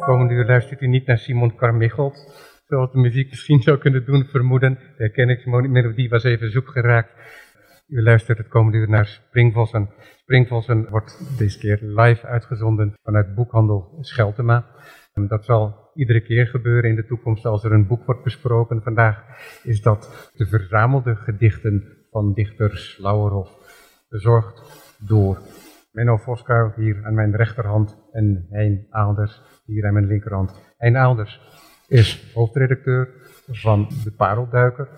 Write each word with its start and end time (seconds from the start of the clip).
Komende 0.00 0.34
uur 0.34 0.46
luistert 0.46 0.80
u 0.80 0.86
niet 0.86 1.06
naar 1.06 1.18
Simon 1.18 1.54
Carmichelt, 1.54 2.32
zoals 2.66 2.92
de 2.92 2.98
muziek 2.98 3.30
misschien 3.30 3.62
zou 3.62 3.78
kunnen 3.78 4.04
doen 4.04 4.24
vermoeden. 4.24 4.74
De 4.74 4.94
herkenningsmelodie 4.96 6.08
was 6.08 6.24
even 6.24 6.50
zoek 6.50 6.68
geraakt. 6.68 7.12
U 7.88 8.02
luistert 8.02 8.38
het 8.38 8.48
komende 8.48 8.78
uur 8.78 8.88
naar 8.88 9.06
Springvossen. 9.06 9.90
Springvossen 10.16 10.90
wordt 10.90 11.38
deze 11.38 11.58
keer 11.58 11.78
live 11.82 12.26
uitgezonden 12.26 12.94
vanuit 13.02 13.34
boekhandel 13.34 13.98
Scheltema. 14.00 14.66
Dat 15.14 15.44
zal 15.44 15.90
iedere 15.94 16.20
keer 16.20 16.46
gebeuren 16.46 16.90
in 16.90 16.96
de 16.96 17.06
toekomst 17.06 17.46
als 17.46 17.64
er 17.64 17.72
een 17.72 17.86
boek 17.86 18.04
wordt 18.04 18.22
besproken. 18.22 18.82
Vandaag 18.82 19.22
is 19.62 19.82
dat 19.82 20.30
de 20.34 20.46
verzamelde 20.46 21.16
gedichten 21.16 21.84
van 22.10 22.32
dichter 22.32 22.76
Slauerhoff, 22.76 23.50
bezorgd 24.08 24.62
door 24.98 25.38
Menno 25.90 26.16
Voskuil 26.16 26.72
hier 26.76 27.04
aan 27.04 27.14
mijn 27.14 27.36
rechterhand 27.36 27.96
en 28.12 28.46
Hein 28.50 28.86
Aalders 28.90 29.42
hier 29.64 29.86
aan 29.86 29.92
mijn 29.92 30.06
linkerhand. 30.06 30.74
Hein 30.78 30.96
Aalders 30.96 31.40
is 31.88 32.32
hoofdredacteur 32.34 33.08
van 33.46 33.88
De 34.04 34.10
Parelduiker. 34.10 34.88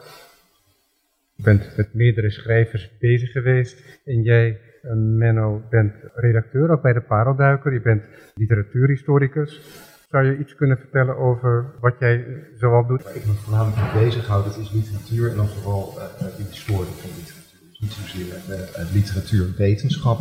Je 1.34 1.42
bent 1.42 1.76
met 1.76 1.94
meerdere 1.94 2.30
schrijvers 2.30 2.98
bezig 2.98 3.32
geweest 3.32 4.00
en 4.04 4.22
jij, 4.22 4.60
eh, 4.82 4.92
Menno, 4.94 5.62
bent 5.70 5.94
redacteur 6.14 6.70
ook 6.70 6.82
bij 6.82 6.92
De 6.92 7.00
Parelduiker. 7.00 7.72
Je 7.72 7.80
bent 7.80 8.02
literatuurhistoricus. 8.34 9.60
Zou 10.08 10.24
je 10.24 10.38
iets 10.38 10.54
kunnen 10.54 10.78
vertellen 10.78 11.16
over 11.16 11.74
wat 11.80 11.98
jij 11.98 12.24
zoal 12.54 12.86
doet? 12.86 13.02
Waar 13.02 13.16
ik 13.16 13.26
me 13.26 13.32
voornamelijk 13.32 13.94
mee 13.94 14.04
bezighoud, 14.04 14.44
dat 14.44 14.56
is 14.56 14.72
literatuur 14.72 15.30
en 15.30 15.36
dan 15.36 15.48
vooral 15.48 15.94
uh, 15.96 16.04
de 16.36 16.42
historie 16.50 16.92
van 16.92 17.10
literatuur. 17.10 17.68
Dus 17.68 17.80
niet 17.80 17.92
zozeer 17.92 18.34
literatuurwetenschap, 18.92 20.18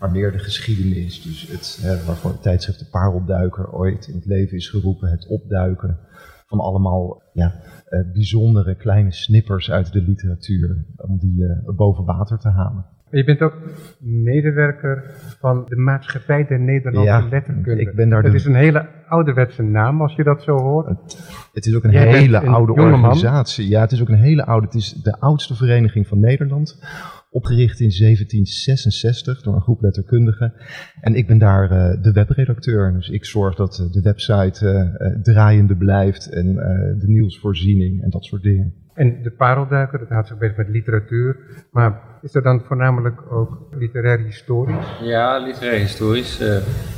maar 0.00 0.10
meer 0.10 0.32
de 0.32 0.38
geschiedenis. 0.38 1.22
Dus 1.22 1.48
het, 1.48 1.80
uh, 1.84 2.06
waarvoor 2.06 2.30
het 2.30 2.42
tijdschrift 2.42 2.78
De 2.78 2.88
Parelduiker 2.90 3.72
ooit 3.72 4.06
in 4.06 4.14
het 4.14 4.26
leven 4.26 4.56
is 4.56 4.68
geroepen, 4.68 5.10
het 5.10 5.26
opduiken 5.26 5.98
van 6.46 6.60
allemaal 6.60 7.22
ja, 7.32 7.54
uh, 7.88 8.12
bijzondere 8.12 8.74
kleine 8.74 9.12
snippers 9.12 9.70
uit 9.70 9.92
de 9.92 10.02
literatuur, 10.02 10.84
om 10.96 11.18
die 11.18 11.42
uh, 11.42 11.76
boven 11.76 12.04
water 12.04 12.38
te 12.38 12.48
halen. 12.48 12.84
Je 13.10 13.24
bent 13.24 13.40
ook 13.40 13.54
medewerker 14.00 15.04
van 15.38 15.64
de 15.68 15.76
Maatschappij 15.76 16.46
der 16.46 16.60
Nederlandse 16.60 17.12
ja, 17.12 17.28
Letterkunde. 17.28 17.80
Ik 17.80 17.94
ben 17.94 18.08
daar 18.08 18.22
dat 18.22 18.30
de... 18.30 18.36
is 18.36 18.44
een 18.44 18.54
hele 18.54 18.88
ouderwetse 19.08 19.62
naam, 19.62 20.02
als 20.02 20.14
je 20.14 20.24
dat 20.24 20.42
zo 20.42 20.58
hoort. 20.58 20.86
Het, 20.86 21.18
het 21.52 21.66
is 21.66 21.76
ook 21.76 21.84
een 21.84 21.90
Jij 21.90 22.06
hele 22.06 22.36
een 22.36 22.48
oude 22.48 22.72
organisatie. 22.72 23.68
Ja, 23.68 23.80
het 23.80 23.92
is 23.92 24.00
ook 24.00 24.08
een 24.08 24.14
hele 24.14 24.44
oude. 24.44 24.66
Het 24.66 24.74
is 24.74 24.92
de 24.92 25.16
oudste 25.18 25.54
vereniging 25.54 26.06
van 26.06 26.20
Nederland. 26.20 26.80
Opgericht 27.36 27.80
in 27.80 27.92
1766 27.98 29.42
door 29.42 29.54
een 29.54 29.60
groep 29.60 29.82
letterkundigen. 29.82 30.52
En 31.00 31.14
ik 31.14 31.26
ben 31.26 31.38
daar 31.38 31.72
uh, 31.72 32.02
de 32.02 32.12
webredacteur. 32.12 32.92
Dus 32.92 33.08
ik 33.08 33.24
zorg 33.24 33.54
dat 33.54 33.78
uh, 33.78 33.92
de 33.92 34.00
website 34.00 34.64
uh, 34.64 35.08
draaiende 35.22 35.76
blijft. 35.76 36.28
En 36.30 36.54
de 36.98 37.06
nieuwsvoorziening 37.06 38.02
en 38.02 38.10
dat 38.10 38.24
soort 38.24 38.42
dingen. 38.42 38.74
En 38.96 39.22
de 39.22 39.30
parelduiker, 39.30 39.98
dat 39.98 40.08
houdt 40.08 40.28
zich 40.28 40.38
bezig 40.38 40.56
met 40.56 40.68
literatuur. 40.68 41.36
Maar 41.70 42.00
is 42.22 42.34
er 42.34 42.42
dan 42.42 42.62
voornamelijk 42.66 43.32
ook 43.32 43.68
literair 43.78 44.18
historisch? 44.18 44.98
Ja, 45.02 45.38
literair 45.38 45.78
historisch. 45.78 46.40
Uh, 46.40 46.56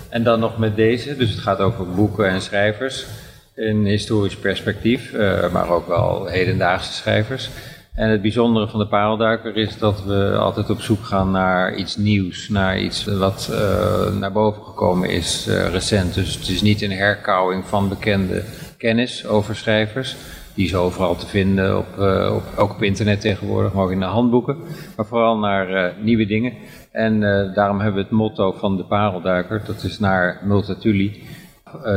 en 0.09 0.23
dan 0.23 0.41
nog 0.41 0.59
met 0.59 0.77
deze. 0.77 1.17
Dus 1.17 1.31
het 1.31 1.41
gaat 1.41 1.59
over 1.59 1.87
boeken 1.95 2.29
en 2.29 2.41
schrijvers. 2.41 3.07
In 3.55 3.85
historisch 3.85 4.37
perspectief, 4.37 5.13
uh, 5.13 5.53
maar 5.53 5.69
ook 5.69 5.87
wel 5.87 6.27
hedendaagse 6.27 6.93
schrijvers. 6.93 7.51
En 7.99 8.11
het 8.11 8.23
bijzondere 8.23 8.69
van 8.69 8.81
de 8.81 8.87
parelduiker 8.87 9.57
is 9.57 9.79
dat 9.79 10.05
we 10.05 10.37
altijd 10.37 10.71
op 10.71 10.81
zoek 10.81 11.05
gaan 11.05 11.31
naar 11.31 11.75
iets 11.75 11.97
nieuws. 11.97 12.49
Naar 12.49 12.79
iets 12.81 13.05
wat 13.05 13.49
uh, 13.51 14.19
naar 14.19 14.33
boven 14.33 14.63
gekomen 14.63 15.11
is 15.11 15.47
recent. 15.47 16.15
Dus 16.15 16.35
het 16.35 16.49
is 16.49 16.63
niet 16.63 16.83
een 16.83 16.93
herkauwing 16.93 17.65
van 17.65 17.89
bekende 17.89 18.45
kennis 18.77 19.27
over 19.27 19.57
schrijvers. 19.57 20.17
Die 20.55 20.67
is 20.67 20.75
overal 20.75 21.17
te 21.17 21.27
vinden, 21.27 21.79
op, 21.79 21.87
uh, 21.99 22.33
op, 22.35 22.43
ook 22.57 22.71
op 22.71 22.83
internet 22.83 23.21
tegenwoordig, 23.21 23.73
maar 23.73 23.85
ook 23.85 23.91
in 23.91 24.01
de 24.01 24.07
handboeken. 24.07 24.57
Maar 24.97 25.07
vooral 25.07 25.39
naar 25.39 25.95
nieuwe 26.01 26.27
dingen. 26.27 26.53
En 26.93 27.21
daarom 27.55 27.81
hebben 27.81 27.97
we 27.97 28.09
het 28.09 28.19
motto 28.19 28.53
van 28.53 28.77
de 28.77 28.85
parelduiker, 28.85 29.63
dat 29.67 29.83
is 29.83 29.99
naar 29.99 30.41
Multatuli. 30.45 31.23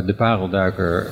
de 0.06 0.14
parelduiker 0.18 1.10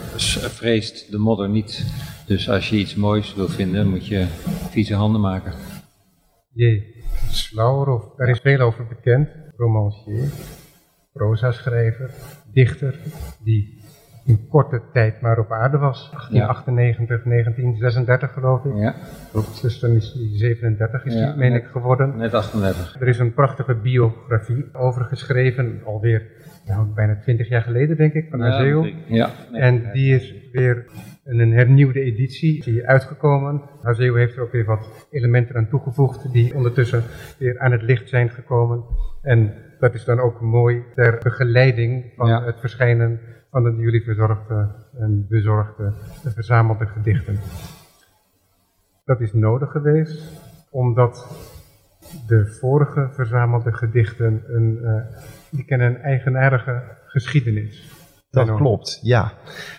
vreest 0.50 1.12
de 1.12 1.18
modder 1.18 1.50
niet. 1.50 1.86
Dus 2.30 2.50
als 2.50 2.70
je 2.70 2.76
iets 2.76 2.96
moois 2.96 3.36
wil 3.36 3.48
vinden, 3.48 3.88
moet 3.88 4.08
je 4.08 4.26
vieze 4.70 4.96
handen 4.96 5.22
maken. 5.22 5.54
Jee, 6.54 7.04
Slauerhoff, 7.30 8.16
daar 8.16 8.30
is 8.30 8.40
veel 8.40 8.60
over 8.60 8.88
bekend. 8.88 9.30
Romancier, 9.58 10.30
proza-schrijver, 11.14 12.12
dichter, 12.54 13.00
die 13.44 13.82
in 14.26 14.48
korte 14.48 14.82
tijd 14.94 15.22
maar 15.22 15.40
op 15.40 15.52
aarde 15.52 15.78
was. 15.78 16.10
1898, 16.12 17.24
ja. 17.24 17.32
1936 17.32 18.34
geloof 18.34 18.66
ik. 18.66 18.76
Ja. 18.76 18.96
Dus 19.62 19.80
dan 19.80 19.92
is 19.92 20.14
hij 20.14 20.30
37 20.32 21.06
is 21.06 21.14
ja, 21.14 21.36
meen 21.36 21.52
net, 21.52 21.62
ik 21.62 21.68
geworden. 21.68 22.18
Net 22.18 22.34
38. 22.34 22.96
Er 23.00 23.08
is 23.08 23.20
een 23.20 23.34
prachtige 23.34 23.76
biografie 23.76 24.66
over 24.74 25.06
geschreven, 25.06 25.82
alweer 25.86 26.28
nou, 26.68 26.88
bijna 26.94 27.20
20 27.22 27.50
jaar 27.50 27.62
geleden 27.62 27.98
denk 27.98 28.14
ik, 28.14 28.28
van 28.30 28.44
Azeo. 28.44 28.88
Ja, 29.08 29.30
en 29.52 29.92
die 29.92 30.16
is 30.16 30.34
weer 30.52 30.86
een 31.38 31.54
hernieuwde 31.54 32.02
editie 32.02 32.64
die 32.64 32.88
uitgekomen. 32.88 33.62
Azeo 33.82 34.16
heeft 34.16 34.36
er 34.36 34.42
ook 34.42 34.52
weer 34.52 34.66
wat 34.66 35.08
elementen 35.12 35.56
aan 35.56 35.70
toegevoegd 35.70 36.32
die 36.32 36.56
ondertussen 36.56 37.04
weer 37.38 37.60
aan 37.60 37.72
het 37.72 37.82
licht 37.82 38.10
zijn 38.10 38.30
gekomen. 38.30 38.84
En 39.22 39.54
dat 39.80 39.94
is 39.94 40.06
dan 40.06 40.20
ook 40.20 40.42
mooi 40.42 40.84
ter 40.96 41.20
begeleiding 41.24 42.14
van 42.16 42.28
ja. 42.28 42.44
het 42.44 42.60
verschijnen 42.60 43.20
van 43.52 43.64
de 43.64 43.76
jullie 43.76 44.04
verzorgde 44.04 44.68
en 45.00 45.26
bezorgde 45.30 45.94
en 46.24 46.32
verzamelde 46.32 46.86
gedichten. 46.86 47.40
Dat 49.06 49.22
is 49.22 49.34
nodig 49.34 49.72
geweest, 49.72 50.42
omdat 50.70 51.28
de 52.28 52.46
vorige 52.60 53.10
verzamelde 53.12 53.74
gedichten 53.74 54.44
een, 54.48 54.80
uh, 54.82 55.02
die 55.50 55.66
kennen 55.66 55.88
een 55.88 56.02
eigenaardige 56.02 56.84
geschiedenis. 57.06 57.99
Dat 58.32 58.56
klopt, 58.56 59.00
ja. 59.02 59.34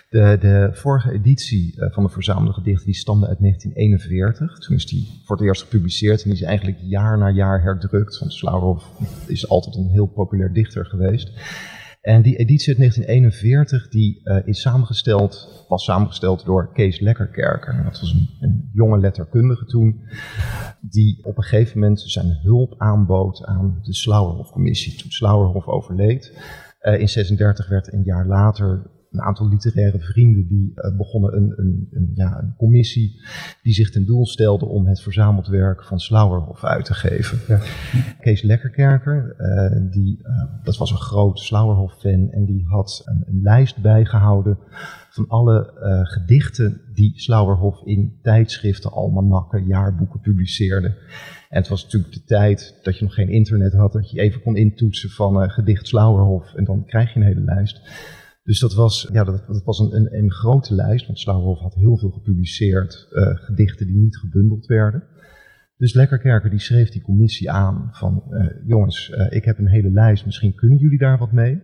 De, 0.09 0.37
de 0.39 0.69
vorige 0.73 1.11
editie 1.11 1.75
uh, 1.77 1.91
van 1.91 2.03
de 2.03 2.09
verzamelde 2.09 2.53
gedichten 2.53 2.85
die 2.85 2.95
stamde 2.95 3.27
uit 3.27 3.39
1941. 3.39 4.59
Toen 4.59 4.75
is 4.75 4.85
die 4.85 5.21
voor 5.25 5.35
het 5.35 5.45
eerst 5.45 5.61
gepubliceerd 5.61 6.23
en 6.23 6.29
die 6.29 6.39
is 6.39 6.45
eigenlijk 6.45 6.77
jaar 6.81 7.17
na 7.17 7.29
jaar 7.29 7.61
herdrukt. 7.61 8.19
Want 8.19 8.33
Slauerhoff 8.33 8.89
is 9.27 9.49
altijd 9.49 9.75
een 9.75 9.89
heel 9.89 10.07
populair 10.07 10.53
dichter 10.53 10.85
geweest. 10.85 11.31
En 12.01 12.21
die 12.21 12.35
editie 12.35 12.67
uit 12.67 12.77
1941 12.77 13.89
die, 13.89 14.21
uh, 14.23 14.47
is 14.47 14.61
samengesteld, 14.61 15.65
was 15.67 15.83
samengesteld 15.83 16.45
door 16.45 16.73
Kees 16.73 16.99
Lekkerkerker. 16.99 17.83
Dat 17.83 17.99
was 17.99 18.11
een, 18.11 18.29
een, 18.39 18.69
jonge 18.73 18.99
letterkundige 18.99 19.65
toen, 19.65 20.01
die 20.81 21.19
op 21.23 21.37
een 21.37 21.43
gegeven 21.43 21.79
moment 21.79 22.01
zijn 22.01 22.39
hulp 22.41 22.75
aanbood 22.77 23.45
aan 23.45 23.79
de 23.83 23.93
Slauerhoff-commissie. 23.93 24.95
Toen 24.95 25.11
Slauerhoff 25.11 25.67
overleed, 25.67 26.33
uh, 26.81 26.99
in 26.99 27.09
36 27.09 27.67
werd 27.67 27.93
een 27.93 28.03
jaar 28.03 28.27
later 28.27 28.89
een 29.11 29.21
aantal 29.21 29.47
literaire 29.47 29.99
vrienden 29.99 30.47
die 30.47 30.71
uh, 30.75 30.97
begonnen 30.97 31.35
een, 31.35 31.53
een, 31.55 31.87
een, 31.91 32.11
ja, 32.13 32.39
een 32.41 32.53
commissie 32.57 33.21
die 33.63 33.73
zich 33.73 33.91
ten 33.91 34.05
doel 34.05 34.25
stelde 34.27 34.65
om 34.65 34.87
het 34.87 35.01
verzameld 35.01 35.47
werk 35.47 35.83
van 35.83 35.99
Slauerhoff 35.99 36.63
uit 36.63 36.85
te 36.85 36.93
geven. 36.93 37.39
Ja. 37.47 37.59
Kees 38.19 38.41
Lekkerkerker, 38.41 39.35
uh, 39.37 39.91
die, 39.91 40.19
uh, 40.23 40.63
dat 40.63 40.77
was 40.77 40.91
een 40.91 40.97
groot 40.97 41.39
Slauerhoff-fan 41.39 42.31
en 42.31 42.45
die 42.45 42.65
had 42.67 43.01
een, 43.05 43.23
een 43.27 43.41
lijst 43.41 43.81
bijgehouden 43.81 44.57
van 45.11 45.27
alle 45.27 45.71
gedichten 46.03 46.81
die 46.93 47.19
Slauerhoff 47.19 47.85
in 47.85 48.19
tijdschriften, 48.21 48.91
almanakken, 48.91 49.65
jaarboeken 49.65 50.19
publiceerde. 50.19 50.87
En 51.49 51.57
het 51.57 51.67
was 51.67 51.83
natuurlijk 51.83 52.13
de 52.13 52.23
tijd 52.23 52.79
dat 52.83 52.97
je 52.97 53.03
nog 53.03 53.13
geen 53.13 53.29
internet 53.29 53.73
had, 53.73 53.93
dat 53.93 54.11
je 54.11 54.21
even 54.21 54.41
kon 54.41 54.55
intoetsen 54.55 55.09
van 55.09 55.49
gedicht 55.49 55.87
Slauerhoff 55.87 56.53
en 56.53 56.63
dan 56.63 56.85
krijg 56.85 57.13
je 57.13 57.19
een 57.19 57.25
hele 57.25 57.43
lijst. 57.43 57.81
Dus 58.43 58.59
dat 58.59 58.73
was, 58.73 59.09
ja, 59.11 59.23
dat, 59.23 59.61
was 59.63 59.79
een, 59.79 59.95
een, 59.95 60.17
een, 60.17 60.31
grote 60.31 60.73
lijst, 60.73 61.05
want 61.05 61.19
Slauerhoff 61.19 61.61
had 61.61 61.73
heel 61.73 61.97
veel 61.97 62.09
gepubliceerd, 62.09 63.07
uh, 63.11 63.27
gedichten 63.35 63.87
die 63.87 63.97
niet 63.97 64.17
gebundeld 64.17 64.65
werden. 64.65 65.03
Dus 65.77 65.93
Lekkerkerker 65.93 66.49
die 66.49 66.59
schreef 66.59 66.89
die 66.89 67.01
commissie 67.01 67.51
aan 67.51 67.89
van, 67.91 68.23
jongens, 68.65 69.09
ik 69.29 69.45
heb 69.45 69.57
een 69.57 69.69
hele 69.69 69.91
lijst, 69.91 70.25
misschien 70.25 70.55
kunnen 70.55 70.77
jullie 70.77 70.97
daar 70.97 71.17
wat 71.17 71.31
mee. 71.31 71.61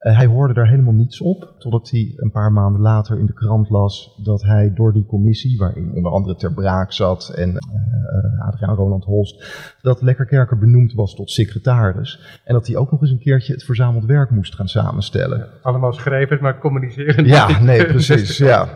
Uh, 0.00 0.16
hij 0.16 0.26
hoorde 0.26 0.54
daar 0.54 0.68
helemaal 0.68 0.92
niets 0.92 1.20
op, 1.20 1.54
totdat 1.58 1.90
hij 1.90 2.12
een 2.16 2.30
paar 2.30 2.52
maanden 2.52 2.80
later 2.80 3.18
in 3.18 3.26
de 3.26 3.32
krant 3.32 3.70
las 3.70 4.20
dat 4.22 4.42
hij 4.42 4.72
door 4.74 4.92
die 4.92 5.06
commissie, 5.06 5.58
waarin 5.58 5.92
onder 5.94 6.12
andere 6.12 6.36
Ter 6.36 6.52
Braak 6.52 6.92
zat 6.92 7.28
en 7.28 7.50
uh, 7.50 8.46
Adriaan 8.46 8.74
Roland 8.74 9.04
Holst, 9.04 9.44
dat 9.82 10.02
Lekkerkerker 10.02 10.58
benoemd 10.58 10.92
was 10.92 11.14
tot 11.14 11.30
secretaris. 11.30 12.40
En 12.44 12.54
dat 12.54 12.66
hij 12.66 12.76
ook 12.76 12.90
nog 12.90 13.00
eens 13.00 13.10
een 13.10 13.18
keertje 13.18 13.52
het 13.52 13.64
verzameld 13.64 14.04
werk 14.04 14.30
moest 14.30 14.54
gaan 14.54 14.68
samenstellen. 14.68 15.46
Allemaal 15.62 15.92
schrijvers, 15.92 16.40
maar 16.40 16.58
communiceren. 16.58 17.24
Ja, 17.26 17.62
nee, 17.62 17.86
precies, 17.94 18.38
ja. 18.38 18.68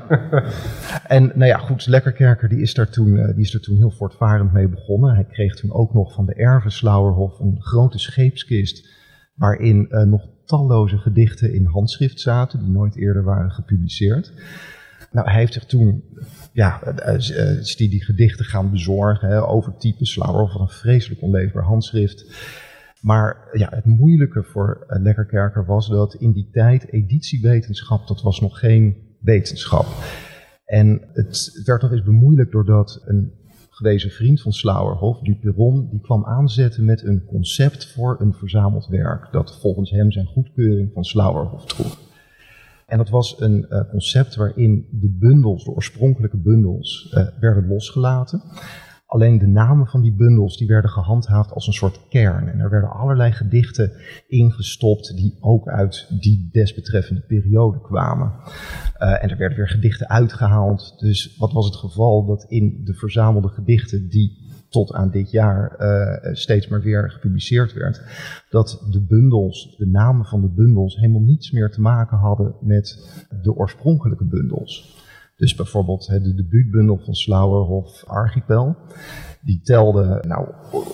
En 1.06 1.32
nou 1.34 1.46
ja, 1.46 1.58
goed, 1.58 1.86
Lekkerkerker 1.86 2.48
die 2.48 2.60
is, 2.60 2.74
daar 2.74 2.90
toen, 2.90 3.08
uh, 3.08 3.26
die 3.26 3.44
is 3.44 3.54
er 3.54 3.60
toen 3.60 3.76
heel 3.76 3.90
voortvarend 3.90 4.52
mee 4.52 4.68
begonnen. 4.68 5.14
Hij 5.14 5.24
kreeg 5.24 5.54
toen 5.54 5.72
ook 5.72 5.94
nog 5.94 6.12
van 6.12 6.26
de 6.26 6.34
erven 6.34 6.72
Slauerhoff 6.72 7.38
een 7.38 7.56
grote 7.60 7.98
scheepskist 7.98 8.93
waarin 9.34 9.86
uh, 9.90 10.02
nog 10.02 10.28
talloze 10.44 10.98
gedichten 10.98 11.54
in 11.54 11.64
handschrift 11.64 12.20
zaten, 12.20 12.58
die 12.58 12.68
nooit 12.68 12.96
eerder 12.96 13.24
waren 13.24 13.50
gepubliceerd. 13.50 14.32
Nou, 15.12 15.30
hij 15.30 15.38
heeft 15.38 15.52
zich 15.52 15.64
toen 15.64 16.04
ja, 16.52 16.82
is 17.06 17.76
die, 17.76 17.88
die 17.88 18.04
gedichten 18.04 18.44
gaan 18.44 18.70
bezorgen, 18.70 19.28
hè, 19.28 19.46
overtypen, 19.46 20.06
Slauer, 20.06 20.50
van 20.50 20.60
een 20.60 20.68
vreselijk 20.68 21.22
onleesbaar 21.22 21.64
handschrift. 21.64 22.26
Maar 23.00 23.48
ja, 23.52 23.68
het 23.70 23.84
moeilijke 23.84 24.42
voor 24.42 24.84
Lekkerkerker 24.88 25.66
was 25.66 25.88
dat 25.88 26.14
in 26.14 26.32
die 26.32 26.48
tijd 26.52 26.92
editiewetenschap, 26.92 28.06
dat 28.06 28.22
was 28.22 28.40
nog 28.40 28.58
geen 28.58 28.96
wetenschap. 29.20 29.86
En 30.64 31.00
het 31.12 31.62
werd 31.64 31.82
nog 31.82 31.92
eens 31.92 32.02
bemoeilijkt 32.02 32.52
doordat 32.52 33.02
een 33.04 33.32
gewezen 33.74 34.10
vriend 34.10 34.40
van 34.40 34.52
Slauerhof, 34.52 35.20
Duperon, 35.20 35.88
die 35.90 36.00
kwam 36.00 36.24
aanzetten 36.24 36.84
met 36.84 37.02
een 37.02 37.24
concept 37.24 37.92
voor 37.92 38.16
een 38.20 38.34
verzameld 38.34 38.86
werk 38.86 39.28
dat 39.32 39.58
volgens 39.60 39.90
hem 39.90 40.12
zijn 40.12 40.26
goedkeuring 40.26 40.90
van 40.92 41.04
Slauerhof 41.04 41.64
droeg. 41.66 41.98
En 42.86 42.98
dat 42.98 43.08
was 43.08 43.40
een 43.40 43.66
uh, 43.70 43.80
concept 43.90 44.34
waarin 44.34 44.86
de 44.90 45.16
bundels, 45.18 45.64
de 45.64 45.70
oorspronkelijke 45.70 46.36
bundels, 46.36 47.12
uh, 47.14 47.26
werden 47.40 47.68
losgelaten. 47.68 48.42
Alleen 49.14 49.38
de 49.38 49.46
namen 49.46 49.86
van 49.86 50.02
die 50.02 50.14
bundels 50.14 50.56
die 50.56 50.66
werden 50.66 50.90
gehandhaafd 50.90 51.52
als 51.52 51.66
een 51.66 51.72
soort 51.72 52.00
kern. 52.08 52.48
En 52.48 52.58
er 52.58 52.70
werden 52.70 52.90
allerlei 52.90 53.32
gedichten 53.32 53.92
ingestopt 54.26 55.16
die 55.16 55.36
ook 55.40 55.68
uit 55.68 56.06
die 56.20 56.48
desbetreffende 56.52 57.20
periode 57.20 57.80
kwamen. 57.80 58.32
Uh, 58.98 59.22
en 59.22 59.30
er 59.30 59.36
werden 59.36 59.58
weer 59.58 59.68
gedichten 59.68 60.08
uitgehaald. 60.08 60.94
Dus 60.98 61.36
wat 61.36 61.52
was 61.52 61.64
het 61.66 61.76
geval 61.76 62.26
dat 62.26 62.44
in 62.48 62.80
de 62.84 62.94
verzamelde 62.94 63.48
gedichten 63.48 64.08
die 64.08 64.52
tot 64.68 64.92
aan 64.92 65.10
dit 65.10 65.30
jaar 65.30 65.76
uh, 65.78 66.34
steeds 66.34 66.68
maar 66.68 66.82
weer 66.82 67.10
gepubliceerd 67.10 67.72
werd, 67.72 68.02
dat 68.50 68.86
de 68.90 69.00
bundels, 69.00 69.76
de 69.76 69.86
namen 69.86 70.24
van 70.24 70.40
de 70.40 70.50
bundels, 70.50 70.96
helemaal 70.96 71.20
niets 71.20 71.50
meer 71.50 71.70
te 71.70 71.80
maken 71.80 72.16
hadden 72.16 72.54
met 72.60 73.14
de 73.42 73.54
oorspronkelijke 73.54 74.24
bundels. 74.24 75.02
Dus 75.36 75.54
bijvoorbeeld 75.54 76.06
de 76.06 76.34
debuutbundel 76.34 76.98
van 77.04 77.14
Slauerhof 77.14 78.04
Archipel. 78.06 78.76
Die 79.42 79.60
telde, 79.60 80.24
nou, 80.26 80.48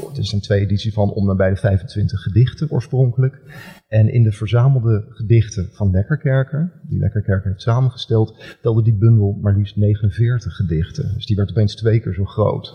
het 0.08 0.18
is 0.18 0.32
een 0.32 0.40
twee 0.40 0.60
editie 0.60 0.92
van 0.92 1.12
om 1.12 1.26
nabij 1.26 1.50
de 1.50 1.56
25 1.56 2.22
gedichten 2.22 2.70
oorspronkelijk. 2.70 3.42
En 3.88 4.12
in 4.12 4.22
de 4.22 4.32
verzamelde 4.32 5.06
gedichten 5.08 5.68
van 5.72 5.90
Lekkerkerker, 5.90 6.72
die 6.82 6.98
Lekkerkerker 6.98 7.50
heeft 7.50 7.62
samengesteld, 7.62 8.56
telde 8.62 8.82
die 8.82 8.94
bundel 8.94 9.38
maar 9.42 9.56
liefst 9.56 9.76
49 9.76 10.56
gedichten. 10.56 11.14
Dus 11.14 11.26
die 11.26 11.36
werd 11.36 11.50
opeens 11.50 11.74
twee 11.74 12.00
keer 12.00 12.14
zo 12.14 12.24
groot. 12.24 12.74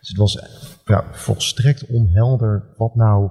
Dus 0.00 0.08
het 0.08 0.16
was 0.16 0.38
ja, 0.84 1.04
volstrekt 1.12 1.86
onhelder 1.86 2.64
wat, 2.76 2.94
nou, 2.94 3.30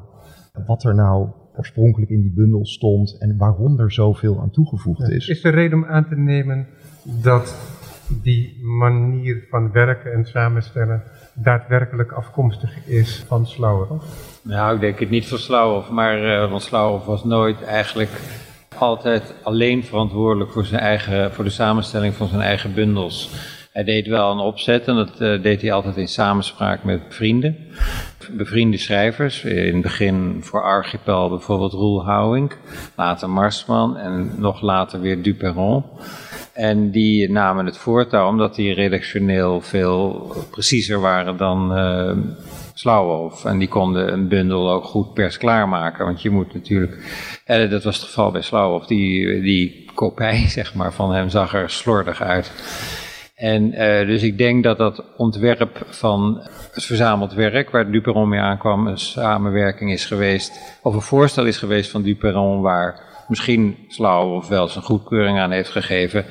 wat 0.65 0.83
er 0.83 0.95
nou 0.95 1.29
oorspronkelijk 1.57 2.11
in 2.11 2.21
die 2.21 2.33
bundel 2.33 2.65
stond 2.65 3.17
en 3.17 3.37
waarom 3.37 3.79
er 3.79 3.91
zoveel 3.91 4.41
aan 4.41 4.51
toegevoegd 4.51 5.09
is. 5.09 5.27
Is 5.27 5.43
er 5.43 5.53
reden 5.53 5.77
om 5.77 5.85
aan 5.85 6.07
te 6.07 6.15
nemen 6.15 6.67
dat 7.05 7.55
die 8.07 8.59
manier 8.61 9.47
van 9.49 9.71
werken 9.71 10.13
en 10.13 10.25
samenstellen 10.25 11.03
daadwerkelijk 11.33 12.11
afkomstig 12.11 12.87
is 12.87 13.23
van 13.27 13.47
Slauerhoff? 13.47 14.05
Nou, 14.41 14.75
ik 14.75 14.81
denk 14.81 14.99
het 14.99 15.09
niet 15.09 15.27
van 15.27 15.37
Slauerhoff, 15.37 15.89
maar 15.89 16.23
uh, 16.23 16.49
want 16.49 16.61
Slauerhoff 16.61 17.05
was 17.05 17.23
nooit 17.23 17.63
eigenlijk 17.63 18.09
altijd 18.77 19.33
alleen 19.43 19.83
verantwoordelijk 19.83 20.51
voor, 20.51 20.65
zijn 20.65 20.81
eigen, 20.81 21.33
voor 21.33 21.43
de 21.43 21.49
samenstelling 21.49 22.13
van 22.13 22.27
zijn 22.27 22.41
eigen 22.41 22.73
bundels. 22.73 23.29
Hij 23.71 23.83
deed 23.83 24.07
wel 24.07 24.31
een 24.31 24.39
opzet 24.39 24.87
en 24.87 24.95
dat 24.95 25.21
uh, 25.21 25.41
deed 25.41 25.61
hij 25.61 25.71
altijd 25.71 25.97
in 25.97 26.07
samenspraak 26.07 26.83
met 26.83 27.01
vrienden, 27.09 27.57
bevriende 28.31 28.77
schrijvers. 28.77 29.43
In 29.43 29.73
het 29.73 29.81
begin 29.81 30.37
voor 30.41 30.63
Archipel 30.63 31.29
bijvoorbeeld 31.29 31.73
Roel 31.73 32.05
Houwink, 32.05 32.57
later 32.95 33.29
Marsman 33.29 33.97
en 33.97 34.31
nog 34.37 34.61
later 34.61 35.01
weer 35.01 35.21
Duperron. 35.21 35.83
En 36.55 36.91
die 36.91 37.31
namen 37.31 37.65
het 37.65 37.77
voortouw 37.77 38.27
omdat 38.27 38.55
die 38.55 38.73
redactioneel 38.73 39.61
veel 39.61 40.31
preciezer 40.51 40.99
waren 40.99 41.37
dan 41.37 41.77
uh, 41.77 42.11
Slauwhof. 42.73 43.45
En 43.45 43.57
die 43.57 43.67
konden 43.67 44.13
een 44.13 44.27
bundel 44.27 44.71
ook 44.71 44.83
goed 44.83 45.13
pers 45.13 45.37
klaarmaken. 45.37 46.05
Want 46.05 46.21
je 46.21 46.29
moet 46.29 46.53
natuurlijk, 46.53 46.97
en 47.45 47.69
dat 47.69 47.83
was 47.83 47.95
het 47.95 48.05
geval 48.05 48.31
bij 48.31 48.41
Slauwhof, 48.41 48.85
die, 48.85 49.41
die 49.41 49.85
kopij 49.93 50.47
zeg 50.57 50.73
maar, 50.73 50.93
van 50.93 51.13
hem 51.13 51.29
zag 51.29 51.53
er 51.53 51.69
slordig 51.69 52.21
uit. 52.21 52.51
En 53.35 53.63
uh, 53.63 54.07
dus 54.07 54.23
ik 54.23 54.37
denk 54.37 54.63
dat 54.63 54.77
dat 54.77 55.03
ontwerp 55.17 55.85
van 55.89 56.39
het 56.71 56.83
verzameld 56.83 57.33
werk, 57.33 57.69
waar 57.69 57.91
Duperon 57.91 58.29
mee 58.29 58.39
aankwam, 58.39 58.87
een 58.87 58.97
samenwerking 58.97 59.91
is 59.91 60.05
geweest, 60.05 60.79
of 60.81 60.93
een 60.93 61.01
voorstel 61.01 61.45
is 61.45 61.57
geweest 61.57 61.91
van 61.91 62.01
Duperon, 62.01 62.61
waar 62.61 63.14
misschien 63.29 63.77
Slauw 63.87 64.35
of 64.35 64.47
wel 64.47 64.67
zijn 64.67 64.83
goedkeuring 64.83 65.39
aan 65.39 65.51
heeft 65.51 65.69
gegeven. 65.69 66.25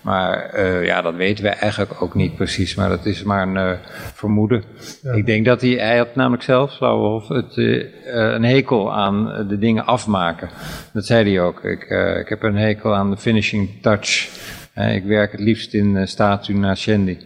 Maar 0.00 0.50
uh, 0.54 0.84
ja, 0.84 1.02
dat 1.02 1.14
weten 1.14 1.44
we 1.44 1.50
eigenlijk 1.50 2.02
ook 2.02 2.14
niet 2.14 2.36
precies. 2.36 2.74
Maar 2.74 2.88
dat 2.88 3.06
is 3.06 3.22
maar 3.22 3.42
een 3.42 3.56
uh, 3.56 3.72
vermoeden. 4.14 4.64
Ja. 5.02 5.12
Ik 5.12 5.26
denk 5.26 5.44
dat 5.44 5.60
hij, 5.60 5.70
hij 5.70 5.96
had 5.96 6.14
namelijk 6.14 6.42
zelf, 6.42 6.72
Slauwhof, 6.72 7.28
het, 7.28 7.56
uh, 7.56 7.84
een 8.06 8.44
hekel 8.44 8.92
aan 8.92 9.46
de 9.48 9.58
dingen 9.58 9.86
afmaken. 9.86 10.48
Dat 10.92 11.06
zei 11.06 11.30
hij 11.30 11.40
ook. 11.42 11.64
Ik, 11.64 11.82
ik 12.20 12.28
heb 12.28 12.42
een 12.42 12.56
hekel 12.56 12.94
aan 12.94 13.10
de 13.10 13.16
finishing 13.16 13.68
touch. 13.82 14.28
ik 14.74 15.04
werk 15.04 15.32
het 15.32 15.40
liefst 15.40 15.74
in 15.74 16.08
statu 16.08 16.54
nascendi. 16.54 17.18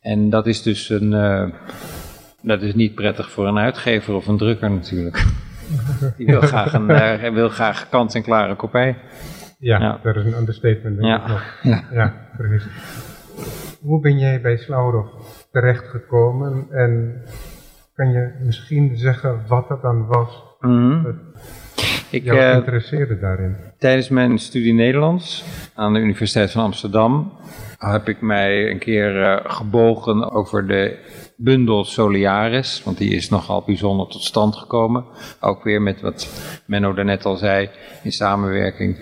En 0.00 0.30
dat 0.30 0.46
is 0.46 0.62
dus 0.62 0.88
een, 0.88 1.10
dat 2.42 2.62
is 2.62 2.74
niet 2.74 2.94
prettig 2.94 3.30
voor 3.30 3.46
een 3.46 3.58
uitgever 3.58 4.14
of 4.14 4.26
een 4.26 4.38
drukker 4.38 4.70
natuurlijk. 4.70 5.24
Die 6.16 6.26
wil 6.26 6.40
graag 6.40 6.72
een 6.72 6.90
uh, 6.90 7.32
wil 7.32 7.48
graag 7.48 7.88
kant-en-klare 7.88 8.56
kopij. 8.56 8.96
Ja, 9.58 9.80
ja, 9.80 10.00
dat 10.02 10.16
is 10.16 10.24
een 10.24 10.36
understatement. 10.38 10.96
Ja. 11.00 11.26
nog. 11.28 11.42
ja. 11.62 11.84
ja, 11.92 12.14
precies. 12.36 12.66
Hoe 13.80 14.00
ben 14.00 14.18
jij 14.18 14.40
bij 14.40 14.56
Slauwhof 14.56 15.08
terechtgekomen 15.52 16.66
en 16.70 17.22
kan 17.94 18.10
je 18.10 18.30
misschien 18.44 18.96
zeggen 18.96 19.42
wat 19.48 19.68
dat 19.68 19.82
dan 19.82 20.06
was? 20.06 20.42
Mm 20.60 20.70
-hmm. 20.70 21.18
Ik 22.10 22.24
jou 22.24 22.38
uh, 22.38 22.54
interesseerde 22.54 23.18
daarin. 23.18 23.56
Tijdens 23.78 24.08
mijn 24.08 24.38
studie 24.38 24.74
Nederlands 24.74 25.44
aan 25.74 25.92
de 25.92 26.00
Universiteit 26.00 26.50
van 26.50 26.62
Amsterdam 26.62 27.32
heb 27.78 28.08
ik 28.08 28.20
mij 28.20 28.70
een 28.70 28.78
keer 28.78 29.16
uh, 29.16 29.36
gebogen 29.42 30.30
over 30.32 30.66
de 30.66 30.98
bundel 31.42 31.84
Soliaris, 31.84 32.82
want 32.84 32.98
die 32.98 33.14
is 33.14 33.28
nogal 33.28 33.62
bijzonder 33.66 34.06
tot 34.06 34.22
stand 34.22 34.56
gekomen. 34.56 35.04
Ook 35.40 35.64
weer 35.64 35.82
met 35.82 36.00
wat 36.00 36.28
Menno 36.66 36.94
daarnet 36.94 37.24
al 37.24 37.36
zei, 37.36 37.68
in 38.02 38.12
samenwerking 38.12 38.98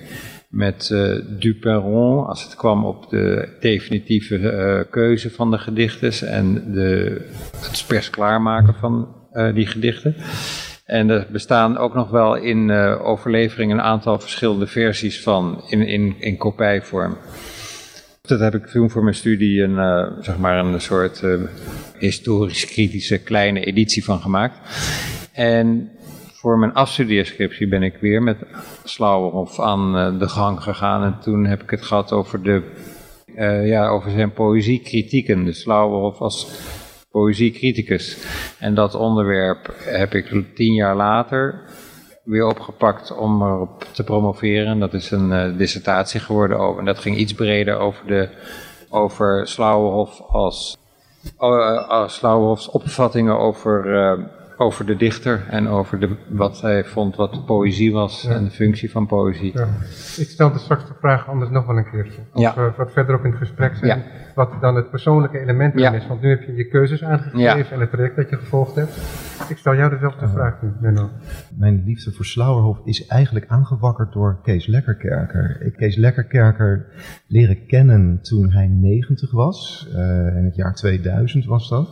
met 0.49 0.89
uh, 0.93 1.17
Duperron, 1.39 2.27
als 2.27 2.43
het 2.43 2.57
kwam 2.57 2.85
op 2.85 3.11
de 3.11 3.57
definitieve 3.61 4.39
uh, 4.39 4.91
keuze 4.91 5.31
van 5.31 5.51
de 5.51 5.59
gedichten 5.59 6.29
en 6.29 6.73
de, 6.73 7.21
het 7.57 7.85
pers 7.87 8.11
klaarmaken 8.11 8.75
van 8.75 9.09
uh, 9.33 9.55
die 9.55 9.67
gedichten. 9.67 10.17
En 10.85 11.11
er 11.11 11.27
bestaan 11.33 11.79
ook 11.79 11.95
nog 11.95 12.11
wel 12.11 12.35
in 12.35 12.71
overlevering 13.01 13.73
een 13.73 13.81
aantal 13.81 14.19
verschillende 14.19 14.67
versies 14.67 15.23
van 15.23 15.63
in, 15.69 15.87
in, 15.87 16.15
in 16.19 16.37
kopijvorm. 16.37 17.17
Dat 18.29 18.41
heb 18.41 18.55
ik 18.55 18.67
toen 18.67 18.91
voor 18.91 19.03
mijn 19.03 19.15
studie 19.15 19.63
een, 19.63 19.77
uh, 19.77 20.07
zeg 20.21 20.39
maar 20.39 20.59
een 20.59 20.81
soort 20.81 21.23
uh, 21.23 21.41
historisch-kritische 21.99 23.19
kleine 23.19 23.65
editie 23.65 24.05
van 24.05 24.21
gemaakt. 24.21 24.59
En 25.33 25.91
voor 26.33 26.59
mijn 26.59 26.73
afstudeerscriptie 26.73 27.69
ben 27.69 27.83
ik 27.83 27.97
weer 28.01 28.23
met 28.23 28.37
Slauwerhof 28.85 29.61
aan 29.61 29.97
uh, 29.97 30.19
de 30.19 30.29
gang 30.29 30.63
gegaan. 30.63 31.05
En 31.05 31.19
toen 31.21 31.47
heb 31.47 31.63
ik 31.63 31.71
het 31.71 31.83
gehad 31.83 32.13
over, 32.13 32.43
de, 32.43 32.63
ja, 33.65 33.89
over 33.89 34.11
zijn 34.11 34.33
poëziekritieken. 34.33 35.45
De 35.45 35.53
Slauwerhof 35.53 36.19
als 36.19 36.51
poëziecriticus. 37.11 38.19
En 38.59 38.75
dat 38.75 38.95
onderwerp 38.95 39.75
heb 39.79 40.15
ik 40.15 40.45
tien 40.55 40.75
jaar 40.75 40.97
later 40.97 41.61
weer 42.29 42.47
opgepakt 42.47 43.17
om 43.17 43.43
erop 43.43 43.85
te 43.93 44.05
promoveren. 44.05 44.79
Dat 44.79 44.95
is 44.95 45.11
een 45.11 45.31
uh, 45.31 45.59
dissertatie 45.59 46.21
geworden 46.21 46.59
over. 46.59 46.79
En 46.79 46.85
dat 46.85 46.99
ging 46.99 47.17
iets 47.17 47.33
breder 47.33 47.79
over, 47.79 48.07
de, 48.07 48.29
over 48.89 49.47
Slauwenhof 49.47 50.21
als, 50.21 50.77
uh, 51.41 51.89
als 51.89 52.69
opvattingen 52.71 53.39
over, 53.39 53.87
uh, 53.87 54.25
over 54.59 54.87
de 54.87 54.97
dichter 54.97 55.47
en 55.49 55.69
over 55.69 56.01
de, 56.01 56.17
wat 56.29 56.61
hij 56.61 56.85
vond 56.85 57.17
wat 57.17 57.47
poëzie 57.47 57.93
was 57.93 58.23
ja. 58.23 58.31
en 58.31 58.45
de 58.45 58.51
functie 58.51 58.91
van 58.91 59.07
poëzie. 59.07 59.53
Ja. 59.55 59.69
Ik 60.17 60.29
stel 60.29 60.53
de 60.53 60.59
straks 60.59 60.87
de 60.87 60.95
vraag 61.01 61.29
anders 61.29 61.51
nog 61.51 61.67
wel 61.67 61.77
een 61.77 61.91
keertje. 61.91 62.21
Of 62.33 62.41
ja. 62.41 62.55
we 62.55 62.73
wat 62.77 62.93
verder 62.93 63.15
op 63.15 63.25
in 63.25 63.31
het 63.31 63.39
gesprek 63.39 63.77
zijn. 63.77 64.03
Wat 64.35 64.53
dan 64.61 64.75
het 64.75 64.91
persoonlijke 64.91 65.39
element 65.39 65.75
erin 65.75 65.95
is. 65.95 66.07
Want 66.07 66.21
nu 66.21 66.29
heb 66.29 66.43
je 66.43 66.55
je 66.55 66.69
keuzes 66.69 67.05
aangegeven 67.05 67.75
en 67.75 67.81
het 67.81 67.91
traject 67.91 68.17
dat 68.17 68.31
je 68.31 68.37
gevolgd 68.37 68.75
hebt. 68.75 68.97
Ik 69.49 69.57
stel 69.57 69.75
jou 69.75 69.91
dezelfde 69.91 70.29
vraag 70.29 70.63
nu, 70.63 70.73
Menno. 70.81 71.11
Mijn 71.57 71.83
liefde 71.85 72.13
voor 72.13 72.25
Slauerhof 72.25 72.81
is 72.85 73.07
eigenlijk 73.07 73.47
aangewakkerd 73.49 74.13
door 74.13 74.39
Kees 74.43 74.67
Lekkerkerker. 74.67 75.57
Ik 75.61 75.73
Kees 75.73 75.97
Lekkerkerker 75.97 76.87
leren 77.27 77.67
kennen 77.67 78.21
toen 78.23 78.51
hij 78.51 78.67
90 78.67 79.31
was. 79.31 79.89
Uh, 79.93 79.99
in 80.37 80.45
het 80.45 80.57
jaar 80.57 80.75
2000 80.75 81.45
was 81.45 81.69
dat. 81.69 81.89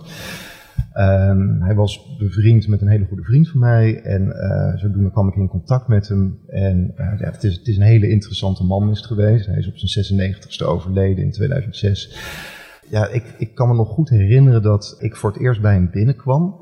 Ehm, 0.96 1.60
hij 1.60 1.74
was 1.74 2.16
bevriend 2.18 2.68
met 2.68 2.80
een 2.80 2.88
hele 2.88 3.04
goede 3.04 3.22
vriend 3.22 3.48
van 3.48 3.60
mij 3.60 4.02
en 4.02 4.26
uh, 4.26 4.76
zodoende 4.76 5.10
kwam 5.10 5.28
ik 5.28 5.34
in 5.34 5.48
contact 5.48 5.88
met 5.88 6.08
hem. 6.08 6.38
En 6.46 6.94
uh, 6.96 7.18
ja, 7.18 7.30
het, 7.30 7.44
is, 7.44 7.56
het 7.56 7.66
is 7.66 7.76
een 7.76 7.82
hele 7.82 8.08
interessante 8.08 8.64
man 8.64 8.90
is 8.90 8.96
het 8.96 9.06
geweest. 9.06 9.46
Hij 9.46 9.58
is 9.58 9.68
op 9.68 9.76
zijn 9.76 10.34
96ste 10.54 10.66
overleden 10.66 11.24
in 11.24 11.30
2006. 11.30 12.18
Ja, 12.88 13.08
ik, 13.08 13.34
ik 13.38 13.54
kan 13.54 13.68
me 13.68 13.74
nog 13.74 13.88
goed 13.88 14.08
herinneren 14.08 14.62
dat 14.62 14.96
ik 14.98 15.16
voor 15.16 15.32
het 15.32 15.40
eerst 15.40 15.60
bij 15.60 15.72
hem 15.72 15.90
binnenkwam. 15.90 16.60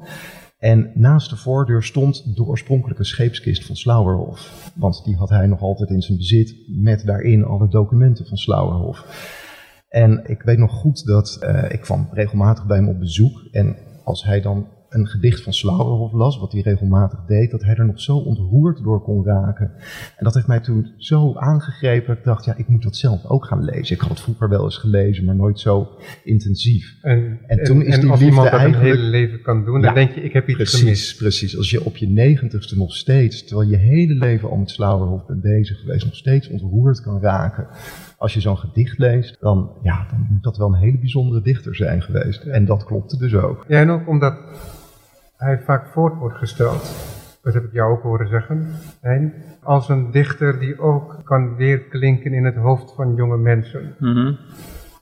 En 0.59 0.91
naast 0.95 1.31
de 1.31 1.37
voordeur 1.37 1.83
stond 1.83 2.37
de 2.37 2.45
oorspronkelijke 2.45 3.05
scheepskist 3.05 3.67
van 3.67 3.77
Slauerhof. 3.77 4.71
Want 4.77 5.05
die 5.05 5.17
had 5.17 5.29
hij 5.29 5.47
nog 5.47 5.61
altijd 5.61 5.91
in 5.91 6.03
zijn 6.03 6.19
bezit 6.19 6.55
met 6.69 7.07
daarin 7.07 7.45
alle 7.45 7.69
documenten 7.69 8.27
van 8.27 8.37
Slauerhof. 8.37 9.07
En 9.89 10.23
ik 10.27 10.43
weet 10.43 10.59
nog 10.59 10.73
goed 10.73 11.07
dat 11.07 11.39
uh, 11.43 11.65
ik 11.71 11.81
kwam 11.81 12.09
regelmatig 12.13 12.67
bij 12.67 12.77
hem 12.77 12.89
op 12.89 12.99
bezoek. 12.99 13.49
En 13.51 13.77
als 14.05 14.25
hij 14.25 14.41
dan 14.41 14.67
een 14.95 15.07
gedicht 15.07 15.43
van 15.43 15.53
Slauerhoff 15.53 16.13
las, 16.13 16.39
wat 16.39 16.53
hij 16.53 16.61
regelmatig 16.61 17.19
deed, 17.27 17.51
dat 17.51 17.63
hij 17.63 17.75
er 17.75 17.87
nog 17.87 18.01
zo 18.01 18.17
ontroerd 18.17 18.83
door 18.83 19.03
kon 19.03 19.25
raken. 19.25 19.71
En 20.17 20.25
dat 20.25 20.35
heeft 20.35 20.47
mij 20.47 20.61
toen 20.61 20.93
zo 20.97 21.35
aangegrepen. 21.35 22.17
Ik 22.17 22.25
dacht, 22.25 22.45
ja, 22.45 22.57
ik 22.57 22.69
moet 22.69 22.83
dat 22.83 22.97
zelf 22.97 23.25
ook 23.25 23.45
gaan 23.45 23.65
lezen. 23.65 23.95
Ik 23.95 24.01
had 24.01 24.11
het 24.11 24.21
vroeger 24.21 24.49
wel 24.49 24.65
eens 24.65 24.77
gelezen, 24.77 25.25
maar 25.25 25.37
nooit 25.37 25.61
zo 25.61 25.89
intensief. 26.25 26.99
En, 27.03 27.39
en 27.47 27.65
toen 27.65 27.83
is 27.83 28.01
die 28.01 28.11
als 28.11 28.21
iemand 28.21 28.51
dat 28.51 28.61
een 28.61 28.75
hele 28.75 29.03
leven 29.03 29.43
kan 29.43 29.65
doen, 29.65 29.81
dan 29.81 29.95
denk 29.95 30.11
je, 30.11 30.21
ik 30.21 30.33
heb 30.33 30.49
iets 30.49 30.57
precies, 30.57 30.79
gemist. 30.81 31.17
Precies, 31.17 31.57
als 31.57 31.71
je 31.71 31.85
op 31.85 31.97
je 31.97 32.09
negentigste 32.09 32.77
nog 32.77 32.95
steeds, 32.95 33.45
terwijl 33.45 33.71
je 33.71 33.77
hele 33.77 34.15
leven 34.15 34.51
al 34.51 34.57
met 34.57 34.71
Slauerhoff 34.71 35.27
bent 35.27 35.41
bezig 35.41 35.81
geweest, 35.81 36.05
nog 36.05 36.17
steeds 36.17 36.49
ontroerd 36.49 37.01
kan 37.01 37.21
raken 37.21 37.67
als 38.19 38.35
je 38.35 38.41
zo'n 38.41 38.59
gedicht 38.59 38.99
leest, 38.99 39.37
dan, 39.41 39.71
ja, 39.83 40.07
dan 40.11 40.27
moet 40.31 40.43
dat 40.43 40.57
wel 40.57 40.69
een 40.69 40.79
hele 40.81 40.99
bijzondere 40.99 41.41
dichter 41.41 41.75
zijn 41.75 42.03
geweest. 42.03 42.43
En 42.43 42.65
dat 42.65 42.85
klopte 42.85 43.17
dus 43.17 43.35
ook. 43.35 43.65
Ja, 43.69 43.81
en 43.81 43.91
ook 43.91 44.09
omdat 44.09 44.35
hij 45.37 45.61
vaak 45.65 45.87
voort 45.87 46.19
wordt 46.19 46.39
gesteld. 46.39 47.13
Dat 47.43 47.55
heb 47.55 47.65
ik 47.65 47.73
jou 47.73 47.93
ook 47.93 48.03
horen 48.03 48.29
zeggen. 48.29 48.67
Als 49.63 49.89
een 49.89 50.11
dichter 50.11 50.59
die 50.59 50.81
ook 50.81 51.21
kan 51.25 51.57
weerklinken 51.57 52.33
in 52.33 52.45
het 52.45 52.57
hoofd 52.57 52.95
van 52.95 53.15
jonge 53.15 53.37
mensen. 53.37 53.95
Mm 53.99 54.39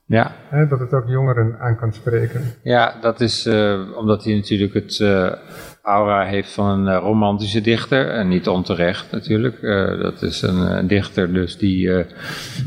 Ja. 0.07 0.33
dat 0.69 0.81
het 0.81 0.92
ook 0.92 1.09
jongeren 1.09 1.59
aan 1.61 1.76
kan 1.76 1.92
spreken. 1.92 2.42
Ja, 2.62 3.00
dat 3.00 3.21
is 3.21 3.47
uh, 3.47 3.97
omdat 3.97 4.25
hij 4.25 4.35
natuurlijk 4.35 4.75
het 4.75 4.99
uh, 4.99 5.33
aura 5.83 6.25
heeft 6.25 6.53
van 6.53 6.69
een 6.69 6.95
uh, 6.95 7.03
romantische 7.03 7.61
dichter. 7.61 8.11
En 8.11 8.29
niet 8.29 8.49
onterecht 8.49 9.11
natuurlijk. 9.11 9.61
dat 10.03 10.23
is 10.23 10.43
een, 10.43 10.57
een, 10.57 10.87
dichter 10.87 11.33
dus 11.33 11.57
die 11.57 11.89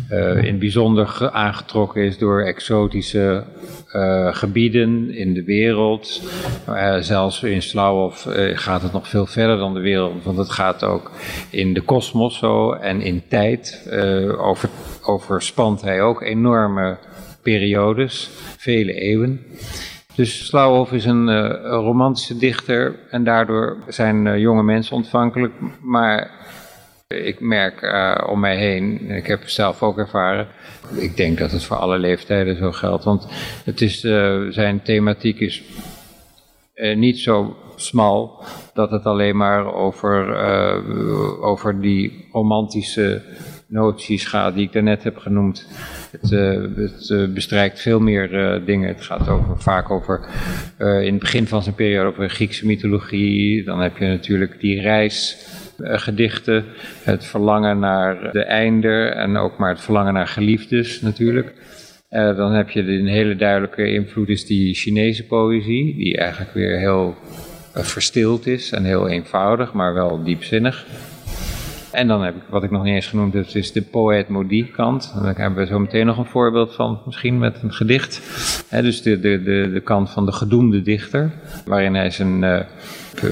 in 0.10 0.45
het 0.45 0.60
bijzonder 0.60 1.29
aangetrokken 1.31 2.03
is 2.03 2.17
door 2.17 2.41
exotische 2.41 3.43
gebieden 4.31 5.15
in 5.15 5.34
de 5.34 5.43
wereld. 5.43 6.22
zelfs 7.00 7.43
in 7.43 7.62
Slauwhof 7.62 8.27
gaat 8.53 8.81
het 8.81 8.91
nog 8.91 9.07
veel 9.07 9.25
verder 9.25 9.57
dan 9.57 9.74
de 9.74 9.79
wereld. 9.79 10.24
Want 10.24 10.38
het 10.38 10.50
gaat 10.50 10.84
ook 10.84 11.12
in 11.50 11.74
de 11.74 11.81
kosmos 11.81 12.38
zo 12.38 12.72
en 12.72 13.01
in 13.01 13.24
tijd. 13.27 13.89
over, 14.38 14.69
overspant 15.01 15.81
hij 15.81 16.01
ook 16.01 16.22
enorme 16.22 16.98
periodes, 17.45 18.29
vele 18.57 18.93
eeuwen. 18.93 19.45
Dus 20.15 20.45
Slauwhof 20.45 20.91
is 20.91 21.05
een, 21.05 21.27
uh, 21.27 21.50
romantische 21.62 22.38
dichter 22.38 23.00
en 23.10 23.24
daardoor 23.24 23.77
zijn 23.88 24.25
uh, 24.25 24.38
jonge 24.38 24.63
mensen 24.63 24.95
ontvankelijk. 24.95 25.53
Maar 25.81 26.31
ik 27.07 27.39
merk 27.39 27.81
uh, 27.81 28.27
om 28.29 28.39
mij 28.39 28.57
heen, 28.57 29.05
en 29.10 29.15
ik 29.15 29.27
heb 29.27 29.39
het 29.39 29.51
zelf 29.51 29.84
ook 29.84 29.98
ervaren, 29.98 30.48
ik 30.98 31.17
denk 31.17 31.38
dat 31.38 31.51
het 31.51 31.63
voor 31.63 31.77
alle 31.77 31.98
leeftijden 31.98 32.57
zo 32.57 32.72
geldt. 32.72 33.03
Want 33.03 33.27
het 33.65 33.81
is, 33.81 34.00
zijn 34.50 34.81
thematiek 34.84 35.39
is 35.39 35.63
niet 36.95 37.19
zo 37.19 37.55
smal 37.75 38.43
dat 38.74 38.91
het 38.91 39.05
alleen 39.05 39.38
maar 39.38 39.74
over, 39.74 40.36
over 41.41 41.81
die 41.81 42.27
romantische 42.31 43.22
noties 43.75 44.32
die 44.53 44.65
ik 44.65 44.74
daarnet 44.74 45.03
heb 45.03 45.17
genoemd. 45.17 45.67
Het, 46.12 46.32
uh, 46.32 46.62
het 46.75 47.10
uh, 47.10 47.27
bestrijkt 47.27 47.82
veel 47.82 48.00
meer 48.00 48.34
uh, 48.34 48.65
dingen. 48.65 48.88
Het 48.88 49.01
gaat 49.01 49.29
over, 49.29 49.62
vaak 49.62 49.91
over, 49.91 50.27
in 50.77 51.12
het 51.12 51.20
begin 51.20 51.48
van 51.48 51.63
zijn 51.63 51.75
periode, 51.75 52.10
over 52.10 52.29
Griekse 52.29 52.65
mythologie. 52.65 53.63
Dan 53.63 53.79
heb 53.79 53.98
je 53.98 54.05
natuurlijk 54.05 54.60
die 54.60 54.82
reisgedichten, 54.82 56.65
het 57.03 57.25
verlangen 57.25 57.79
naar 57.79 58.32
de 58.32 58.44
einder 58.44 59.12
en 59.12 59.38
ook 59.38 59.58
maar 59.58 59.70
het 59.70 59.82
verlangen 59.82 60.13
naar 60.13 60.27
geliefdes 60.27 61.01
natuurlijk. 61.01 61.53
dan 62.10 62.53
heb 62.53 62.70
je 62.70 62.82
een 62.82 63.08
hele 63.08 63.36
duidelijke 63.36 63.91
invloed, 63.91 64.29
is 64.29 64.46
die 64.46 64.74
Chinese 64.74 65.25
poëzie, 65.25 65.96
die 65.96 66.17
eigenlijk 66.17 66.53
weer 66.53 66.79
heel 66.79 67.15
verstild 67.74 68.48
is 68.48 68.72
en 68.72 68.84
heel 68.84 69.10
eenvoudig, 69.10 69.74
maar 69.74 69.94
wel 69.94 70.24
diepzinnig. 70.24 70.86
En 71.95 72.07
dan 72.07 72.23
heb 72.23 72.35
ik, 72.35 72.41
wat 72.49 72.63
ik 72.63 72.71
nog 72.71 72.83
niet 72.83 72.93
eens 72.93 73.07
genoemd 73.07 73.33
heb, 73.33 73.45
is 73.45 73.71
de 73.71 73.81
poet 73.81 74.27
modi 74.27 74.71
kant. 74.71 75.13
En 75.15 75.23
daar 75.23 75.35
hebben 75.35 75.59
we 75.59 75.65
zo 75.65 75.79
meteen 75.79 76.05
nog 76.05 76.17
een 76.17 76.25
voorbeeld 76.25 76.75
van, 76.75 77.01
misschien 77.05 77.39
met 77.39 77.63
een 77.63 77.73
gedicht. 77.73 78.21
dus 78.69 79.01
de, 79.01 79.19
de, 79.19 79.43
de, 79.43 79.69
de 79.73 79.79
kant 79.79 80.09
van 80.09 80.25
de 80.25 80.31
gedoemde 80.31 80.81
dichter, 80.81 81.31
waarin 81.65 81.95
hij 81.95 82.09
zijn 82.09 82.43
uh, 82.43 82.59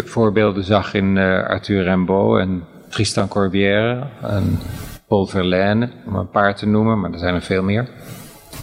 voorbeelden 0.06 0.64
zag 0.64 0.94
in 0.94 1.16
uh, 1.16 1.44
Arthur 1.48 1.84
Rimbaud 1.84 2.40
en 2.40 2.64
Tristan 2.90 3.28
Corbière 3.28 4.04
en 4.22 4.60
Paul 5.08 5.26
Verlaine, 5.26 5.90
om 6.06 6.16
een 6.16 6.30
paar 6.30 6.56
te 6.56 6.68
noemen, 6.68 7.00
maar 7.00 7.12
er 7.12 7.20
zijn 7.20 7.36
er 7.36 7.42
veel 7.42 7.64
meer. 7.64 7.88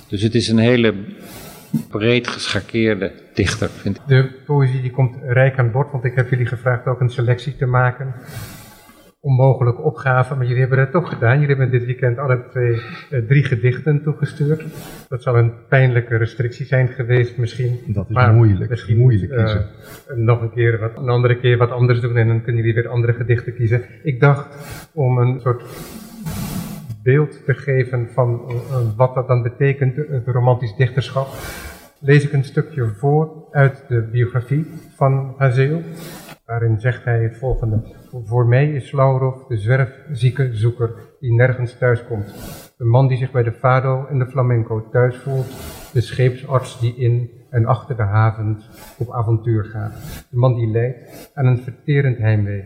Dus 0.09 0.23
het 0.23 0.35
is 0.35 0.49
een 0.49 0.59
hele 0.59 0.95
breed 1.90 2.28
geschakeerde 2.28 3.12
dichter, 3.35 3.69
vind 3.69 3.97
ik. 3.97 4.02
De 4.07 4.28
poëzie 4.47 4.80
die 4.80 4.90
komt 4.90 5.16
rijk 5.23 5.59
aan 5.59 5.71
bod, 5.71 5.90
want 5.92 6.04
ik 6.04 6.14
heb 6.14 6.30
jullie 6.30 6.47
gevraagd 6.47 6.87
ook 6.87 7.00
een 7.00 7.11
selectie 7.11 7.57
te 7.57 7.66
maken 7.66 8.14
onmogelijke 9.21 9.83
opgave, 9.83 10.35
maar 10.35 10.47
jullie 10.47 10.61
hebben 10.61 10.79
het 10.79 10.91
toch 10.91 11.09
gedaan. 11.09 11.41
Jullie 11.41 11.57
hebben 11.57 11.71
dit 11.71 11.85
weekend 11.85 12.19
alle 12.19 12.45
twee 12.50 12.73
uh, 13.11 13.27
drie 13.27 13.45
gedichten 13.45 14.03
toegestuurd. 14.03 14.65
Dat 15.09 15.23
zal 15.23 15.37
een 15.37 15.53
pijnlijke 15.69 16.17
restrictie 16.17 16.67
zijn 16.67 16.89
geweest 16.89 17.37
misschien. 17.37 17.79
Dat 17.87 18.09
is 18.09 18.15
maar 18.15 18.33
moeilijk. 18.33 18.71
Misschien 18.71 18.99
moeilijk 18.99 19.33
kiezen. 19.37 19.67
Uh, 20.11 20.17
nog 20.17 20.41
een 20.41 20.53
keer 20.53 20.79
wat, 20.79 20.97
een 20.97 21.09
andere 21.09 21.37
keer 21.39 21.57
wat 21.57 21.71
anders 21.71 22.00
doen 22.00 22.17
en 22.17 22.27
dan 22.27 22.43
kunnen 22.43 22.62
jullie 22.62 22.83
weer 22.83 22.89
andere 22.89 23.12
gedichten 23.12 23.55
kiezen. 23.55 23.83
Ik 24.03 24.21
dacht 24.21 24.47
om 24.95 25.19
een 25.19 25.41
soort 25.41 25.62
beeld 27.03 27.45
te 27.45 27.55
geven 27.55 28.09
van 28.12 28.43
uh, 28.49 28.77
wat 28.97 29.15
dat 29.15 29.27
dan 29.29 29.43
betekent, 29.43 29.97
het 29.97 30.27
romantisch 30.27 30.77
dichterschap. 30.77 31.29
Lees 31.99 32.25
ik 32.25 32.33
een 32.33 32.45
stukje 32.45 32.87
voor 32.87 33.47
uit 33.50 33.85
de 33.89 34.09
biografie 34.12 34.67
van 34.97 35.35
Hazeel. 35.37 35.83
Daarin 36.47 36.81
zegt 36.81 37.05
hij 37.05 37.23
het 37.23 37.37
volgende. 37.37 38.00
Voor 38.12 38.47
mij 38.47 38.73
is 38.73 38.93
Laurov 38.93 39.47
de 39.49 39.57
zwerfzieke 39.57 40.49
zoeker 40.52 40.90
die 41.21 41.33
nergens 41.33 41.79
thuis 41.79 42.05
komt. 42.05 42.35
De 42.76 42.85
man 42.85 43.09
die 43.09 43.17
zich 43.17 43.31
bij 43.31 43.43
de 43.43 43.52
fado 43.52 44.07
en 44.07 44.19
de 44.19 44.26
flamenco 44.26 44.88
thuis 44.90 45.17
voelt. 45.17 45.47
De 45.93 46.00
scheepsarts 46.00 46.81
die 46.81 46.95
in 46.97 47.31
en 47.50 47.67
achter 47.67 47.97
de 47.97 48.02
havens 48.02 48.69
op 48.99 49.11
avontuur 49.11 49.64
gaat. 49.64 50.26
De 50.31 50.37
man 50.37 50.55
die 50.55 50.67
lijdt 50.67 51.31
aan 51.35 51.47
een 51.47 51.59
verterend 51.59 52.19
heimwee. 52.19 52.64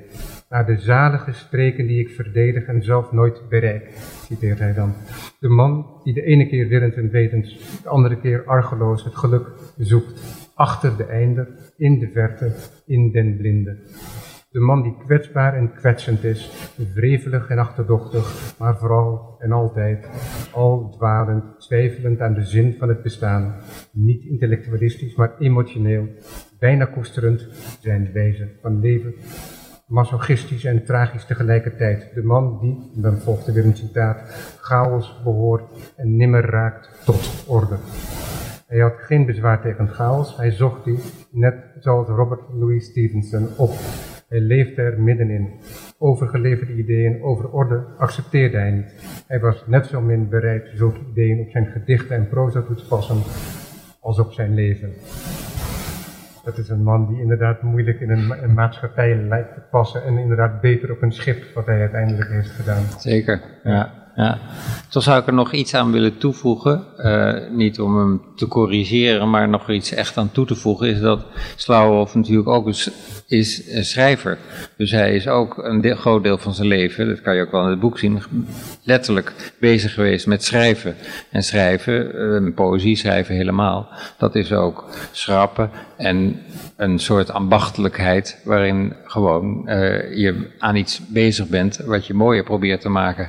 Naar 0.48 0.66
de 0.66 0.78
zalige 0.78 1.32
streken 1.32 1.86
die 1.86 2.00
ik 2.00 2.08
verdedig 2.08 2.64
en 2.64 2.82
zelf 2.82 3.12
nooit 3.12 3.48
bereik, 3.48 3.90
citeert 4.26 4.58
hij 4.58 4.74
dan. 4.74 4.94
De 5.40 5.48
man 5.48 6.00
die 6.04 6.14
de 6.14 6.22
ene 6.22 6.46
keer 6.46 6.68
willend 6.68 6.94
en 6.94 7.10
wetens, 7.10 7.80
de 7.82 7.88
andere 7.88 8.20
keer 8.20 8.44
argeloos 8.44 9.04
het 9.04 9.14
geluk 9.14 9.50
zoekt. 9.78 10.20
Achter 10.54 10.96
de 10.96 11.04
einder, 11.04 11.48
in 11.76 11.98
de 11.98 12.10
verte, 12.12 12.52
in 12.86 13.10
den 13.10 13.36
blinde. 13.36 13.76
De 14.54 14.60
man 14.60 14.82
die 14.82 14.96
kwetsbaar 15.04 15.54
en 15.54 15.72
kwetsend 15.72 16.24
is, 16.24 16.70
wrevelig 16.94 17.48
en 17.48 17.58
achterdochtig, 17.58 18.54
maar 18.58 18.76
vooral 18.78 19.36
en 19.38 19.52
altijd 19.52 20.08
al 20.52 20.90
dwalend, 20.90 21.60
twijfelend 21.60 22.20
aan 22.20 22.34
de 22.34 22.44
zin 22.44 22.74
van 22.78 22.88
het 22.88 23.02
bestaan. 23.02 23.54
Niet 23.92 24.24
intellectualistisch, 24.24 25.14
maar 25.14 25.38
emotioneel, 25.38 26.08
bijna 26.58 26.84
koesterend 26.84 27.48
zijn 27.80 28.12
wijze 28.12 28.48
van 28.62 28.80
leven. 28.80 29.14
Masochistisch 29.86 30.64
en 30.64 30.84
tragisch 30.84 31.24
tegelijkertijd. 31.24 32.10
De 32.14 32.22
man 32.22 32.58
die, 32.60 33.02
dan 33.02 33.16
volgt 33.16 33.46
er 33.46 33.54
weer 33.54 33.64
een 33.64 33.76
citaat, 33.76 34.20
chaos 34.60 35.20
behoort 35.24 35.94
en 35.96 36.16
nimmer 36.16 36.50
raakt 36.50 37.02
tot 37.04 37.44
orde. 37.46 37.76
Hij 38.66 38.78
had 38.78 38.94
geen 38.96 39.26
bezwaar 39.26 39.62
tegen 39.62 39.88
chaos, 39.88 40.36
hij 40.36 40.50
zocht 40.50 40.84
die, 40.84 40.98
net 41.30 41.54
zoals 41.80 42.08
Robert 42.08 42.42
Louis 42.52 42.84
Stevenson, 42.84 43.48
op. 43.56 43.70
Hij 44.28 44.40
leefde 44.40 44.82
er 44.82 45.00
middenin. 45.00 45.50
Overgeleverde 45.98 46.74
ideeën 46.74 47.22
over 47.22 47.50
orde 47.50 47.84
accepteerde 47.98 48.56
hij 48.56 48.70
niet. 48.70 49.24
Hij 49.26 49.40
was 49.40 49.66
net 49.66 49.86
zo 49.86 50.00
min 50.00 50.28
bereid 50.28 50.70
zulke 50.74 51.00
ideeën 51.10 51.40
op 51.40 51.50
zijn 51.50 51.66
gedichten 51.66 52.16
en 52.16 52.28
proza 52.28 52.62
toe 52.62 52.76
te 52.76 52.86
passen 52.86 53.16
als 54.00 54.18
op 54.18 54.32
zijn 54.32 54.54
leven. 54.54 54.92
Dat 56.44 56.58
is 56.58 56.68
een 56.68 56.82
man 56.82 57.08
die 57.08 57.20
inderdaad 57.20 57.62
moeilijk 57.62 58.00
in 58.00 58.10
een, 58.10 58.42
een, 58.42 58.54
maatschappij 58.54 59.16
lijkt 59.16 59.54
te 59.54 59.60
passen 59.70 60.04
en 60.04 60.18
inderdaad 60.18 60.60
beter 60.60 60.90
op 60.90 61.02
een 61.02 61.12
schip, 61.12 61.44
wat 61.54 61.66
hij 61.66 61.80
uiteindelijk 61.80 62.30
heeft 62.30 62.50
gedaan. 62.50 62.82
Zeker, 62.98 63.40
ja. 63.62 64.03
Ja. 64.16 64.38
Toch 64.88 65.02
zou 65.02 65.20
ik 65.20 65.26
er 65.26 65.32
nog 65.32 65.52
iets 65.52 65.74
aan 65.74 65.92
willen 65.92 66.18
toevoegen. 66.18 66.84
Uh, 66.98 67.32
niet 67.50 67.80
om 67.80 67.98
hem 67.98 68.22
te 68.36 68.48
corrigeren, 68.48 69.30
maar 69.30 69.48
nog 69.48 69.70
iets 69.70 69.92
echt 69.92 70.16
aan 70.16 70.32
toe 70.32 70.46
te 70.46 70.54
voegen. 70.54 70.88
Is 70.88 71.00
dat 71.00 71.24
Slauwhoff 71.56 72.14
natuurlijk 72.14 72.48
ook 72.48 72.66
een, 72.66 72.76
is 73.26 73.72
een 73.72 73.84
schrijver. 73.84 74.38
Dus 74.76 74.90
hij 74.90 75.14
is 75.14 75.28
ook 75.28 75.58
een 75.58 75.96
groot 75.96 76.22
deel 76.22 76.38
van 76.38 76.54
zijn 76.54 76.68
leven, 76.68 77.08
dat 77.08 77.20
kan 77.20 77.34
je 77.34 77.42
ook 77.42 77.50
wel 77.50 77.64
in 77.64 77.70
het 77.70 77.80
boek 77.80 77.98
zien, 77.98 78.22
letterlijk 78.82 79.52
bezig 79.60 79.94
geweest 79.94 80.26
met 80.26 80.44
schrijven. 80.44 80.94
En 81.30 81.42
schrijven, 81.42 82.14
uh, 82.44 82.54
poëzie 82.54 82.96
schrijven 82.96 83.34
helemaal, 83.34 83.88
dat 84.18 84.34
is 84.34 84.52
ook 84.52 84.84
schrappen 85.10 85.70
en 85.96 86.40
een 86.76 86.98
soort 86.98 87.30
ambachtelijkheid 87.30 88.40
waarin 88.44 88.92
gewoon 89.04 89.62
uh, 89.66 90.16
je 90.16 90.50
aan 90.58 90.76
iets 90.76 91.06
bezig 91.06 91.48
bent 91.48 91.76
wat 91.76 92.06
je 92.06 92.14
mooier 92.14 92.44
probeert 92.44 92.80
te 92.80 92.88
maken. 92.88 93.28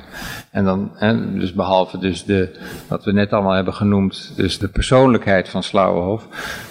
En 0.50 0.64
dan, 0.64 0.90
dus 1.38 1.52
behalve 1.52 1.98
dus 1.98 2.24
de, 2.24 2.50
wat 2.88 3.04
we 3.04 3.12
net 3.12 3.32
allemaal 3.32 3.52
hebben 3.52 3.74
genoemd, 3.74 4.32
dus 4.36 4.58
de 4.58 4.68
persoonlijkheid 4.68 5.48
van 5.48 5.62
Slauwenhof, 5.62 6.28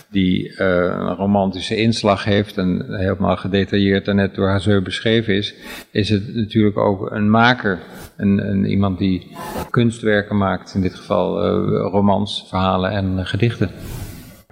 die 0.10 0.50
uh, 0.50 0.58
een 0.58 1.16
romantische 1.16 1.76
inslag 1.76 2.24
heeft 2.24 2.58
en 2.58 2.86
helemaal 2.90 3.38
gedetailleerd 3.38 4.06
daarnet 4.06 4.36
door 4.36 4.48
Hazeur 4.48 4.82
beschreven 4.82 5.34
is, 5.34 5.54
is 5.92 6.10
het 6.10 6.36
natuurlijk 6.36 6.78
ook 6.78 7.12
een 7.12 7.30
maker, 7.30 7.80
een, 8.18 8.50
een 8.50 8.66
iemand 8.66 8.98
die 8.98 9.36
kunstwerken 9.70 10.38
maakt, 10.38 10.74
in 10.74 10.82
dit 10.82 10.96
geval 10.96 11.46
uh, 11.46 11.92
romans, 11.92 12.46
verhalen 12.50 12.92
en 12.92 13.26
gedichten. 13.26 13.72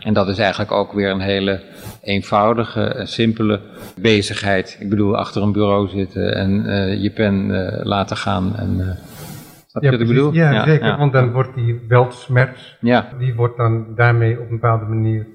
En 0.04 0.14
dat 0.14 0.28
is 0.28 0.38
eigenlijk 0.38 0.72
ook 0.72 0.94
weer 0.94 1.10
een 1.10 1.20
hele 1.20 1.62
eenvoudige, 2.02 3.02
simpele 3.04 3.62
bezigheid. 3.98 4.78
Ik 4.80 4.90
bedoel, 4.90 5.18
achter 5.18 5.42
een 5.42 5.52
bureau 5.52 5.88
zitten 5.88 6.36
en 6.36 6.66
uh, 6.66 7.02
je 7.02 7.10
pen 7.10 7.50
uh, 7.50 7.80
laten 7.84 8.18
gaan. 8.18 8.56
En, 8.56 8.80
uh, 8.80 8.86
snap 9.68 9.84
je 9.84 9.90
ja, 9.90 9.92
wat 9.92 10.00
ik 10.00 10.08
bedoel? 10.08 10.34
Ja, 10.34 10.52
ja 10.52 10.64
zeker, 10.64 10.88
ja. 10.88 10.98
want 10.98 11.14
dan 11.14 11.32
wordt 11.32 11.56
die 11.56 11.82
weltsmerts, 11.88 12.78
ja. 12.80 13.10
die 13.20 13.34
wordt 13.34 13.58
dan 13.58 13.86
daarmee 13.96 14.40
op 14.40 14.46
een 14.46 14.60
bepaalde 14.60 14.86
manier 14.86 15.28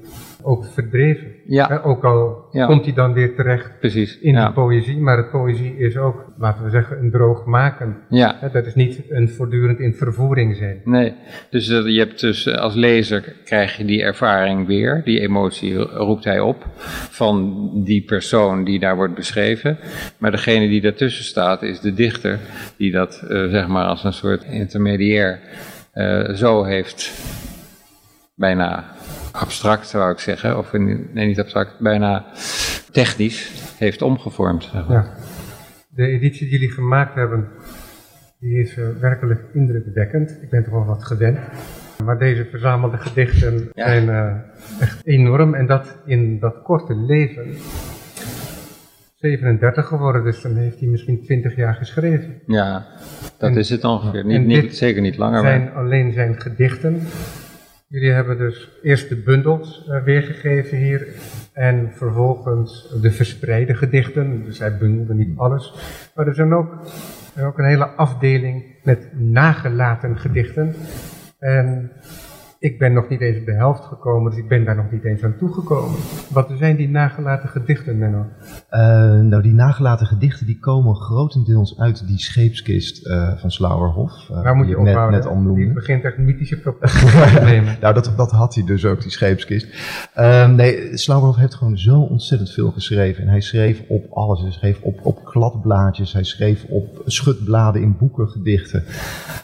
ook 0.48 0.64
verdreven. 0.64 1.26
Ja. 1.46 1.80
Ook 1.84 2.04
al 2.04 2.46
Ja. 2.50 2.66
komt 2.66 2.84
hij 2.84 2.94
dan 2.94 3.12
weer 3.12 3.34
terecht 3.34 3.78
Precies. 3.80 4.18
in 4.18 4.32
ja. 4.32 4.44
die 4.44 4.52
poëzie, 4.54 4.98
maar 4.98 5.16
het 5.16 5.30
poëzie 5.30 5.76
is 5.78 5.96
ook, 5.96 6.24
laten 6.38 6.64
we 6.64 6.70
zeggen, 6.70 6.98
een 6.98 7.10
droog 7.10 7.44
maken. 7.44 7.96
ja. 8.08 8.36
Hè, 8.40 8.50
dat 8.50 8.66
is 8.66 8.74
niet 8.74 9.02
een 9.08 9.28
voortdurend 9.28 9.78
in 9.78 9.94
vervoering 9.94 10.56
zijn. 10.56 10.80
Nee, 10.84 11.14
dus 11.50 11.68
uh, 11.68 11.86
je 11.86 11.98
hebt 11.98 12.20
dus 12.20 12.46
uh, 12.46 12.54
als 12.54 12.74
lezer 12.74 13.34
krijg 13.44 13.76
je 13.76 13.84
die 13.84 14.02
ervaring 14.02 14.66
weer, 14.66 15.02
die 15.04 15.20
emotie 15.20 15.74
roept 15.76 16.24
hij 16.24 16.40
op 16.40 16.64
van 17.10 17.70
die 17.84 18.04
persoon 18.04 18.64
die 18.64 18.78
daar 18.78 18.96
wordt 18.96 19.14
beschreven. 19.14 19.78
Maar 20.18 20.30
degene 20.30 20.68
die 20.68 20.80
daartussen 20.80 21.24
staat 21.24 21.62
is 21.62 21.80
de 21.80 21.94
dichter 21.94 22.38
die 22.76 22.92
dat 22.92 23.22
uh, 23.28 23.50
zeg 23.50 23.66
maar 23.68 23.84
als 23.84 24.04
een 24.04 24.12
soort 24.12 24.44
intermediair 24.44 25.40
zo 26.34 26.64
heeft 26.64 27.12
bijna 28.34 28.84
abstract 29.40 29.86
zou 29.86 30.12
ik 30.12 30.18
zeggen, 30.18 30.58
of 30.58 30.72
in, 30.72 31.08
nee 31.12 31.26
niet 31.26 31.40
abstract, 31.40 31.78
bijna 31.80 32.24
technisch 32.90 33.52
heeft 33.78 34.02
omgevormd. 34.02 34.64
Zeg 34.72 34.88
maar. 34.88 34.96
Ja. 34.96 35.14
De 35.88 36.06
editie 36.06 36.48
die 36.48 36.58
jullie 36.58 36.74
gemaakt 36.74 37.14
hebben, 37.14 37.48
die 38.40 38.58
is 38.60 38.76
uh, 38.76 38.84
werkelijk 39.00 39.40
indrukwekkend. 39.54 40.38
Ik 40.42 40.50
ben 40.50 40.64
toch 40.64 40.72
wel 40.72 40.84
wat 40.84 41.04
gewend. 41.04 41.38
Maar 42.04 42.18
deze 42.18 42.44
verzamelde 42.50 42.96
gedichten 42.96 43.70
Ja. 43.74 43.86
zijn 43.86 44.04
uh, 44.08 44.32
echt 44.80 45.00
enorm. 45.06 45.54
En 45.54 45.66
dat 45.66 45.96
in 46.06 46.38
dat 46.38 46.62
korte 46.62 46.94
leven. 46.94 47.54
37 49.16 49.86
geworden, 49.86 50.24
dus 50.24 50.42
dan 50.42 50.56
heeft 50.56 50.78
hij 50.80 50.88
misschien 50.88 51.22
20 51.24 51.56
jaar 51.56 51.74
geschreven. 51.74 52.40
Ja, 52.46 52.86
dat 53.38 53.50
En- 53.50 53.56
is 53.56 53.70
het 53.70 53.84
ongeveer. 53.84 54.24
Niet, 54.24 54.46
niet, 54.46 54.76
zeker 54.76 55.02
niet 55.02 55.16
langer. 55.16 55.40
zijn 55.40 55.64
Maar, 55.64 55.72
alleen 55.72 56.12
zijn 56.12 56.40
gedichten. 56.40 57.00
Jullie 57.90 58.10
hebben 58.10 58.38
dus 58.38 58.70
eerst 58.82 59.08
de 59.08 59.16
bundels 59.16 59.86
uh, 59.88 60.02
weergegeven 60.02 60.78
hier 60.78 61.08
en 61.52 61.90
vervolgens 61.94 62.94
de 63.02 63.10
verspreide 63.10 63.74
gedichten. 63.74 64.44
Dus 64.44 64.58
hij 64.58 64.78
bundelde 64.78 65.14
niet 65.14 65.38
alles. 65.38 65.74
Maar 66.14 66.26
er 66.26 66.34
zijn 66.34 66.54
ook, 66.54 66.86
er 67.34 67.46
ook 67.46 67.58
een 67.58 67.64
hele 67.64 67.86
afdeling 67.86 68.64
met 68.82 69.08
nagelaten 69.12 70.18
gedichten. 70.18 70.74
En 71.38 71.92
ik 72.60 72.78
ben 72.78 72.92
nog 72.92 73.08
niet 73.08 73.20
eens 73.20 73.38
op 73.38 73.46
de 73.46 73.52
helft 73.52 73.84
gekomen, 73.84 74.30
dus 74.30 74.40
ik 74.40 74.48
ben 74.48 74.64
daar 74.64 74.76
nog 74.76 74.90
niet 74.90 75.04
eens 75.04 75.22
aan 75.22 75.36
toegekomen. 75.38 75.98
Wat 76.30 76.52
zijn 76.58 76.76
die 76.76 76.88
nagelaten 76.88 77.48
gedichten, 77.48 77.98
Menno? 77.98 78.26
Uh, 78.70 78.80
nou, 79.20 79.42
die 79.42 79.52
nagelaten 79.52 80.06
gedichten 80.06 80.46
die 80.46 80.58
komen 80.58 80.96
grotendeels 80.96 81.78
uit 81.78 82.06
die 82.06 82.18
scheepskist 82.18 83.06
uh, 83.06 83.38
van 83.38 83.50
Slauerhof. 83.50 84.28
Uh, 84.30 84.42
Waar 84.42 84.56
moet 84.56 84.66
je 84.66 84.76
ik 84.76 84.80
net, 84.80 85.10
net 85.10 85.26
al 85.26 85.36
noemde. 85.36 85.64
Die 85.64 85.72
begint 85.72 86.04
echt 86.04 86.18
mythische 86.18 86.60
te 86.60 87.40
nemen. 87.44 87.76
Nou, 87.80 87.94
dat, 87.94 88.12
dat 88.16 88.30
had 88.30 88.54
hij 88.54 88.64
dus 88.64 88.84
ook, 88.84 89.02
die 89.02 89.10
scheepskist. 89.10 89.66
Um, 90.18 90.54
nee, 90.54 90.96
Slauerhof 90.96 91.36
heeft 91.36 91.54
gewoon 91.54 91.78
zo 91.78 92.00
ontzettend 92.00 92.50
veel 92.50 92.70
geschreven. 92.70 93.22
En 93.22 93.28
hij 93.28 93.40
schreef 93.40 93.82
op 93.88 94.12
alles. 94.12 94.40
Hij 94.40 94.52
schreef 94.52 94.80
op, 94.80 95.06
op 95.06 95.24
kladblaadjes. 95.24 96.12
Hij 96.12 96.24
schreef 96.24 96.64
op 96.64 97.02
schutbladen 97.04 97.82
in 97.82 97.96
boeken, 97.98 98.28
gedichten. 98.28 98.84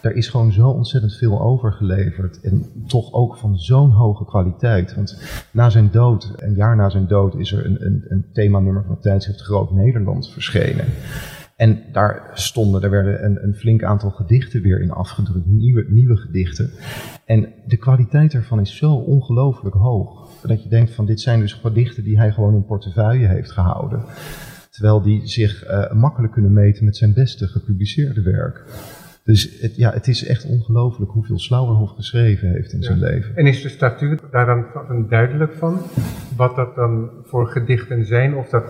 Daar 0.03 0.13
is 0.13 0.29
gewoon 0.29 0.53
zo 0.53 0.69
ontzettend 0.69 1.17
veel 1.17 1.41
overgeleverd. 1.41 2.41
En 2.41 2.67
toch 2.87 3.04
ook 3.13 3.37
van 3.37 3.59
zo'n 3.59 3.91
hoge 3.91 4.25
kwaliteit. 4.25 4.95
Want 4.95 5.23
na 5.51 5.71
zijn 5.71 5.91
dood, 5.91 6.33
een 6.37 6.55
jaar 6.55 6.77
na 6.77 6.89
zijn 6.89 7.07
dood, 7.07 7.35
is 7.35 7.53
er 7.53 7.67
een, 7.67 7.87
een, 7.87 8.05
een 8.09 8.27
themanummer 8.33 8.85
van 8.87 9.01
tijdschrift 9.01 9.41
Groot 9.41 9.71
Nederland 9.71 10.31
verschenen. 10.31 10.85
En 11.57 11.83
daar 11.93 12.31
stonden, 12.33 12.83
er 12.83 12.91
werden 12.91 13.25
een, 13.25 13.45
een 13.45 13.55
flink 13.55 13.83
aantal 13.83 14.11
gedichten 14.11 14.63
weer 14.63 14.81
in 14.81 14.91
afgedrukt, 14.91 15.47
nieuwe, 15.47 15.85
nieuwe 15.89 16.17
gedichten. 16.17 16.71
En 17.25 17.49
de 17.67 17.77
kwaliteit 17.77 18.35
ervan 18.35 18.61
is 18.61 18.77
zo 18.77 18.95
ongelooflijk 18.95 19.75
hoog. 19.75 20.29
Dat 20.43 20.63
je 20.63 20.69
denkt 20.69 20.95
van 20.95 21.07
dit 21.07 21.21
zijn 21.21 21.41
dus 21.41 21.53
gedichten 21.53 22.05
die 22.05 22.19
hij 22.19 22.33
gewoon 22.33 22.55
in 22.55 22.65
portefeuille 22.65 23.27
heeft 23.27 23.51
gehouden. 23.51 24.05
Terwijl 24.71 25.03
die 25.03 25.27
zich 25.27 25.69
uh, 25.69 25.93
makkelijk 25.93 26.33
kunnen 26.33 26.53
meten 26.53 26.85
met 26.85 26.97
zijn 26.97 27.15
beste 27.15 27.47
gepubliceerde 27.47 28.23
werk. 28.23 28.65
Dus 29.25 29.61
het, 29.61 29.77
ja, 29.77 29.93
het 29.93 30.09
is 30.09 30.27
echt 30.27 30.45
ongelooflijk 30.45 31.11
hoeveel 31.11 31.39
Slauerhof 31.39 31.91
geschreven 31.91 32.49
heeft 32.51 32.73
in 32.73 32.79
Ja. 32.81 32.85
zijn 32.87 32.99
leven. 32.99 33.37
En 33.37 33.47
is 33.47 33.63
de 33.63 33.69
statuur 33.69 34.19
daar 34.31 34.47
dan 34.47 35.07
duidelijk 35.09 35.53
van? 35.53 35.81
Wat 36.37 36.57
dat 36.57 36.75
dan 36.75 37.11
voor 37.23 37.49
gedichten 37.49 38.05
zijn? 38.07 38.35
Of 38.35 38.49
dat 38.49 38.65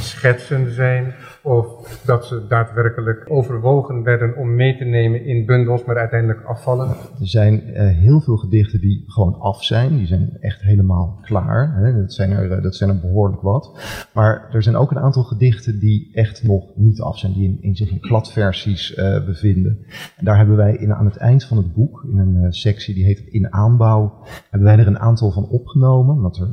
schetsen 0.00 0.72
zijn? 0.72 1.14
Of 1.44 2.02
dat 2.06 2.26
ze 2.26 2.46
daadwerkelijk 2.48 3.24
overwogen 3.28 4.02
werden 4.02 4.36
om 4.36 4.54
mee 4.54 4.76
te 4.76 4.84
nemen 4.84 5.24
in 5.24 5.46
bundels, 5.46 5.84
maar 5.84 5.98
uiteindelijk 5.98 6.44
afvallen? 6.44 6.88
Er 6.88 7.28
zijn 7.28 7.62
uh, 7.68 7.86
heel 7.86 8.20
veel 8.20 8.36
gedichten 8.36 8.80
die 8.80 9.04
gewoon 9.06 9.38
af 9.38 9.64
zijn. 9.64 9.96
Die 9.96 10.06
zijn 10.06 10.36
echt 10.40 10.60
helemaal 10.60 11.18
klaar. 11.22 11.76
Hè. 11.76 12.00
Dat, 12.00 12.12
zijn 12.12 12.30
er, 12.30 12.56
uh, 12.56 12.62
dat 12.62 12.74
zijn 12.74 12.90
er 12.90 13.00
behoorlijk 13.00 13.42
wat. 13.42 13.80
Maar 14.14 14.48
er 14.52 14.62
zijn 14.62 14.76
ook 14.76 14.90
een 14.90 14.98
aantal 14.98 15.22
gedichten 15.22 15.78
die 15.78 16.10
echt 16.12 16.42
nog 16.42 16.64
niet 16.74 17.00
af 17.00 17.18
zijn. 17.18 17.32
Die 17.32 17.58
in, 17.60 17.76
zich 17.76 17.90
in 17.90 18.00
kladversies 18.00 18.96
uh, 18.96 19.24
bevinden. 19.24 19.78
En 20.16 20.24
daar 20.24 20.36
hebben 20.36 20.56
wij 20.56 20.76
in, 20.76 20.94
aan 20.94 21.06
het 21.06 21.16
eind 21.16 21.44
van 21.44 21.56
het 21.56 21.74
boek, 21.74 22.06
in 22.10 22.18
een 22.18 22.52
sectie 22.52 22.94
die 22.94 23.04
heet 23.04 23.18
In 23.18 23.52
aanbouw, 23.52 24.18
hebben 24.50 24.68
wij 24.68 24.78
er 24.78 24.86
een 24.86 24.98
aantal 24.98 25.30
van 25.30 25.48
opgenomen. 25.48 26.20
Want 26.20 26.36
er 26.36 26.48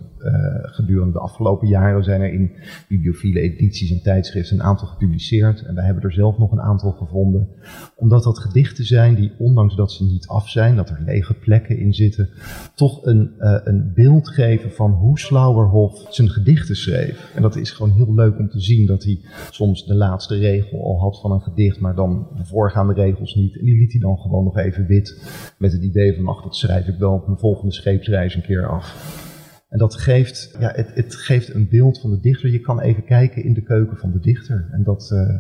gedurende 0.62 1.14
de 1.14 1.20
afgelopen 1.20 1.68
jaren 1.68 2.04
zijn 2.04 2.22
er 2.22 2.34
in 2.34 2.52
bibliophile 2.88 3.40
edities 3.40 3.92
en 3.92 4.02
tijdschriften 4.02 4.60
een 4.60 4.64
aantal 4.64 4.79
gepubliceerd. 4.88 5.66
En 5.66 5.76
wij 5.76 5.86
hebben 5.86 6.04
er 6.04 6.12
zelf 6.12 6.38
nog 6.38 6.52
een 6.52 6.62
aantal 6.62 6.92
gevonden. 6.92 7.48
Omdat 7.96 8.24
dat 8.24 8.40
gedichten 8.40 8.86
zijn 8.86 9.16
die, 9.16 9.32
ondanks 9.38 9.76
dat 9.76 9.92
ze 9.92 10.04
niet 10.04 10.28
af 10.28 10.50
zijn, 10.50 10.76
dat 10.76 10.90
er 10.90 11.02
lege 11.06 11.34
plekken 11.34 11.78
in 11.78 11.94
zitten, 11.94 12.30
toch 12.76 13.06
een, 13.06 13.34
uh, 13.40 13.60
een 13.64 13.92
beeld 13.94 14.30
geven 14.30 14.72
van 14.72 14.92
hoe 14.92 15.20
Slauerhof 15.20 16.06
zijn 16.10 16.30
gedichten 16.30 16.76
schreef. 16.76 17.32
En 17.36 17.42
dat 17.42 17.56
is 17.56 17.72
gewoon 17.72 17.92
heel 17.92 18.14
leuk 18.14 18.40
om 18.40 18.50
te 18.50 18.60
zien 18.60 18.86
dat 18.86 19.04
hij 19.04 19.20
soms 19.52 19.86
de 19.86 19.96
laatste 19.96 20.38
regel 20.38 20.84
al 20.84 21.00
had 21.00 21.20
van 21.22 21.32
een 21.32 21.42
gedicht, 21.42 21.80
maar 21.80 21.96
dan 21.96 22.28
de 22.36 22.46
voorgaande 22.46 22.94
regels 22.94 23.36
niet. 23.36 23.58
En 23.58 23.66
die 23.66 23.78
liet 23.78 23.92
hij 23.92 24.02
dan 24.02 24.18
gewoon 24.18 24.44
nog 24.44 24.58
even 24.58 24.86
wit 24.86 25.22
met 25.58 25.72
het 25.72 25.84
idee 25.84 26.16
van, 26.16 26.28
ach, 26.28 26.44
dat 26.44 26.56
schrijf 26.56 26.88
ik 26.88 26.98
wel 26.98 27.14
op 27.14 27.26
mijn 27.26 27.40
volgende 27.40 27.74
scheepsreis 27.74 28.36
een 28.36 28.42
keer 28.42 28.68
af. 28.68 29.28
En 29.70 29.78
dat 29.78 29.96
geeft, 29.96 30.56
ja, 30.60 30.72
het, 30.76 30.92
het, 30.94 31.16
geeft 31.16 31.54
een 31.54 31.70
beeld 31.70 32.00
van 32.00 32.10
de 32.10 32.20
dichter. 32.20 32.50
Je 32.50 32.60
kan 32.60 32.80
even 32.80 33.04
kijken 33.04 33.44
in 33.44 33.54
de 33.54 33.62
keuken 33.62 33.98
van 33.98 34.12
de 34.12 34.20
dichter. 34.20 34.68
En 34.72 34.84
dat 34.84 35.10
uh, 35.14 35.38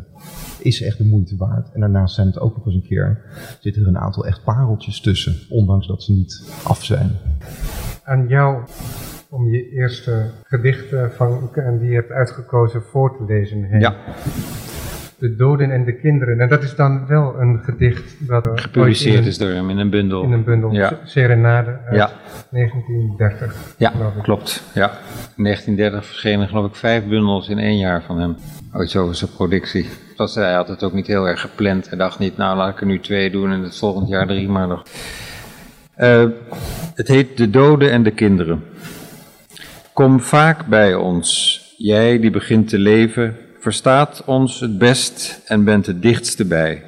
is 0.59 0.81
echt 0.81 0.97
de 0.97 1.05
moeite 1.05 1.35
waard. 1.37 1.71
En 1.73 1.79
daarnaast 1.79 2.15
zijn 2.15 2.27
het 2.27 2.39
ook 2.39 2.55
nog 2.55 2.65
eens 2.65 2.75
een 2.75 2.87
keer, 2.87 3.21
zitten 3.59 3.81
er 3.81 3.87
een 3.87 3.97
aantal 3.97 4.25
echt 4.25 4.43
pareltjes 4.43 5.01
tussen, 5.01 5.35
ondanks 5.49 5.87
dat 5.87 6.03
ze 6.03 6.11
niet 6.11 6.43
af 6.63 6.83
zijn. 6.83 7.11
Aan 8.03 8.27
jou 8.27 8.65
om 9.29 9.51
je 9.51 9.69
eerste 9.69 10.25
gedicht 10.43 10.95
van, 11.15 11.49
en 11.53 11.77
die 11.77 11.89
je 11.89 11.95
hebt 11.95 12.11
uitgekozen 12.11 12.81
voor 12.81 13.17
te 13.17 13.25
lezen. 13.25 13.79
Ja. 13.79 13.95
De 15.19 15.35
doden 15.35 15.71
en 15.71 15.85
de 15.85 15.93
kinderen. 15.99 16.39
En 16.39 16.49
dat 16.49 16.63
is 16.63 16.75
dan 16.75 17.07
wel 17.07 17.35
een 17.39 17.59
gedicht 17.63 18.15
dat 18.27 18.49
gepubliceerd 18.53 19.25
is 19.25 19.37
door 19.37 19.49
hem 19.49 19.69
in 19.69 19.77
een 19.77 19.89
bundel. 19.89 20.23
In 20.23 20.31
een 20.31 20.43
bundel. 20.43 20.71
Ja. 20.71 20.99
Serenade 21.03 21.79
uit 21.85 21.95
Ja. 21.95 22.11
1930. 22.51 23.55
Ja, 23.77 23.91
klopt. 24.21 24.63
Ja. 24.73 24.89
In 25.35 25.43
1930 25.43 26.05
verschenen 26.05 26.47
geloof 26.47 26.65
ik 26.67 26.75
vijf 26.75 27.07
bundels 27.07 27.49
in 27.49 27.57
één 27.59 27.77
jaar 27.77 28.03
van 28.03 28.19
hem. 28.19 28.35
Ooit 28.73 28.93
was 28.93 29.19
zijn 29.19 29.31
productie. 29.31 29.85
was 30.15 30.35
hij 30.35 30.53
had 30.53 30.67
het 30.67 30.83
ook 30.83 30.93
niet 30.93 31.07
heel 31.07 31.27
erg 31.27 31.41
gepland. 31.41 31.89
Hij 31.89 31.97
dacht 31.97 32.19
niet, 32.19 32.37
nou 32.37 32.57
laat 32.57 32.73
ik 32.73 32.79
er 32.79 32.85
nu 32.87 32.99
twee 32.99 33.31
doen 33.31 33.51
en 33.51 33.61
het 33.63 33.77
volgend 33.77 34.07
jaar 34.09 34.27
drie 34.27 34.49
maar 34.49 34.67
nog. 34.67 34.83
Uh, 35.97 36.25
het 36.95 37.07
heet 37.07 37.37
De 37.37 37.49
Doden 37.49 37.91
en 37.91 38.03
de 38.03 38.11
Kinderen. 38.11 38.63
Kom 39.93 40.19
vaak 40.19 40.65
bij 40.65 40.95
ons, 40.95 41.59
jij 41.77 42.19
die 42.19 42.29
begint 42.31 42.67
te 42.69 42.77
leven, 42.79 43.35
verstaat 43.59 44.23
ons 44.25 44.59
het 44.59 44.77
best 44.77 45.41
en 45.45 45.63
bent 45.63 45.85
het 45.85 46.01
dichtste 46.01 46.45
bij. 46.45 46.83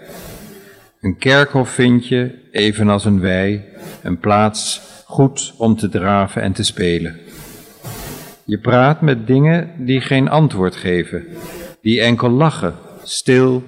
Een 1.01 1.17
kerkhof 1.17 1.69
vind 1.69 2.07
je, 2.07 2.31
evenals 2.51 3.05
een 3.05 3.19
wei, 3.19 3.63
een 4.03 4.19
plaats 4.19 4.81
goed 5.05 5.53
om 5.57 5.75
te 5.75 5.89
draven 5.89 6.41
en 6.41 6.51
te 6.51 6.63
spelen. 6.63 7.19
Je 8.43 8.59
praat 8.59 9.01
met 9.01 9.27
dingen 9.27 9.71
die 9.77 10.01
geen 10.01 10.29
antwoord 10.29 10.75
geven, 10.75 11.25
die 11.81 12.01
enkel 12.01 12.29
lachen, 12.29 12.73
stil, 13.03 13.63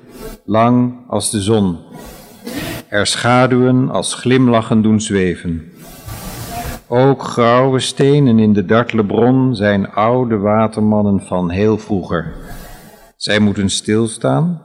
lang 0.45 0.93
als 1.07 1.31
de 1.31 1.41
zon. 1.41 1.77
Er 2.87 3.07
schaduwen 3.07 3.89
als 3.89 4.13
glimlachen 4.13 4.81
doen 4.81 5.01
zweven. 5.01 5.71
Ook 6.87 7.23
grauwe 7.23 7.79
stenen 7.79 8.39
in 8.39 8.53
de 8.53 8.65
dartle 8.65 9.05
bron 9.05 9.55
zijn 9.55 9.91
oude 9.91 10.37
watermannen 10.37 11.21
van 11.21 11.49
heel 11.49 11.77
vroeger. 11.77 12.33
Zij 13.23 13.39
moeten 13.39 13.69
stilstaan 13.69 14.61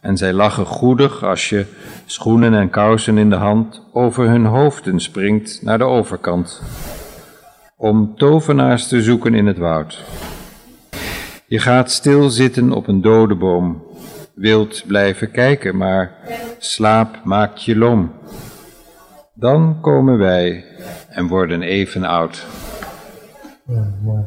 en 0.00 0.16
zij 0.16 0.32
lachen 0.32 0.66
goedig 0.66 1.24
als 1.24 1.48
je, 1.48 1.66
schoenen 2.06 2.54
en 2.54 2.70
kousen 2.70 3.18
in 3.18 3.30
de 3.30 3.36
hand, 3.36 3.82
over 3.92 4.28
hun 4.28 4.44
hoofden 4.44 5.00
springt 5.00 5.62
naar 5.62 5.78
de 5.78 5.84
overkant. 5.84 6.62
Om 7.76 8.16
tovenaars 8.16 8.88
te 8.88 9.02
zoeken 9.02 9.34
in 9.34 9.46
het 9.46 9.58
woud. 9.58 10.04
Je 11.46 11.58
gaat 11.58 11.90
stilzitten 11.90 12.72
op 12.72 12.88
een 12.88 13.00
dode 13.00 13.34
boom, 13.34 13.82
wilt 14.34 14.84
blijven 14.86 15.30
kijken, 15.30 15.76
maar 15.76 16.14
slaap 16.58 17.20
maakt 17.24 17.64
je 17.64 17.76
loom. 17.76 18.12
Dan 19.34 19.80
komen 19.80 20.18
wij 20.18 20.64
en 21.08 21.26
worden 21.26 21.62
even 21.62 22.04
oud. 22.04 22.46
Ja, 23.70 23.94
mooi. 24.02 24.22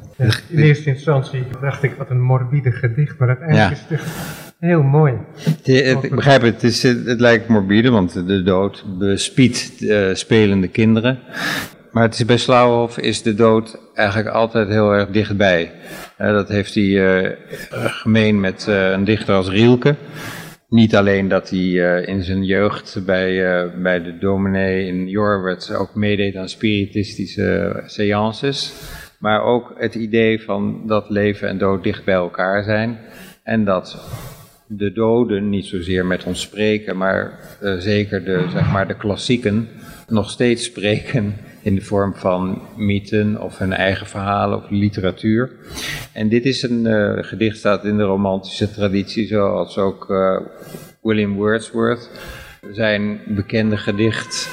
in 0.49 0.59
eerste 0.59 0.89
instantie 0.89 1.43
dacht 1.61 1.83
ik, 1.83 1.93
wat 1.97 2.09
een 2.09 2.21
morbide 2.21 2.71
gedicht, 2.71 3.17
maar 3.17 3.27
uiteindelijk 3.27 3.71
is 3.71 3.85
het 3.87 4.01
heel 4.59 4.83
mooi. 4.83 5.13
ik 5.63 6.15
begrijp 6.15 6.41
het, 6.41 6.53
het, 6.53 6.63
is, 6.63 6.83
het 6.83 7.19
lijkt 7.19 7.47
morbide, 7.47 7.89
want 7.89 8.27
de 8.27 8.43
dood 8.43 8.85
bespiedt 8.99 9.81
uh, 9.81 10.13
spelende 10.13 10.67
kinderen. 10.67 11.19
Maar 11.91 12.03
het 12.03 12.13
is, 12.13 12.25
bij 12.25 12.37
Slauwhof 12.37 12.97
is 12.97 13.21
de 13.21 13.35
dood 13.35 13.79
eigenlijk 13.93 14.29
altijd 14.29 14.67
heel 14.67 14.91
erg 14.91 15.09
dichtbij. 15.09 15.71
Uh, 16.19 16.27
dat 16.27 16.49
heeft 16.49 16.75
hij 16.75 16.83
uh, 16.83 17.29
gemeen 17.71 18.39
met 18.39 18.65
een 18.67 19.03
dichter 19.03 19.35
als 19.35 19.49
Rielke. 19.49 19.95
Niet 20.73 20.95
alleen 20.95 21.27
dat 21.27 21.49
hij 21.49 21.59
uh, 21.59 22.07
in 22.07 22.23
zijn 22.23 22.43
jeugd 22.43 23.01
bij, 23.05 23.31
uh, 23.31 23.81
bij 23.81 24.03
de 24.03 24.17
dominee 24.17 24.87
in 24.87 25.07
Jorwert 25.07 25.73
ook 25.75 25.95
meedeed 25.95 26.35
aan 26.35 26.49
spiritistische 26.49 27.81
seances, 27.85 28.73
maar 29.23 29.43
ook 29.43 29.73
het 29.77 29.95
idee 29.95 30.41
van 30.41 30.81
dat 30.85 31.09
leven 31.09 31.47
en 31.47 31.57
dood 31.57 31.83
dicht 31.83 32.03
bij 32.05 32.13
elkaar 32.13 32.63
zijn 32.63 32.99
en 33.43 33.65
dat 33.65 34.05
de 34.67 34.91
doden 34.91 35.49
niet 35.49 35.65
zozeer 35.65 36.05
met 36.05 36.23
ons 36.23 36.41
spreken, 36.41 36.97
maar 36.97 37.39
uh, 37.61 37.77
zeker 37.77 38.23
de, 38.23 38.45
zeg 38.51 38.71
maar, 38.71 38.87
de 38.87 38.97
klassieken 38.97 39.67
nog 40.07 40.29
steeds 40.29 40.63
spreken 40.63 41.35
in 41.61 41.75
de 41.75 41.81
vorm 41.81 42.15
van 42.15 42.61
mythen 42.75 43.41
of 43.41 43.57
hun 43.57 43.73
eigen 43.73 44.07
verhalen 44.07 44.57
of 44.57 44.69
literatuur. 44.69 45.51
En 46.13 46.29
dit 46.29 46.45
is 46.45 46.63
een 46.63 46.85
uh, 46.85 47.13
gedicht 47.15 47.57
staat 47.57 47.85
in 47.85 47.97
de 47.97 48.03
romantische 48.03 48.71
traditie, 48.71 49.27
zoals 49.27 49.77
ook 49.77 50.09
uh, 50.09 50.39
William 51.01 51.33
Wordsworth 51.33 52.09
zijn 52.71 53.19
bekende 53.27 53.77
gedicht. 53.77 54.49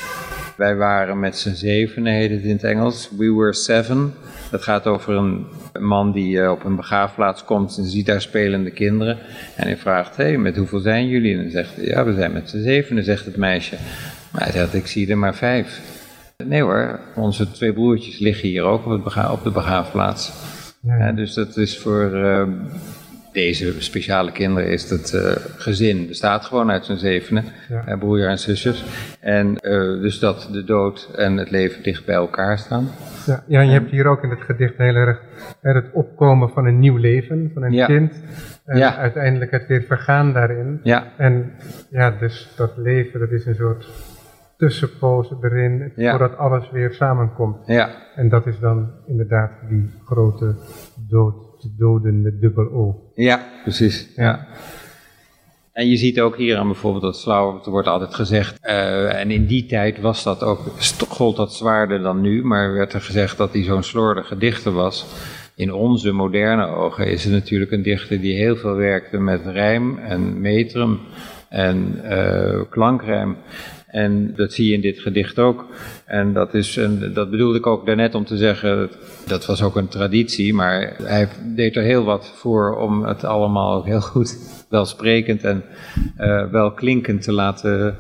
Wij 0.57 0.77
waren 0.77 1.21
met 1.21 1.37
z'n 1.37 1.55
zevenen, 1.55 2.13
heet 2.13 2.31
het 2.31 2.43
in 2.43 2.51
het 2.51 2.65
Engels. 2.65 3.11
We 3.19 3.35
were 3.35 3.53
seven. 3.53 4.15
Dat 4.51 4.63
gaat 4.63 4.87
over 4.87 5.15
een 5.15 5.47
man 5.81 6.13
die 6.13 6.37
uh, 6.37 6.51
op 6.51 6.65
een 6.65 6.77
begraafplaats 6.77 7.45
komt 7.45 7.79
en 7.79 7.85
ziet 7.85 8.07
daar 8.07 8.21
spelende 8.21 8.71
kinderen. 8.71 9.19
En 9.57 9.67
hij 9.67 9.77
vraagt, 9.77 10.17
hé, 10.17 10.25
hey, 10.25 10.39
met 10.39 10.57
hoeveel 10.57 10.79
zijn 10.79 11.09
jullie? 11.09 11.37
En 11.37 11.43
dan 11.43 11.51
zegt 11.51 11.77
hij, 11.77 11.85
ja, 11.85 12.05
we 12.05 12.15
zijn 12.15 12.33
met 12.33 12.51
z'n 12.51 12.63
zevenen, 12.63 13.05
zegt 13.05 13.25
het 13.25 13.37
meisje. 13.37 13.77
Maar 14.33 14.43
hij 14.43 14.53
zegt, 14.53 14.75
ik 14.75 14.87
zie 14.87 15.11
er 15.11 15.19
maar 15.19 15.35
vijf. 15.35 15.81
Nee 16.45 16.63
hoor, 16.63 17.01
onze 17.15 17.51
twee 17.51 17.73
broertjes 17.73 18.19
liggen 18.19 18.49
hier 18.49 18.63
ook 18.63 18.87
op, 18.87 19.05
het 19.05 19.31
op 19.31 19.43
de 19.43 19.51
begraafplaats. 19.51 20.33
Ja, 20.81 20.97
ja. 20.97 21.13
dus 21.13 21.35
dat 21.35 21.57
is 21.57 21.79
voor 21.79 22.11
uh, 22.15 22.43
deze 23.33 23.83
speciale 23.83 24.33
kinderen 24.33 24.71
is 24.71 24.91
het 24.91 25.13
uh, 25.13 25.21
gezin 25.57 26.07
bestaat 26.07 26.45
gewoon 26.45 26.71
uit 26.71 26.85
zijn 26.85 26.99
zevenen, 26.99 27.45
ja. 27.69 27.97
broer 27.97 28.27
en 28.27 28.39
zusjes. 28.39 28.85
En 29.21 29.55
dus 30.01 30.19
dat 30.19 30.49
de 30.53 30.65
dood 30.65 31.11
en 31.17 31.37
het 31.37 31.51
leven 31.51 31.83
dicht 31.83 32.07
bij 32.07 32.15
elkaar 32.15 32.59
staan. 32.59 32.89
Ja, 33.27 33.45
ja 33.47 33.61
en 33.61 33.67
je 33.67 33.73
hebt 33.73 33.91
hier 33.91 34.07
ook 34.07 34.23
in 34.23 34.31
het 34.31 34.41
gedicht 34.41 34.77
heel 34.77 34.95
erg 34.95 35.21
het 35.61 35.85
opkomen 35.93 36.51
van 36.51 36.67
een 36.67 36.79
nieuw 36.79 36.97
leven, 36.97 37.51
van 37.55 37.63
een 37.63 37.87
kind. 37.87 38.23
En 38.65 38.97
uiteindelijk 38.97 39.51
het 39.51 39.67
weer 39.67 39.83
vergaan 39.83 40.33
daarin. 40.33 40.81
Ja. 40.83 41.13
En 41.17 41.53
ja, 41.91 42.11
dus 42.11 42.53
dat 42.57 42.73
leven, 42.77 43.21
dat 43.21 43.31
is 43.31 43.47
een 43.47 43.55
soort 43.55 43.89
tussenpozen 44.57 45.39
erin, 45.43 45.93
ja. 45.95 46.11
voordat 46.11 46.37
alles 46.37 46.71
weer 46.71 46.93
samenkomt. 46.93 47.67
Ja. 47.67 47.91
En 48.15 48.29
dat 48.29 48.47
is 48.47 48.59
dan 48.59 48.91
inderdaad 49.07 49.51
die 49.69 49.91
grote 50.05 50.55
dood, 51.09 51.63
de 51.63 51.75
doden 51.79 52.23
met 52.23 52.41
dubbel 52.41 52.71
O. 52.73 53.10
Ja, 53.21 53.49
precies. 53.63 54.09
Ja. 54.17 54.47
En 55.73 55.89
je 55.89 55.97
ziet 55.97 56.21
ook 56.21 56.37
hier 56.37 56.57
aan 56.57 56.67
bijvoorbeeld 56.67 57.03
dat 57.03 57.21
flauw, 57.21 57.61
er 57.65 57.71
wordt 57.71 57.89
altijd 57.89 58.15
gezegd, 58.15 58.59
uh, 58.63 59.21
en 59.21 59.31
in 59.31 59.47
die 59.47 59.67
tijd 59.67 60.01
was 60.01 60.23
dat 60.23 60.43
ook, 60.43 60.61
gold 61.09 61.37
dat 61.37 61.55
zwaarder 61.55 62.03
dan 62.03 62.21
nu, 62.21 62.45
maar 62.45 62.73
werd 62.73 62.93
er 62.93 63.01
gezegd 63.01 63.37
dat 63.37 63.53
hij 63.53 63.63
zo'n 63.63 63.83
slordige 63.83 64.37
dichter 64.37 64.73
was. 64.73 65.07
In 65.55 65.73
onze 65.73 66.13
moderne 66.13 66.67
ogen 66.67 67.07
is 67.07 67.25
het 67.25 67.33
natuurlijk 67.33 67.71
een 67.71 67.83
dichter 67.83 68.21
die 68.21 68.37
heel 68.37 68.57
veel 68.57 68.75
werkte 68.75 69.19
met 69.19 69.47
rijm 69.47 69.99
en 69.99 70.41
metrum 70.41 71.01
en 71.49 72.01
uh, 72.05 72.61
klankrijm. 72.71 73.37
En 73.91 74.33
dat 74.37 74.53
zie 74.53 74.69
je 74.69 74.75
in 74.75 74.81
dit 74.81 74.99
gedicht 74.99 75.39
ook. 75.39 75.67
En 76.05 76.33
dat, 76.33 76.55
is, 76.55 76.77
en 76.77 77.13
dat 77.15 77.31
bedoelde 77.31 77.59
ik 77.59 77.67
ook 77.67 77.87
daarnet 77.87 78.15
om 78.15 78.25
te 78.25 78.37
zeggen, 78.37 78.91
dat 79.27 79.47
was 79.47 79.63
ook 79.63 79.77
een 79.77 79.89
traditie, 79.89 80.55
maar 80.55 80.95
hij 81.03 81.29
deed 81.55 81.77
er 81.77 81.83
heel 81.83 82.05
wat 82.05 82.33
voor 82.35 82.77
om 82.77 83.05
het 83.05 83.25
allemaal 83.25 83.77
ook 83.77 83.87
heel 83.87 84.01
goed 84.01 84.39
welsprekend 84.69 85.45
en 85.45 85.63
uh, 86.21 86.45
welklinkend 86.51 87.23
te 87.23 87.33
laten, 87.33 87.97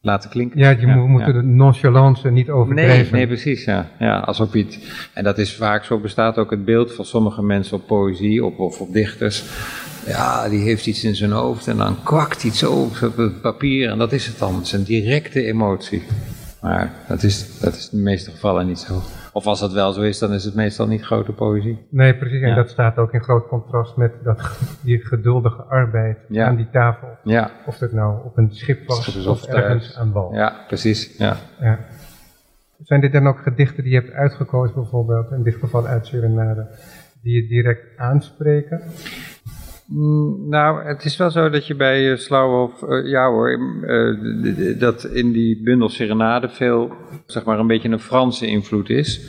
laten 0.00 0.30
klinken. 0.30 0.60
Ja, 0.60 0.70
je 0.70 0.86
moet 0.86 1.20
ja. 1.20 1.32
de 1.32 1.42
nonchalance 1.42 2.30
niet 2.30 2.50
overdrijven. 2.50 3.12
Nee, 3.12 3.26
nee 3.26 3.26
precies, 3.26 3.64
ja. 3.64 3.90
ja 3.98 4.18
alsof 4.18 4.52
je 4.52 4.58
het, 4.58 4.78
en 5.14 5.24
dat 5.24 5.38
is 5.38 5.54
vaak 5.54 5.84
zo, 5.84 5.98
bestaat 5.98 6.38
ook 6.38 6.50
het 6.50 6.64
beeld 6.64 6.94
van 6.94 7.04
sommige 7.04 7.42
mensen 7.42 7.76
op 7.76 7.86
poëzie 7.86 8.44
of, 8.44 8.56
of 8.56 8.80
op 8.80 8.92
dichters 8.92 9.44
ja, 10.06 10.48
die 10.48 10.62
heeft 10.62 10.86
iets 10.86 11.04
in 11.04 11.16
zijn 11.16 11.30
hoofd 11.30 11.68
en 11.68 11.76
dan 11.76 12.02
kwakt 12.02 12.44
iets 12.44 12.62
op 12.62 13.00
het 13.16 13.40
papier 13.40 13.90
en 13.90 13.98
dat 13.98 14.12
is 14.12 14.26
het 14.26 14.38
dan. 14.38 14.54
Het 14.54 14.66
is 14.66 14.72
een 14.72 14.84
directe 14.84 15.44
emotie. 15.44 16.02
Maar 16.64 16.92
dat 17.08 17.22
is, 17.22 17.58
dat 17.60 17.74
is 17.74 17.88
in 17.92 17.98
de 17.98 18.04
meeste 18.04 18.30
gevallen 18.30 18.66
niet 18.66 18.78
zo. 18.78 19.02
Of 19.32 19.46
als 19.46 19.60
dat 19.60 19.72
wel 19.72 19.92
zo 19.92 20.00
is, 20.00 20.18
dan 20.18 20.32
is 20.32 20.44
het 20.44 20.54
meestal 20.54 20.86
niet 20.86 21.02
grote 21.02 21.32
poëzie. 21.32 21.86
Nee, 21.88 22.14
precies. 22.14 22.42
En 22.42 22.54
dat 22.54 22.68
staat 22.68 22.98
ook 22.98 23.12
in 23.12 23.22
groot 23.22 23.48
contrast 23.48 23.96
met 23.96 24.12
dat, 24.22 24.58
die 24.80 25.04
geduldige 25.04 25.62
arbeid 25.62 26.18
ja. 26.28 26.46
aan 26.46 26.56
die 26.56 26.70
tafel. 26.72 27.08
Ja. 27.22 27.50
Of 27.66 27.78
het 27.78 27.92
nou 27.92 28.24
op 28.24 28.38
een 28.38 28.54
schip 28.54 28.86
was 28.86 29.02
Schip 29.02 29.26
of, 29.26 29.44
ergens 29.44 29.96
aan 29.96 30.12
wal. 30.12 30.34
Ja, 30.34 30.54
precies. 30.66 31.16
Ja. 31.18 31.36
ja. 31.60 31.78
Zijn 32.84 33.00
dit 33.00 33.12
dan 33.12 33.26
ook 33.26 33.38
gedichten 33.38 33.82
die 33.82 33.92
je 33.92 34.00
hebt 34.00 34.12
uitgekozen 34.12 34.74
bijvoorbeeld, 34.74 35.30
in 35.30 35.42
dit 35.42 35.54
geval 35.54 35.86
uit 35.86 36.06
Suriname, 36.06 36.66
die 37.22 37.42
je 37.42 37.48
direct 37.48 37.96
aanspreken? 37.96 38.82
Mm, 39.86 40.48
nou, 40.48 40.84
het 40.84 41.04
is 41.04 41.16
wel 41.16 41.30
zo 41.30 41.50
dat 41.50 41.66
je 41.66 41.74
bij 41.74 42.10
uh, 42.10 42.16
Slauwhof, 42.16 42.82
uh, 42.82 43.10
ja 43.10 43.30
hoor, 43.30 43.58
uh, 43.82 44.78
dat 44.78 45.04
in 45.04 45.32
die 45.32 45.62
bundel 45.62 45.88
Serenade 45.88 46.48
veel, 46.48 46.92
zeg 47.26 47.44
maar, 47.44 47.58
een 47.58 47.66
beetje 47.66 47.88
een 47.88 48.00
Franse 48.00 48.46
invloed 48.46 48.90
is. 48.90 49.20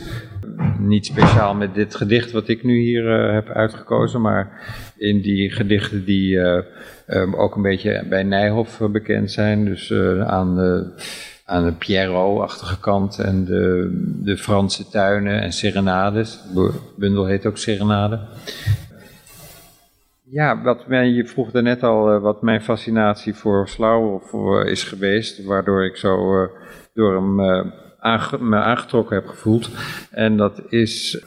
Niet 0.80 1.06
speciaal 1.06 1.56
met 1.56 1.76
dit 1.76 1.96
gedicht 1.96 2.32
wat 2.32 2.48
ik 2.48 2.64
nu 2.64 2.80
hier 2.80 3.10
heb 3.34 3.50
uitgekozen, 3.50 4.22
maar 4.22 4.62
in 4.98 5.22
die 5.22 5.52
gedichten 5.52 6.06
die 6.06 6.38
um, 7.08 7.36
ook 7.36 7.56
een 7.56 7.62
beetje 7.62 8.04
bij 8.10 8.24
Nijhoff 8.24 8.82
bekend 8.92 9.32
zijn. 9.32 9.66
Dus 9.66 9.94
aan 10.26 10.56
de, 10.56 10.94
aan 11.46 11.66
de 11.66 11.72
Pierrot-achtige 11.72 12.80
kant 12.80 13.20
en 13.20 13.46
de, 13.46 13.90
de 14.24 14.38
Franse 14.38 14.90
tuinen 14.90 15.42
en 15.42 15.52
serenades. 15.52 16.40
De 16.54 16.72
bundel 16.98 17.26
heet 17.26 17.46
ook 17.46 17.58
Serenade. 17.58 18.20
Ja, 20.30 20.62
wat 20.62 20.88
mij, 20.88 21.08
je 21.08 21.26
vroeg 21.26 21.52
daarnet 21.52 21.84
al 21.84 22.16
uh, 22.16 22.22
wat 22.22 22.42
mijn 22.42 22.62
fascinatie 22.62 23.34
voor 23.34 23.68
Slauw 23.68 24.22
uh, 24.34 24.72
is 24.72 24.84
geweest, 24.84 25.44
waardoor 25.44 25.86
ik 25.86 25.96
zo 25.96 26.44
uh, 26.44 26.50
door 26.94 27.14
hem 27.14 27.36
me 28.50 28.56
aangetrokken 28.56 29.16
heb 29.16 29.28
gevoeld. 29.28 29.70
En 30.12 30.38
dat 30.38 30.62
is 30.70 31.24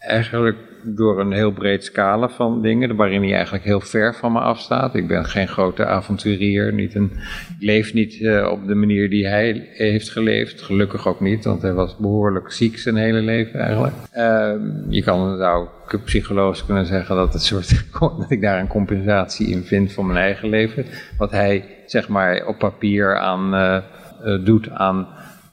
Eigenlijk 0.00 0.56
door 0.82 1.20
een 1.20 1.32
heel 1.32 1.52
breed 1.52 1.84
scala 1.84 2.28
van 2.28 2.62
dingen, 2.62 2.96
waarin 2.96 3.22
hij 3.22 3.34
eigenlijk 3.34 3.64
heel 3.64 3.80
ver 3.80 4.14
van 4.14 4.32
me 4.32 4.40
afstaat. 4.40 4.94
Ik 4.94 5.06
ben 5.06 5.24
geen 5.24 5.48
grote 5.48 5.86
avonturier, 5.86 6.72
niet 6.72 6.94
een, 6.94 7.10
ik 7.58 7.66
leef 7.66 7.94
niet 7.94 8.14
uh, 8.14 8.48
op 8.50 8.66
de 8.66 8.74
manier 8.74 9.10
die 9.10 9.26
hij 9.26 9.68
heeft 9.72 10.10
geleefd. 10.10 10.62
Gelukkig 10.62 11.08
ook 11.08 11.20
niet, 11.20 11.44
want 11.44 11.62
hij 11.62 11.72
was 11.72 11.96
behoorlijk 11.96 12.52
ziek 12.52 12.78
zijn 12.78 12.96
hele 12.96 13.20
leven 13.20 13.60
eigenlijk. 13.60 13.94
Uh, 14.16 14.52
je 14.88 15.02
kan 15.02 15.36
zou 15.36 15.68
psychologisch 16.04 16.64
kunnen 16.64 16.86
zeggen 16.86 17.16
dat, 17.16 17.32
het 17.32 17.42
soort, 17.42 17.84
dat 18.00 18.30
ik 18.30 18.40
daar 18.40 18.60
een 18.60 18.66
compensatie 18.66 19.48
in 19.48 19.62
vind 19.62 19.92
voor 19.92 20.06
mijn 20.06 20.18
eigen 20.18 20.48
leven. 20.48 20.84
Wat 21.18 21.30
hij 21.30 21.64
zeg 21.86 22.08
maar 22.08 22.46
op 22.46 22.58
papier 22.58 23.18
aan, 23.18 23.54
uh, 23.54 24.44
doet 24.44 24.70
aan 24.70 25.06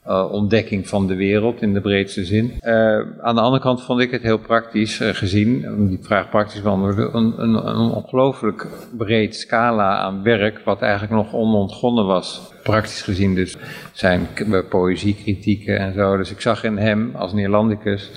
uh, 0.08 0.32
ontdekking 0.32 0.88
van 0.88 1.06
de 1.06 1.14
wereld 1.14 1.62
in 1.62 1.74
de 1.74 1.80
breedste 1.80 2.24
zin. 2.24 2.52
Uh, 2.60 2.72
aan 3.20 3.34
de 3.34 3.40
andere 3.40 3.62
kant 3.62 3.82
vond 3.82 4.00
ik 4.00 4.10
het 4.10 4.22
heel 4.22 4.38
praktisch 4.38 5.00
uh, 5.00 5.08
gezien, 5.08 5.86
die 5.88 5.98
vraag 6.02 6.28
praktisch 6.28 6.62
beantwoorden, 6.62 7.16
een, 7.16 7.34
een, 7.36 7.54
een 7.54 7.90
ongelooflijk 7.90 8.66
breed 8.96 9.36
scala 9.36 9.98
aan 9.98 10.22
werk 10.22 10.60
wat 10.64 10.82
eigenlijk 10.82 11.12
nog 11.12 11.32
onontgonnen 11.32 12.06
was. 12.06 12.52
Praktisch 12.62 13.02
gezien 13.02 13.34
dus 13.34 13.56
zijn 13.92 14.28
poëziekritieken 14.68 15.78
en 15.78 15.92
zo. 15.92 16.16
Dus 16.16 16.30
ik 16.30 16.40
zag 16.40 16.64
in 16.64 16.76
hem 16.76 17.12
als 17.14 17.32
Neerlandicus 17.32 18.10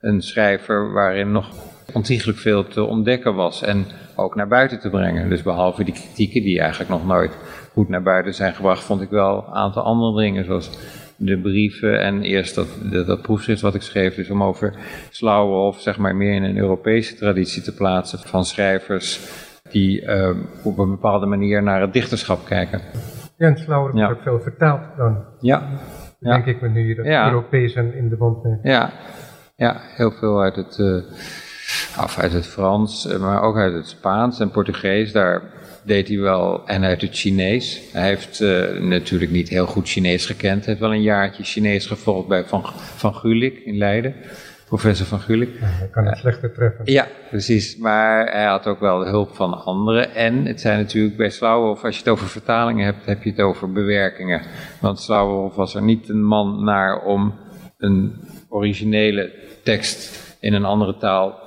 een 0.00 0.22
schrijver 0.22 0.92
waarin 0.92 1.32
nog 1.32 1.50
ontiegelijk 1.92 2.38
veel 2.38 2.68
te 2.68 2.84
ontdekken 2.84 3.34
was 3.34 3.62
en 3.62 3.86
ook 4.16 4.34
naar 4.34 4.48
buiten 4.48 4.80
te 4.80 4.90
brengen. 4.90 5.28
Dus 5.28 5.42
behalve 5.42 5.84
die 5.84 5.94
kritieken 5.94 6.42
die 6.42 6.60
eigenlijk 6.60 6.90
nog 6.90 7.06
nooit 7.06 7.36
goed 7.72 7.88
naar 7.88 8.02
buiten 8.02 8.34
zijn 8.34 8.54
gebracht, 8.54 8.84
vond 8.84 9.00
ik 9.00 9.10
wel 9.10 9.44
een 9.46 9.54
aantal 9.54 9.82
andere 9.82 10.22
dingen 10.22 10.44
zoals 10.44 10.70
de 11.20 11.38
brieven 11.38 12.00
en 12.00 12.22
eerst 12.22 12.54
dat, 12.54 12.68
dat, 12.82 13.06
dat, 13.06 13.22
proefschrift 13.22 13.60
wat 13.60 13.74
ik 13.74 13.82
schreef, 13.82 14.14
dus 14.14 14.30
om 14.30 14.42
over 14.42 14.74
of 15.20 15.80
zeg 15.80 15.98
maar 15.98 16.16
meer 16.16 16.34
in 16.34 16.42
een 16.42 16.58
Europese 16.58 17.14
traditie 17.14 17.62
te 17.62 17.74
plaatsen 17.74 18.18
van 18.18 18.44
schrijvers 18.44 19.30
die 19.70 20.02
uh, 20.02 20.30
op 20.62 20.78
een 20.78 20.90
bepaalde 20.90 21.26
manier 21.26 21.62
naar 21.62 21.80
het 21.80 21.92
dichterschap 21.92 22.44
kijken. 22.44 22.80
Ja, 23.36 23.46
en 23.46 23.56
Slauwer 23.56 23.92
wordt 23.92 24.10
ook 24.10 24.22
veel 24.22 24.40
vertaald 24.40 24.96
dan. 24.96 25.24
Ja. 25.40 25.68
Denk 26.20 26.46
ik 26.46 26.60
me 26.60 26.68
nu 26.68 26.94
dat 26.94 27.06
ja. 27.06 27.26
Europees 27.26 27.74
en 27.74 27.94
in 27.94 28.08
de 28.08 28.16
band 28.16 28.44
neemt. 28.44 28.60
Ja. 28.62 28.90
ja, 29.56 29.76
heel 29.80 30.10
veel 30.10 30.42
uit 30.42 30.56
het, 30.56 30.78
uh, 30.78 31.02
af 31.96 32.18
uit 32.18 32.32
het 32.32 32.46
Frans, 32.46 33.18
maar 33.18 33.42
ook 33.42 33.56
uit 33.56 33.74
het 33.74 33.86
Spaans 33.86 34.40
en 34.40 34.50
Portugees. 34.50 35.12
Daar 35.12 35.42
deed 35.88 36.08
hij 36.08 36.18
wel, 36.18 36.66
en 36.66 36.84
uit 36.84 37.00
het 37.00 37.16
Chinees. 37.16 37.80
Hij 37.92 38.08
heeft 38.08 38.40
uh, 38.40 38.80
natuurlijk 38.80 39.30
niet 39.30 39.48
heel 39.48 39.66
goed 39.66 39.88
Chinees 39.88 40.26
gekend. 40.26 40.58
Hij 40.58 40.66
heeft 40.66 40.80
wel 40.80 40.92
een 40.92 41.02
jaartje 41.02 41.42
Chinees 41.42 41.86
gevolgd 41.86 42.28
bij 42.28 42.44
Van, 42.44 42.62
van 42.74 43.14
Gulik 43.14 43.58
in 43.58 43.76
Leiden. 43.76 44.14
Professor 44.68 45.06
Van 45.06 45.20
Gulik. 45.20 45.48
Ja, 45.60 45.66
hij 45.66 45.88
kan 45.88 46.06
het 46.06 46.18
slechter 46.18 46.52
treffen. 46.52 46.92
Ja, 46.92 47.06
precies. 47.28 47.76
Maar 47.76 48.32
hij 48.32 48.44
had 48.44 48.66
ook 48.66 48.80
wel 48.80 48.98
de 48.98 49.08
hulp 49.08 49.34
van 49.34 49.64
anderen. 49.64 50.14
En 50.14 50.46
het 50.46 50.60
zijn 50.60 50.78
natuurlijk 50.78 51.16
bij 51.16 51.30
Slauwhoff, 51.30 51.84
als 51.84 51.94
je 51.94 52.00
het 52.00 52.12
over 52.12 52.28
vertalingen 52.28 52.84
hebt, 52.84 53.06
heb 53.06 53.22
je 53.22 53.30
het 53.30 53.40
over 53.40 53.72
bewerkingen. 53.72 54.42
Want 54.80 55.00
Slauwhoff 55.00 55.56
was 55.56 55.74
er 55.74 55.82
niet 55.82 56.08
een 56.08 56.24
man 56.24 56.64
naar 56.64 57.02
om 57.02 57.34
een 57.78 58.14
originele 58.48 59.32
tekst 59.62 60.26
in 60.40 60.52
een 60.54 60.64
andere 60.64 60.96
taal 60.96 61.38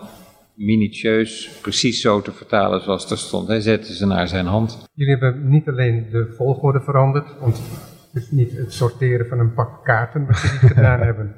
minutieus 0.56 1.60
precies 1.62 2.02
zo 2.02 2.22
te 2.22 2.32
vertalen 2.32 2.82
zoals 2.82 3.12
er 3.12 3.18
stond. 3.18 3.48
Hij 3.48 3.62
zette 3.62 3.94
ze 3.94 4.06
naar 4.06 4.28
zijn 4.28 4.46
hand. 4.46 4.90
Jullie 4.94 5.18
hebben 5.18 5.50
niet 5.50 5.68
alleen 5.68 6.08
de 6.12 6.34
volgorde 6.38 6.82
veranderd, 6.82 7.40
want 7.40 7.62
het 8.14 8.24
is 8.24 8.32
niet 8.32 8.58
het 8.58 8.74
sorteren 8.74 9.28
van 9.28 9.40
een 9.40 9.54
pak 9.54 9.84
kaarten 9.84 10.26
wat 10.26 10.42
jullie 10.42 10.60
gedaan 10.76 11.02
hebben. 11.02 11.36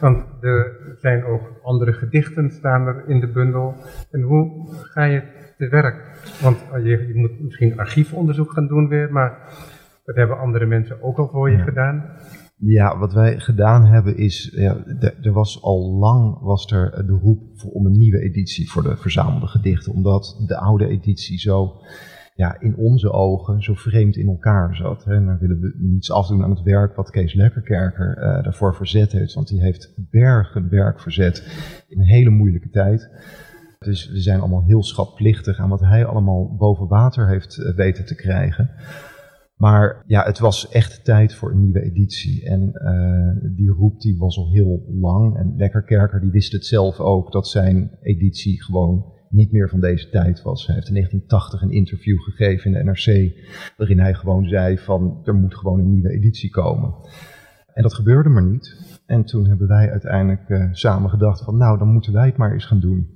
Want 0.00 0.24
er 0.40 0.76
zijn 1.00 1.24
ook 1.24 1.60
andere 1.62 1.92
gedichten 1.92 2.50
staan 2.50 2.86
er 2.86 3.04
in 3.08 3.20
de 3.20 3.28
bundel. 3.28 3.74
En 4.10 4.22
hoe 4.22 4.68
ga 4.72 5.04
je 5.04 5.22
te 5.58 5.68
werk? 5.68 5.96
Want 6.40 6.58
je, 6.82 7.06
je 7.06 7.14
moet 7.14 7.40
misschien 7.40 7.78
archiefonderzoek 7.78 8.52
gaan 8.52 8.66
doen 8.66 8.88
weer, 8.88 9.12
maar 9.12 9.38
dat 10.04 10.16
hebben 10.16 10.38
andere 10.38 10.66
mensen 10.66 11.02
ook 11.02 11.18
al 11.18 11.28
voor 11.28 11.50
je 11.50 11.58
gedaan. 11.58 12.04
Ja, 12.60 12.98
wat 12.98 13.12
wij 13.12 13.38
gedaan 13.38 13.84
hebben 13.86 14.16
is, 14.16 14.54
ja, 14.56 14.84
er 15.22 15.32
was 15.32 15.62
al 15.62 15.92
lang 15.98 16.40
was 16.40 16.70
er 16.70 17.06
de 17.06 17.12
roep 17.12 17.40
voor, 17.54 17.70
om 17.70 17.86
een 17.86 17.98
nieuwe 17.98 18.20
editie 18.20 18.70
voor 18.70 18.82
de 18.82 18.96
verzamelde 18.96 19.46
gedichten, 19.46 19.92
omdat 19.92 20.44
de 20.46 20.56
oude 20.56 20.86
editie 20.86 21.38
zo 21.38 21.80
ja, 22.34 22.60
in 22.60 22.76
onze 22.76 23.10
ogen 23.12 23.62
zo 23.62 23.74
vreemd 23.74 24.16
in 24.16 24.28
elkaar 24.28 24.76
zat. 24.76 25.04
Hè. 25.04 25.14
En 25.14 25.26
dan 25.26 25.38
willen 25.38 25.60
we 25.60 25.74
niets 25.78 26.12
afdoen 26.12 26.42
aan 26.42 26.50
het 26.50 26.62
werk 26.62 26.96
wat 26.96 27.10
Kees 27.10 27.34
Lekkerkerker 27.34 28.16
uh, 28.18 28.42
daarvoor 28.42 28.74
verzet 28.74 29.12
heeft, 29.12 29.34
want 29.34 29.48
die 29.48 29.62
heeft 29.62 29.94
bergen 30.10 30.68
werk 30.68 31.00
verzet 31.00 31.46
in 31.88 32.00
een 32.00 32.06
hele 32.06 32.30
moeilijke 32.30 32.70
tijd. 32.70 33.10
Dus 33.78 34.10
we 34.10 34.20
zijn 34.20 34.40
allemaal 34.40 34.64
heel 34.64 34.82
schapplichtig 34.82 35.58
aan 35.58 35.68
wat 35.68 35.80
hij 35.80 36.04
allemaal 36.04 36.56
boven 36.56 36.88
water 36.88 37.28
heeft 37.28 37.72
weten 37.76 38.06
te 38.06 38.14
krijgen. 38.14 38.70
Maar 39.58 40.02
ja, 40.06 40.24
het 40.24 40.38
was 40.38 40.68
echt 40.68 41.04
tijd 41.04 41.34
voor 41.34 41.50
een 41.50 41.62
nieuwe 41.62 41.82
editie. 41.82 42.44
En 42.44 42.70
uh, 42.74 43.50
die 43.56 43.70
roep 43.70 44.00
die 44.00 44.18
was 44.18 44.38
al 44.38 44.50
heel 44.50 44.84
lang. 45.00 45.36
En 45.36 45.54
Lekkerkerker 45.56 46.20
die 46.20 46.30
wist 46.30 46.52
het 46.52 46.66
zelf 46.66 47.00
ook 47.00 47.32
dat 47.32 47.48
zijn 47.48 47.90
editie 48.02 48.62
gewoon 48.62 49.04
niet 49.30 49.52
meer 49.52 49.68
van 49.68 49.80
deze 49.80 50.08
tijd 50.08 50.42
was. 50.42 50.66
Hij 50.66 50.74
heeft 50.74 50.88
in 50.88 50.94
1980 50.94 51.62
een 51.62 51.76
interview 51.76 52.20
gegeven 52.20 52.74
in 52.74 52.78
de 52.78 52.84
NRC 52.84 53.32
waarin 53.76 53.98
hij 53.98 54.14
gewoon 54.14 54.48
zei 54.48 54.78
van 54.78 55.20
er 55.24 55.34
moet 55.34 55.56
gewoon 55.56 55.78
een 55.78 55.92
nieuwe 55.92 56.10
editie 56.10 56.50
komen. 56.50 56.94
En 57.74 57.82
dat 57.82 57.94
gebeurde 57.94 58.28
maar 58.28 58.46
niet. 58.46 58.98
En 59.06 59.24
toen 59.24 59.46
hebben 59.46 59.68
wij 59.68 59.90
uiteindelijk 59.90 60.48
uh, 60.48 60.68
samen 60.72 61.10
gedacht 61.10 61.44
van 61.44 61.56
nou 61.56 61.78
dan 61.78 61.92
moeten 61.92 62.12
wij 62.12 62.26
het 62.26 62.36
maar 62.36 62.52
eens 62.52 62.66
gaan 62.66 62.80
doen. 62.80 63.08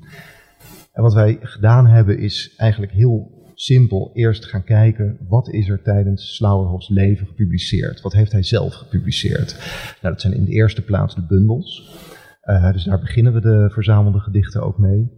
En 0.92 1.02
wat 1.02 1.14
wij 1.14 1.38
gedaan 1.40 1.86
hebben 1.86 2.18
is 2.18 2.54
eigenlijk 2.56 2.92
heel 2.92 3.41
simpel 3.62 4.10
eerst 4.14 4.44
gaan 4.44 4.64
kijken 4.64 5.18
wat 5.28 5.48
is 5.48 5.68
er 5.68 5.82
tijdens 5.82 6.34
Slauerhofs 6.34 6.88
leven 6.88 7.26
gepubliceerd. 7.26 8.00
Wat 8.00 8.12
heeft 8.12 8.32
hij 8.32 8.42
zelf 8.42 8.74
gepubliceerd? 8.74 9.52
Nou, 10.00 10.14
dat 10.14 10.20
zijn 10.20 10.34
in 10.34 10.44
de 10.44 10.50
eerste 10.50 10.82
plaats 10.82 11.14
de 11.14 11.26
bundels. 11.26 11.90
Uh, 12.44 12.72
dus 12.72 12.84
daar 12.84 13.00
beginnen 13.00 13.32
we 13.32 13.40
de 13.40 13.70
verzamelde 13.72 14.18
gedichten 14.20 14.62
ook 14.62 14.78
mee. 14.78 15.10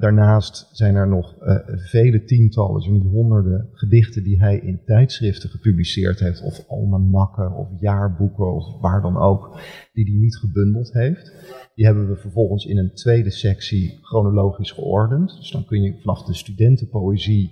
Daarnaast 0.00 0.68
zijn 0.72 0.94
er 0.94 1.08
nog 1.08 1.42
uh, 1.42 1.56
vele 1.66 2.24
tientallen, 2.24 2.82
zo 2.82 2.90
niet 2.90 3.06
honderden 3.06 3.68
gedichten 3.72 4.22
die 4.22 4.40
hij 4.40 4.58
in 4.58 4.80
tijdschriften 4.84 5.50
gepubliceerd 5.50 6.20
heeft, 6.20 6.42
of 6.42 6.68
almanakken, 6.68 7.52
of 7.52 7.68
jaarboeken, 7.80 8.54
of 8.54 8.80
waar 8.80 9.02
dan 9.02 9.16
ook, 9.16 9.60
die 9.92 10.04
hij 10.04 10.14
niet 10.14 10.36
gebundeld 10.36 10.92
heeft. 10.92 11.32
Die 11.74 11.84
hebben 11.84 12.08
we 12.08 12.16
vervolgens 12.16 12.64
in 12.64 12.78
een 12.78 12.94
tweede 12.94 13.30
sectie 13.30 13.98
chronologisch 14.02 14.70
geordend. 14.70 15.36
Dus 15.36 15.50
dan 15.50 15.64
kun 15.64 15.82
je 15.82 15.98
vanaf 16.00 16.24
de 16.24 16.34
studentenpoëzie 16.34 17.50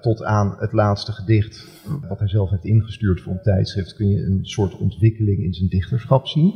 tot 0.00 0.24
aan 0.24 0.54
het 0.58 0.72
laatste 0.72 1.12
gedicht, 1.12 1.82
wat 2.08 2.18
hij 2.18 2.28
zelf 2.28 2.50
heeft 2.50 2.64
ingestuurd 2.64 3.20
voor 3.20 3.32
een 3.32 3.42
tijdschrift, 3.42 3.94
kun 3.94 4.08
je 4.08 4.24
een 4.24 4.46
soort 4.46 4.78
ontwikkeling 4.78 5.42
in 5.42 5.54
zijn 5.54 5.68
dichterschap 5.68 6.26
zien. 6.26 6.54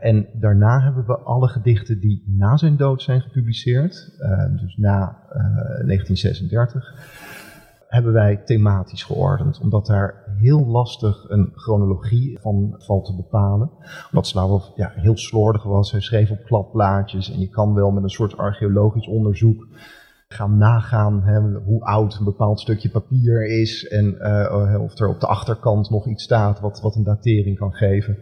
En 0.00 0.26
daarna 0.32 0.80
hebben 0.80 1.06
we 1.06 1.18
alle 1.18 1.48
gedichten 1.48 2.00
die 2.00 2.24
na 2.26 2.56
zijn 2.56 2.76
dood 2.76 3.02
zijn 3.02 3.20
gepubliceerd, 3.20 4.18
uh, 4.20 4.60
dus 4.60 4.76
na 4.76 5.18
eh, 5.28 5.40
1936 5.86 7.29
hebben 7.90 8.12
wij 8.12 8.36
thematisch 8.36 9.02
geordend, 9.02 9.60
omdat 9.60 9.86
daar 9.86 10.24
heel 10.38 10.66
lastig 10.66 11.24
een 11.28 11.52
chronologie 11.54 12.38
van 12.40 12.74
valt 12.78 13.04
te 13.04 13.16
bepalen. 13.16 13.70
Omdat 14.10 14.26
Slavov 14.26 14.64
ja, 14.74 14.92
heel 14.94 15.16
slordig 15.16 15.62
was, 15.62 15.90
hij 15.90 16.00
schreef 16.00 16.30
op 16.30 16.44
kladblaadjes 16.44 17.32
en 17.32 17.40
je 17.40 17.48
kan 17.48 17.74
wel 17.74 17.90
met 17.90 18.02
een 18.02 18.10
soort 18.10 18.36
archeologisch 18.36 19.06
onderzoek 19.06 19.66
gaan 20.28 20.58
nagaan 20.58 21.22
hè, 21.22 21.40
hoe 21.40 21.84
oud 21.84 22.18
een 22.18 22.24
bepaald 22.24 22.60
stukje 22.60 22.90
papier 22.90 23.60
is 23.60 23.88
en 23.88 24.14
uh, 24.20 24.80
of 24.82 24.98
er 24.98 25.08
op 25.08 25.20
de 25.20 25.26
achterkant 25.26 25.90
nog 25.90 26.06
iets 26.06 26.22
staat 26.24 26.60
wat, 26.60 26.80
wat 26.80 26.94
een 26.94 27.04
datering 27.04 27.58
kan 27.58 27.72
geven. 27.72 28.18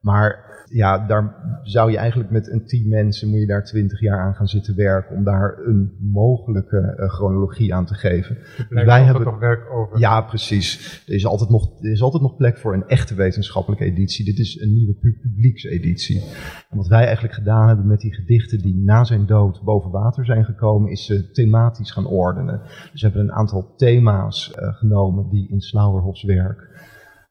Maar 0.00 0.51
ja, 0.72 1.06
daar 1.06 1.34
zou 1.62 1.90
je 1.90 1.96
eigenlijk 1.96 2.30
met 2.30 2.52
een 2.52 2.66
team 2.66 2.88
mensen, 2.88 3.28
moet 3.28 3.40
je 3.40 3.46
daar 3.46 3.64
twintig 3.64 4.00
jaar 4.00 4.20
aan 4.20 4.34
gaan 4.34 4.48
zitten 4.48 4.76
werken 4.76 5.16
om 5.16 5.24
daar 5.24 5.58
een 5.64 5.92
mogelijke 6.00 6.96
uh, 6.98 7.08
chronologie 7.08 7.74
aan 7.74 7.86
te 7.86 7.94
geven. 7.94 8.36
Dus 8.68 8.84
wij 8.84 9.02
hebben 9.02 9.24
toch 9.24 9.38
werk 9.38 9.70
over. 9.70 9.98
Ja, 9.98 10.20
precies. 10.20 11.02
Er 11.06 11.14
is, 11.14 11.26
altijd 11.26 11.50
nog, 11.50 11.82
er 11.82 11.90
is 11.90 12.02
altijd 12.02 12.22
nog 12.22 12.36
plek 12.36 12.58
voor 12.58 12.74
een 12.74 12.86
echte 12.86 13.14
wetenschappelijke 13.14 13.84
editie. 13.84 14.24
Dit 14.24 14.38
is 14.38 14.60
een 14.60 14.72
nieuwe 14.72 14.94
publiekseditie. 15.20 16.22
En 16.70 16.76
wat 16.76 16.88
wij 16.88 17.04
eigenlijk 17.04 17.34
gedaan 17.34 17.68
hebben 17.68 17.86
met 17.86 18.00
die 18.00 18.14
gedichten 18.14 18.58
die 18.58 18.76
na 18.76 19.04
zijn 19.04 19.26
dood 19.26 19.62
boven 19.64 19.90
water 19.90 20.24
zijn 20.24 20.44
gekomen, 20.44 20.90
is 20.90 21.04
ze 21.04 21.30
thematisch 21.30 21.90
gaan 21.90 22.06
ordenen. 22.06 22.60
Dus 22.92 23.00
we 23.02 23.06
hebben 23.08 23.22
een 23.22 23.32
aantal 23.32 23.74
thema's 23.76 24.54
uh, 24.58 24.74
genomen 24.74 25.28
die 25.30 25.48
in 25.50 25.60
Slauerhofs 25.60 26.22
werk 26.22 26.70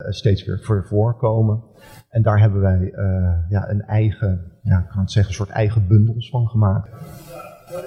steeds 0.10 0.46
weer 0.46 0.60
voor 0.60 0.86
voorkomen. 0.88 1.64
En 2.10 2.22
daar 2.22 2.40
hebben 2.40 2.62
wij 2.62 2.94
uh, 2.96 3.34
ja, 3.50 3.70
een 3.70 3.82
eigen, 3.82 4.52
ja, 4.62 4.80
ik 4.80 4.88
kan 4.88 5.02
het 5.02 5.12
zeggen, 5.12 5.32
een 5.32 5.38
soort 5.38 5.50
eigen 5.50 5.88
bundels 5.88 6.30
van 6.30 6.48
gemaakt. 6.48 6.90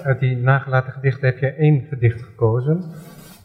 Uit 0.03 0.19
die 0.19 0.37
nagelaten 0.37 0.93
gedichten 0.93 1.27
heb 1.27 1.37
je 1.37 1.53
één 1.53 1.81
gedicht 1.81 2.21
gekozen. 2.21 2.83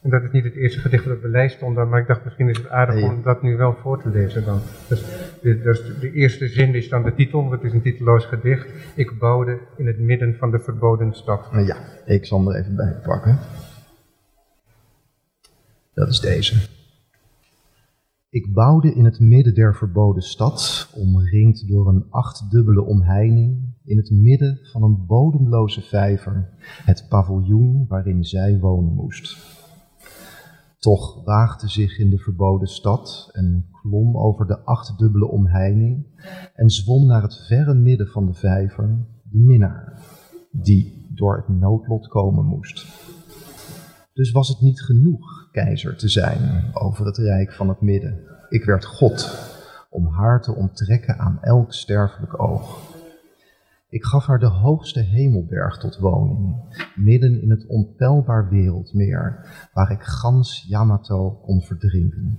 En 0.02 0.10
dat 0.10 0.22
is 0.22 0.30
niet 0.30 0.44
het 0.44 0.54
eerste 0.54 0.80
gedicht 0.80 1.04
dat 1.04 1.16
op 1.16 1.22
de 1.22 1.28
lijst 1.28 1.56
stond, 1.56 1.74
maar 1.74 2.00
ik 2.00 2.06
dacht 2.06 2.24
misschien 2.24 2.48
is 2.48 2.56
het 2.56 2.68
aardig 2.68 3.02
om 3.02 3.22
dat 3.22 3.42
nu 3.42 3.56
wel 3.56 3.74
voor 3.82 4.02
te 4.02 4.08
lezen 4.08 4.44
dan. 4.44 4.60
Dus, 4.88 5.04
de, 5.42 5.60
dus 5.60 5.98
de 6.00 6.12
eerste 6.12 6.48
zin 6.48 6.74
is 6.74 6.88
dan 6.88 7.02
de 7.02 7.14
titel, 7.14 7.40
want 7.40 7.52
het 7.52 7.62
is 7.62 7.72
een 7.72 7.82
titeloos 7.82 8.24
gedicht. 8.24 8.68
Ik 8.94 9.18
bouwde 9.18 9.58
in 9.76 9.86
het 9.86 9.98
midden 9.98 10.36
van 10.36 10.50
de 10.50 10.58
verboden 10.58 11.14
stad. 11.14 11.52
Nou 11.52 11.66
ja, 11.66 11.76
ik 12.04 12.26
zal 12.26 12.38
hem 12.38 12.48
er 12.48 12.60
even 12.60 12.76
bij 12.76 12.96
pakken. 13.02 13.38
Dat 15.94 16.08
is 16.08 16.20
deze. 16.20 16.79
Ik 18.30 18.52
bouwde 18.52 18.94
in 18.94 19.04
het 19.04 19.20
midden 19.20 19.54
der 19.54 19.76
verboden 19.76 20.22
stad, 20.22 20.88
omringd 20.96 21.68
door 21.68 21.88
een 21.88 22.06
achtdubbele 22.10 22.82
omheining, 22.82 23.74
in 23.84 23.96
het 23.96 24.10
midden 24.10 24.58
van 24.62 24.82
een 24.82 25.06
bodemloze 25.06 25.80
vijver, 25.80 26.48
het 26.84 27.06
paviljoen 27.08 27.86
waarin 27.88 28.24
zij 28.24 28.58
wonen 28.58 28.94
moest. 28.94 29.36
Toch 30.78 31.24
waagde 31.24 31.68
zich 31.68 31.98
in 31.98 32.10
de 32.10 32.18
verboden 32.18 32.68
stad 32.68 33.28
en 33.32 33.66
klom 33.72 34.16
over 34.16 34.46
de 34.46 34.58
achtdubbele 34.58 35.28
omheining 35.28 36.06
en 36.54 36.70
zwom 36.70 37.06
naar 37.06 37.22
het 37.22 37.36
verre 37.46 37.74
midden 37.74 38.06
van 38.06 38.26
de 38.26 38.34
vijver, 38.34 39.06
de 39.22 39.38
minnaar, 39.38 40.02
die 40.52 41.06
door 41.14 41.36
het 41.36 41.48
noodlot 41.48 42.08
komen 42.08 42.44
moest. 42.44 42.86
Dus 44.12 44.30
was 44.30 44.48
het 44.48 44.60
niet 44.60 44.80
genoeg 44.80 45.39
keizer 45.52 45.96
te 45.96 46.08
zijn 46.08 46.70
over 46.74 47.06
het 47.06 47.16
rijk 47.16 47.52
van 47.52 47.68
het 47.68 47.80
midden. 47.80 48.20
Ik 48.48 48.64
werd 48.64 48.84
God, 48.84 49.48
om 49.90 50.06
haar 50.06 50.42
te 50.42 50.54
onttrekken 50.54 51.18
aan 51.18 51.38
elk 51.42 51.72
sterfelijk 51.72 52.42
oog. 52.42 52.88
Ik 53.88 54.04
gaf 54.04 54.26
haar 54.26 54.38
de 54.38 54.46
hoogste 54.46 55.00
hemelberg 55.00 55.78
tot 55.78 55.98
woning, 55.98 56.56
midden 56.96 57.42
in 57.42 57.50
het 57.50 57.66
onpeilbaar 57.66 58.48
wereldmeer, 58.48 59.46
waar 59.72 59.90
ik 59.90 60.02
gans 60.02 60.66
Yamato 60.68 61.30
kon 61.30 61.62
verdrinken. 61.62 62.38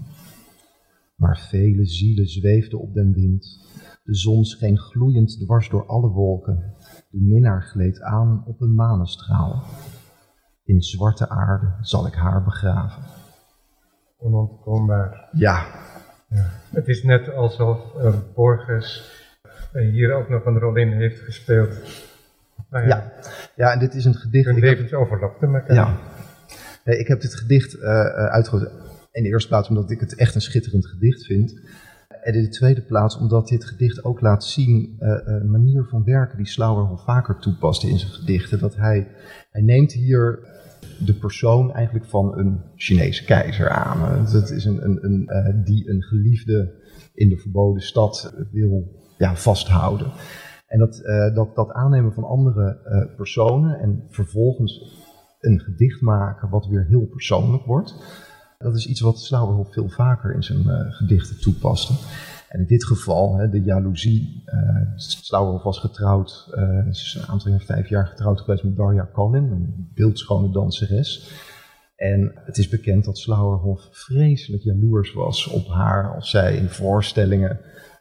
Maar 1.15 1.39
vele 1.50 1.86
zielen 1.86 2.28
zweefden 2.28 2.80
op 2.80 2.93
den 2.93 3.13
wind, 3.13 3.65
de 4.04 4.15
zon 4.15 4.45
scheen 4.45 4.78
gloeiend 4.78 5.39
dwars 5.39 5.69
door 5.69 5.86
alle 5.86 6.10
wolken, 6.10 6.74
de 7.10 7.21
minnaar 7.21 7.63
gleed 7.63 8.02
aan 8.02 8.43
op 8.45 8.62
een 8.62 8.76
manestraal. 8.76 9.63
In 10.71 10.81
zwarte 10.81 11.29
aarde 11.29 11.71
zal 11.81 12.07
ik 12.07 12.13
haar 12.13 12.43
begraven. 12.43 13.03
Onontkoombaar. 14.17 15.29
Ja, 15.31 15.65
Het 16.69 16.88
is 16.88 17.03
net 17.03 17.34
alsof 17.34 17.79
uh, 17.97 18.13
Borges 18.36 19.12
hier 19.73 20.13
ook 20.13 20.29
nog 20.29 20.45
een 20.45 20.60
rol 20.60 20.75
in 20.75 20.91
heeft 20.91 21.19
gespeeld. 21.19 21.69
Nou 22.69 22.88
ja, 22.88 22.95
ja. 22.95 23.12
ja, 23.55 23.71
en 23.71 23.79
dit 23.79 23.93
is 23.93 24.05
een 24.05 24.13
gedicht. 24.13 24.45
hun 24.45 24.55
ik 24.57 24.63
heb- 24.63 24.71
levens 24.73 24.93
overlapten 24.93 25.53
elkaar. 25.55 25.75
Ja. 25.75 25.97
Nee, 26.86 26.97
ik 26.99 27.07
heb 27.07 27.21
dit 27.21 27.36
gedicht 27.36 27.73
eh 27.73 27.89
uh, 27.89 28.25
uitgekozen. 28.25 28.71
In 29.12 29.23
de 29.23 29.29
eerste 29.29 29.47
plaats 29.47 29.69
omdat 29.69 29.91
ik 29.91 29.99
het 29.99 30.15
echt 30.15 30.36
een 30.36 30.41
schitterend 30.41 30.86
gedicht 30.86 31.25
vind. 31.25 31.60
En 32.23 32.34
in 32.34 32.41
de 32.43 32.49
tweede 32.49 32.81
plaats 32.81 33.17
omdat 33.17 33.47
dit 33.47 33.65
gedicht 33.65 34.03
ook 34.03 34.21
laat 34.21 34.43
zien 34.45 34.95
uh, 34.99 35.19
een 35.23 35.51
manier 35.51 35.84
van 35.84 36.03
werken 36.03 36.38
die 36.38 36.47
Slauerhoff 36.47 37.03
vaker 37.03 37.38
toepaste 37.39 37.89
in 37.89 37.99
zijn 37.99 38.12
gedichten. 38.12 38.60
Dat 38.60 38.75
hij, 38.75 39.07
hij 39.51 39.62
neemt 39.62 39.91
hier 39.91 40.39
de 41.06 41.14
persoon 41.14 41.74
eigenlijk 41.74 42.06
van 42.06 42.38
een 42.38 42.62
Chinese 42.76 43.24
keizer 43.24 43.70
aan. 43.70 44.26
Het 44.26 44.50
is 44.50 44.66
een, 44.66 44.86
een, 44.86 45.06
een, 45.06 45.24
uh, 45.28 45.66
die 45.66 45.90
een 45.90 46.02
geliefde 46.02 46.74
in 47.14 47.30
de 47.30 47.38
verboden 47.38 47.82
stad 47.82 48.34
wil 48.52 49.00
ja, 49.18 49.36
vasthouden. 49.36 50.12
En 50.68 50.80
dat, 50.80 51.02
uh, 51.04 51.36
dat, 51.36 51.56
dat 51.56 51.72
aannemen 51.72 52.14
van 52.14 52.24
andere 52.24 52.78
uh, 52.86 53.16
personen 53.16 53.80
en 53.80 54.04
vervolgens 54.10 55.00
een 55.40 55.60
gedicht 55.60 56.02
maken 56.02 56.50
wat 56.50 56.68
weer 56.68 56.86
heel 56.86 57.06
persoonlijk 57.06 57.66
wordt. 57.66 57.96
Dat 58.58 58.76
is 58.76 58.88
iets 58.88 59.00
wat 59.00 59.20
Slauerhoff 59.20 59.74
veel 59.74 59.90
vaker 59.90 60.34
in 60.34 60.44
zijn 60.44 60.92
gedichten 60.92 61.40
toepaste. 61.40 61.94
En 62.52 62.60
in 62.60 62.66
dit 62.66 62.86
geval, 62.86 63.36
hè, 63.36 63.50
de 63.50 63.62
jaloezie. 63.62 64.44
Uh, 64.46 65.64
was 65.64 65.80
getrouwd, 65.80 66.52
uh, 66.56 66.88
is 66.88 67.18
een 67.20 67.28
aantal 67.28 67.52
jaar, 67.52 67.62
vijf 67.62 67.90
jaar 67.90 68.08
getrouwd 68.08 68.40
geweest 68.40 68.64
met 68.64 68.76
Darja 68.76 69.10
Kallin, 69.14 69.44
een 69.44 69.90
beeldschone 69.94 70.52
danseres. 70.52 71.32
En 71.96 72.32
het 72.36 72.58
is 72.58 72.70
bekend 72.70 73.06
dat 73.06 73.18
Slauerhoff 73.18 73.90
vreselijk 73.92 74.64
jaloers 74.64 75.14
was 75.14 75.48
op 75.48 75.68
haar 75.68 76.16
als 76.16 76.30
zij 76.30 76.56
in 76.56 76.70
voorstellingen 76.70 77.60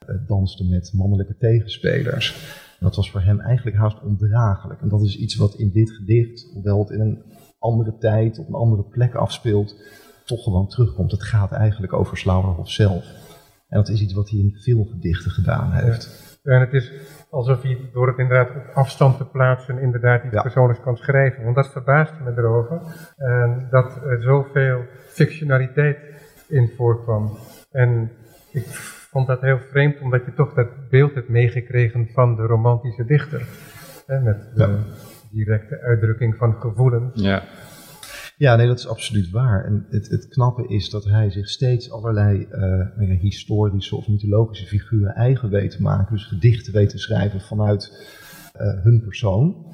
uh, 0.08 0.16
danste 0.26 0.64
met 0.64 0.92
mannelijke 0.94 1.36
tegenspelers. 1.36 2.32
En 2.78 2.86
dat 2.86 2.96
was 2.96 3.10
voor 3.10 3.22
hem 3.22 3.40
eigenlijk 3.40 3.76
haast 3.76 4.02
ondraaglijk. 4.02 4.80
En 4.80 4.88
dat 4.88 5.02
is 5.02 5.16
iets 5.16 5.36
wat 5.36 5.54
in 5.54 5.70
dit 5.70 5.90
gedicht, 5.90 6.50
hoewel 6.52 6.78
het 6.78 6.90
in 6.90 7.00
een 7.00 7.22
andere 7.58 7.96
tijd, 7.98 8.38
op 8.38 8.48
een 8.48 8.54
andere 8.54 8.82
plek 8.82 9.14
afspeelt, 9.14 9.74
toch 10.24 10.42
gewoon 10.42 10.68
terugkomt. 10.68 11.10
Het 11.10 11.22
gaat 11.22 11.52
eigenlijk 11.52 11.92
over 11.92 12.16
Slauerhoff 12.16 12.70
zelf. 12.70 13.29
En 13.70 13.78
dat 13.78 13.88
is 13.88 14.00
iets 14.00 14.14
wat 14.14 14.30
hij 14.30 14.38
in 14.38 14.56
veel 14.56 14.84
gedichten 14.84 15.30
gedaan 15.30 15.72
heeft. 15.72 16.38
Ja. 16.42 16.52
En 16.52 16.60
het 16.60 16.72
is 16.72 16.92
alsof 17.30 17.62
hij 17.62 17.90
door 17.92 18.06
het 18.06 18.18
inderdaad 18.18 18.56
op 18.56 18.74
afstand 18.74 19.16
te 19.16 19.24
plaatsen 19.24 19.78
inderdaad 19.78 20.24
iets 20.24 20.34
ja. 20.34 20.42
persoonlijks 20.42 20.82
kan 20.82 20.96
schrijven. 20.96 21.44
Want 21.44 21.56
dat 21.56 21.72
verbaasde 21.72 22.24
me 22.24 22.30
erover. 22.36 22.80
En 23.16 23.66
dat 23.70 24.04
er 24.04 24.22
zoveel 24.22 24.84
fictionaliteit 25.08 25.98
in 26.48 26.72
voorkwam. 26.76 27.38
En 27.70 28.10
ik 28.52 28.64
vond 29.10 29.26
dat 29.26 29.40
heel 29.40 29.58
vreemd, 29.70 30.00
omdat 30.00 30.24
je 30.24 30.34
toch 30.34 30.54
dat 30.54 30.68
beeld 30.88 31.14
hebt 31.14 31.28
meegekregen 31.28 32.08
van 32.12 32.36
de 32.36 32.42
romantische 32.42 33.04
dichter. 33.04 33.46
Hè, 34.06 34.20
met 34.20 34.50
de 34.54 34.60
ja. 34.62 34.78
directe 35.30 35.80
uitdrukking 35.80 36.36
van 36.36 36.54
gevoelens. 36.54 37.20
Ja. 37.22 37.42
Ja, 38.40 38.56
nee, 38.56 38.66
dat 38.66 38.78
is 38.78 38.88
absoluut 38.88 39.30
waar. 39.30 39.64
En 39.64 39.86
het, 39.88 40.08
het 40.08 40.28
knappe 40.28 40.68
is 40.68 40.90
dat 40.90 41.04
hij 41.04 41.30
zich 41.30 41.48
steeds 41.48 41.90
allerlei 41.90 42.46
uh, 42.98 43.20
historische 43.20 43.96
of 43.96 44.08
mythologische 44.08 44.66
figuren 44.66 45.14
eigen 45.14 45.50
weet 45.50 45.70
te 45.70 45.82
maken. 45.82 46.14
Dus 46.14 46.24
gedichten 46.24 46.72
weet 46.72 46.88
te 46.88 46.98
schrijven 46.98 47.40
vanuit 47.40 48.08
uh, 48.60 48.82
hun 48.82 49.00
persoon. 49.00 49.66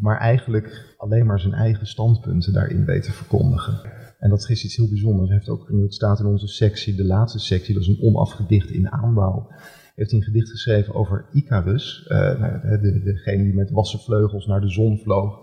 Maar 0.00 0.18
eigenlijk 0.18 0.94
alleen 0.96 1.26
maar 1.26 1.40
zijn 1.40 1.52
eigen 1.52 1.86
standpunten 1.86 2.52
daarin 2.52 2.84
weet 2.84 3.02
te 3.02 3.12
verkondigen. 3.12 3.80
En 4.18 4.30
dat 4.30 4.48
is 4.48 4.64
iets 4.64 4.76
heel 4.76 4.88
bijzonders. 4.88 5.28
Hij 5.28 5.36
heeft 5.36 5.50
ook, 5.50 5.68
het 5.68 5.94
staat 5.94 6.20
in 6.20 6.26
onze 6.26 6.48
sectie, 6.48 6.94
de 6.94 7.04
laatste 7.04 7.38
sectie, 7.38 7.74
dat 7.74 7.82
is 7.82 7.88
een 7.88 8.02
onafgedicht 8.02 8.70
in 8.70 8.90
aanbouw. 8.90 9.50
Heeft 9.94 10.10
hij 10.10 10.18
een 10.18 10.26
gedicht 10.26 10.50
geschreven 10.50 10.94
over 10.94 11.26
Icarus, 11.32 12.06
uh, 12.08 12.40
de, 12.62 12.78
de, 12.80 13.02
degene 13.02 13.42
die 13.42 13.54
met 13.54 13.70
wassen 13.70 14.00
vleugels 14.00 14.46
naar 14.46 14.60
de 14.60 14.70
zon 14.70 14.98
vloog. 14.98 15.38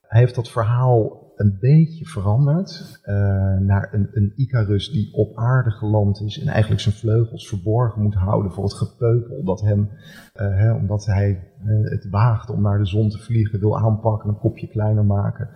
Hij 0.00 0.20
heeft 0.20 0.34
dat 0.34 0.50
verhaal 0.50 1.23
een 1.36 1.56
beetje 1.60 2.04
veranderd 2.04 3.00
uh, 3.04 3.14
naar 3.58 3.88
een, 3.92 4.08
een 4.12 4.32
Icarus 4.36 4.90
die 4.90 5.14
op 5.14 5.36
aarde 5.36 5.70
geland 5.70 6.20
is 6.20 6.40
en 6.40 6.48
eigenlijk 6.48 6.80
zijn 6.80 6.94
vleugels 6.94 7.48
verborgen 7.48 8.02
moet 8.02 8.14
houden 8.14 8.52
voor 8.52 8.64
het 8.64 8.74
gepeupel 8.74 9.44
dat 9.44 9.60
hem, 9.60 9.80
uh, 9.80 10.56
hè, 10.56 10.72
omdat 10.72 11.06
hij 11.06 11.52
het 11.82 12.08
waagt 12.10 12.50
om 12.50 12.62
naar 12.62 12.78
de 12.78 12.86
zon 12.86 13.08
te 13.08 13.18
vliegen, 13.18 13.60
wil 13.60 13.78
aanpakken, 13.78 14.28
een 14.28 14.38
kopje 14.38 14.68
kleiner 14.68 15.04
maken 15.04 15.48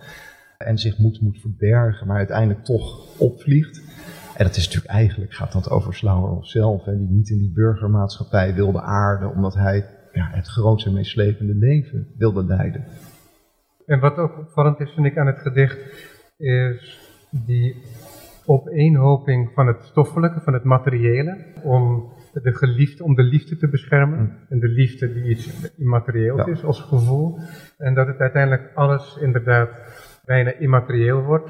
en 0.57 0.77
zich 0.77 0.97
moet, 0.97 1.21
moet 1.21 1.39
verbergen, 1.39 2.07
maar 2.07 2.17
uiteindelijk 2.17 2.63
toch 2.63 3.17
opvliegt. 3.17 3.81
En 4.35 4.45
dat 4.45 4.55
is 4.55 4.65
natuurlijk 4.65 4.93
eigenlijk, 4.93 5.33
gaat 5.33 5.51
dat 5.51 5.69
over 5.69 5.93
Slauerhoff 5.93 6.47
zelf, 6.47 6.85
hè, 6.85 6.97
die 6.97 7.09
niet 7.09 7.29
in 7.29 7.37
die 7.37 7.51
burgermaatschappij 7.51 8.53
wilde 8.53 8.81
aarden, 8.81 9.31
omdat 9.31 9.53
hij 9.53 9.85
ja, 10.13 10.29
het 10.31 10.47
grootste 10.47 10.89
en 10.89 10.95
meeslepende 10.95 11.55
leven 11.55 12.07
wilde 12.17 12.43
leiden. 12.43 12.83
En 13.89 13.99
wat 13.99 14.17
ook 14.17 14.37
opvallend 14.37 14.79
is, 14.79 14.91
vind 14.91 15.05
ik, 15.05 15.17
aan 15.17 15.27
het 15.27 15.39
gedicht, 15.39 15.79
is 16.37 16.99
die 17.29 17.83
opeenhoping 18.45 19.51
van 19.53 19.67
het 19.67 19.83
stoffelijke, 19.83 20.39
van 20.39 20.53
het 20.53 20.63
materiële, 20.63 21.37
om 21.63 22.13
de 22.33 22.53
geliefde, 22.53 23.03
om 23.03 23.15
de 23.15 23.23
liefde 23.23 23.57
te 23.57 23.67
beschermen. 23.67 24.19
Mm. 24.19 24.37
En 24.49 24.59
de 24.59 24.67
liefde 24.67 25.13
die 25.13 25.23
iets 25.23 25.71
immaterieels 25.77 26.45
ja. 26.45 26.51
is 26.51 26.63
als 26.63 26.81
gevoel. 26.81 27.39
En 27.77 27.93
dat 27.93 28.07
het 28.07 28.19
uiteindelijk 28.19 28.71
alles 28.73 29.17
inderdaad 29.21 29.69
bijna 30.25 30.53
immaterieel 30.53 31.21
wordt. 31.21 31.49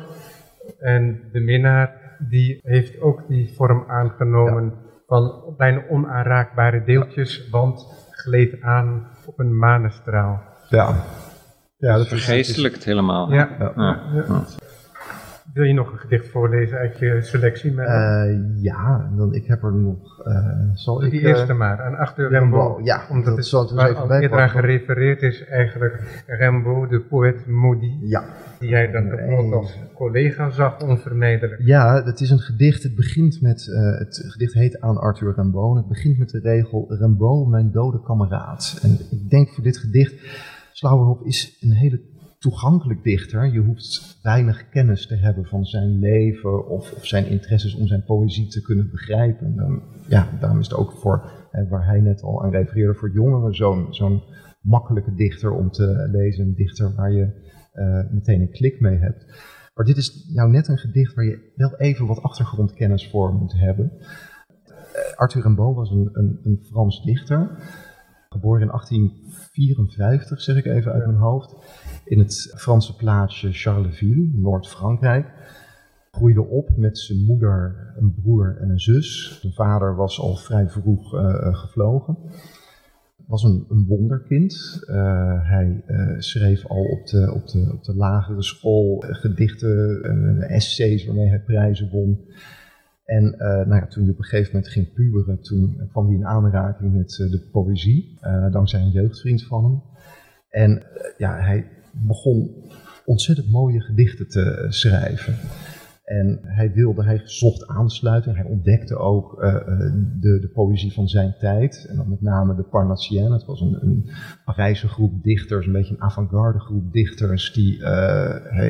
En 0.80 1.22
de 1.32 1.40
minnaar, 1.40 2.18
die 2.30 2.60
heeft 2.64 3.02
ook 3.02 3.28
die 3.28 3.54
vorm 3.56 3.84
aangenomen 3.88 4.64
ja. 4.64 4.90
van 5.08 5.54
bijna 5.58 5.84
onaanraakbare 5.90 6.84
deeltjes, 6.84 7.50
want 7.50 8.08
gleed 8.12 8.62
aan 8.62 9.08
op 9.26 9.40
een 9.40 9.58
manestraal. 9.58 10.44
Ja, 10.70 10.96
ja, 11.80 11.98
dat 11.98 12.08
vergeestelijkt 12.08 12.78
is... 12.78 12.86
helemaal. 12.86 13.34
Ja. 13.34 13.50
Ja. 13.60 13.74
ja. 13.76 14.46
Wil 15.54 15.64
je 15.64 15.74
nog 15.74 15.92
een 15.92 15.98
gedicht 15.98 16.28
voorlezen 16.28 16.78
uit 16.78 17.00
je 17.00 17.22
selectie? 17.22 17.72
Uh, 17.72 18.26
ja, 18.62 19.12
dan, 19.16 19.34
ik 19.34 19.46
heb 19.46 19.64
er 19.64 19.74
nog. 19.74 20.28
Uh, 20.28 20.36
zal 20.74 21.00
Die 21.00 21.12
ik, 21.12 21.22
eerste 21.22 21.52
uh, 21.52 21.58
maar, 21.58 21.82
aan 21.82 21.96
achter 21.96 22.30
Rimbaud. 22.30 22.86
Ja, 22.86 23.06
omdat 23.10 23.26
dat 23.26 23.36
het 23.38 23.46
zal 23.46 23.60
het 23.60 23.70
dus 23.70 23.78
waar 23.78 23.90
even 23.90 24.02
al 24.02 24.08
bij 24.08 24.22
eerder 24.22 24.40
aan 24.40 24.50
gerefereerd 24.50 25.22
is, 25.22 25.46
eigenlijk 25.46 26.24
Rimbaud, 26.28 26.90
de 26.90 27.00
poëet 27.00 27.48
maudit. 27.48 27.92
Ja. 28.02 28.24
Die 28.60 28.70
jij 28.70 28.92
dan 28.92 29.10
toch 29.10 29.20
ook 29.20 29.54
als 29.54 29.78
collega 29.96 30.50
zag, 30.50 30.82
onvermijdelijk. 30.82 31.62
Ja, 31.64 32.04
het 32.04 32.20
is 32.20 32.30
een 32.30 32.40
gedicht. 32.40 32.84
Het 32.84 32.96
begint 32.96 33.42
met. 33.42 33.68
eh, 33.68 34.00
het 34.00 34.26
gedicht 34.28 34.54
heet 34.54 34.82
aan 34.82 34.98
Arthur 34.98 35.34
Rimbaud. 35.36 35.72
En 35.72 35.78
het 35.78 35.88
begint 35.88 36.18
met 36.18 36.30
de 36.30 36.40
regel: 36.40 36.86
Rimbaud, 37.00 37.48
mijn 37.48 37.72
dode 37.72 38.02
kameraad. 38.02 38.80
En 38.82 38.98
ik 39.12 39.30
denk 39.30 39.50
voor 39.50 39.64
dit 39.64 39.78
gedicht. 39.78 40.14
Slauerhoff 40.80 41.22
is 41.22 41.58
een 41.60 41.72
hele 41.72 42.02
toegankelijk 42.38 43.04
dichter. 43.04 43.54
Je 43.54 43.60
hoeft 43.60 44.20
weinig 44.22 44.70
kennis 44.70 45.08
te 45.08 45.16
hebben 45.16 45.46
van 45.46 45.66
zijn 45.66 46.00
leven 46.00 46.68
of, 46.68 46.94
of 46.94 47.06
zijn 47.06 47.28
interesses 47.28 47.76
om 47.76 47.88
zijn 47.88 48.04
poëzie 48.04 48.48
te 48.48 48.62
kunnen 48.62 48.90
begrijpen. 48.90 49.56
Dan, 49.56 49.82
ja, 50.08 50.30
daarom 50.40 50.60
is 50.60 50.68
het 50.68 50.78
ook 50.78 50.92
voor, 50.92 51.32
waar 51.70 51.86
hij 51.86 52.00
net 52.00 52.22
al 52.22 52.44
aan 52.44 52.52
refereerde, 52.52 52.94
voor 52.94 53.12
jongeren 53.12 53.56
zo'n 53.56 53.88
zo'n 53.90 54.24
makkelijke 54.62 55.14
dichter 55.16 55.52
om 55.52 55.72
te 55.72 56.10
lezen. 56.12 56.46
Een 56.46 56.56
dichter 56.56 56.96
waar 56.96 57.12
je 57.12 57.52
uh, 57.74 58.12
meteen 58.12 58.42
een 58.42 58.52
klik 58.52 58.80
mee 58.80 58.98
hebt. 58.98 59.26
Maar 59.74 59.86
dit 59.86 59.98
is 59.98 60.32
nou 60.34 60.50
net 60.50 60.68
een 60.68 60.78
gedicht 60.78 61.14
waar 61.14 61.26
je 61.26 61.52
wel 61.56 61.76
even 61.78 62.06
wat 62.06 62.22
achtergrondkennis 62.22 63.10
voor 63.10 63.34
moet 63.34 63.54
hebben. 63.54 63.92
Uh, 63.98 65.16
Arthur 65.16 65.42
Rimbaud 65.42 65.76
was 65.76 65.90
een, 65.90 66.10
een, 66.12 66.40
een 66.44 66.60
Frans 66.64 67.04
dichter. 67.04 67.58
Geboren 68.30 68.62
in 68.62 68.72
1854, 69.60 70.42
zeg 70.42 70.56
ik 70.56 70.66
even 70.66 70.92
uit 70.92 71.06
mijn 71.06 71.18
hoofd, 71.18 71.56
in 72.06 72.20
het 72.20 72.54
Franse 72.58 72.96
plaatsje 72.96 73.52
Charleville, 73.52 74.30
Noord-Frankrijk. 74.34 75.28
Groeide 76.12 76.46
op 76.46 76.78
met 76.78 76.98
zijn 76.98 77.24
moeder, 77.24 77.76
een 77.98 78.14
broer 78.14 78.58
en 78.60 78.70
een 78.70 78.80
zus. 78.80 79.40
Zijn 79.42 79.54
vader 79.54 79.96
was 79.96 80.20
al 80.20 80.36
vrij 80.36 80.70
vroeg 80.70 81.14
uh, 81.14 81.56
gevlogen. 81.56 82.18
Was 83.28 83.44
een, 83.44 83.66
een 83.70 83.86
wonderkind. 83.88 84.84
Uh, 84.88 84.96
hij 85.50 85.84
schreef 86.18 86.66
al 86.66 86.84
op 86.84 87.08
de, 87.08 87.32
op, 87.34 87.48
de, 87.48 87.70
op 87.74 87.84
de 87.84 87.96
lagere 87.96 88.44
school 88.44 89.04
gedichten, 89.08 90.42
essays 90.42 91.06
waarmee 91.06 91.28
hij 91.28 91.42
prijzen 91.42 91.90
won. 91.90 92.20
En 93.10 93.36
uh, 93.38 93.66
nou 93.66 93.88
toen 93.88 94.04
hij 94.04 94.12
op 94.12 94.18
een 94.18 94.24
gegeven 94.24 94.52
moment 94.54 94.72
ging 94.72 94.94
puberen, 94.94 95.42
toen 95.42 95.88
kwam 95.92 96.06
hij 96.06 96.16
in 96.16 96.26
aanraking 96.26 96.94
met 96.94 97.18
uh, 97.18 97.32
de 97.32 97.40
poëzie, 97.52 98.18
uh, 98.24 98.52
dankzij 98.52 98.82
een 98.82 98.92
jeugdvriend 98.92 99.44
van 99.44 99.64
hem. 99.64 99.82
En 100.50 100.84
ja, 101.18 101.40
hij 101.40 101.68
begon 102.08 102.56
ontzettend 103.06 103.50
mooie 103.50 103.82
gedichten 103.82 104.28
te 104.28 104.66
schrijven. 104.70 105.36
En 106.04 106.40
hij 106.42 106.72
wilde, 106.74 107.04
hij 107.04 107.22
zocht 107.24 107.68
aansluiting, 107.68 108.36
hij 108.36 108.46
ontdekte 108.46 108.98
ook 108.98 109.36
de, 110.20 110.38
de, 110.42 110.50
poëzie 110.54 110.94
van 110.94 111.08
zijn 111.08 111.36
tijd. 111.40 111.86
En 111.90 111.96
dan 111.96 112.10
met 112.10 112.22
name 112.22 112.56
de 112.56 112.64
Parnassienne, 112.64 113.34
het 113.34 113.46
was 113.46 113.62
een, 113.62 113.78
een 113.82 114.10
Parijse 114.46 114.88
groep 114.88 115.24
dichters, 115.24 115.66
een 115.66 115.72
beetje 115.72 115.94
een 115.94 116.02
avant-garde 116.02 116.60
groep 116.60 116.94
dichters 116.94 117.54
die 117.54 117.78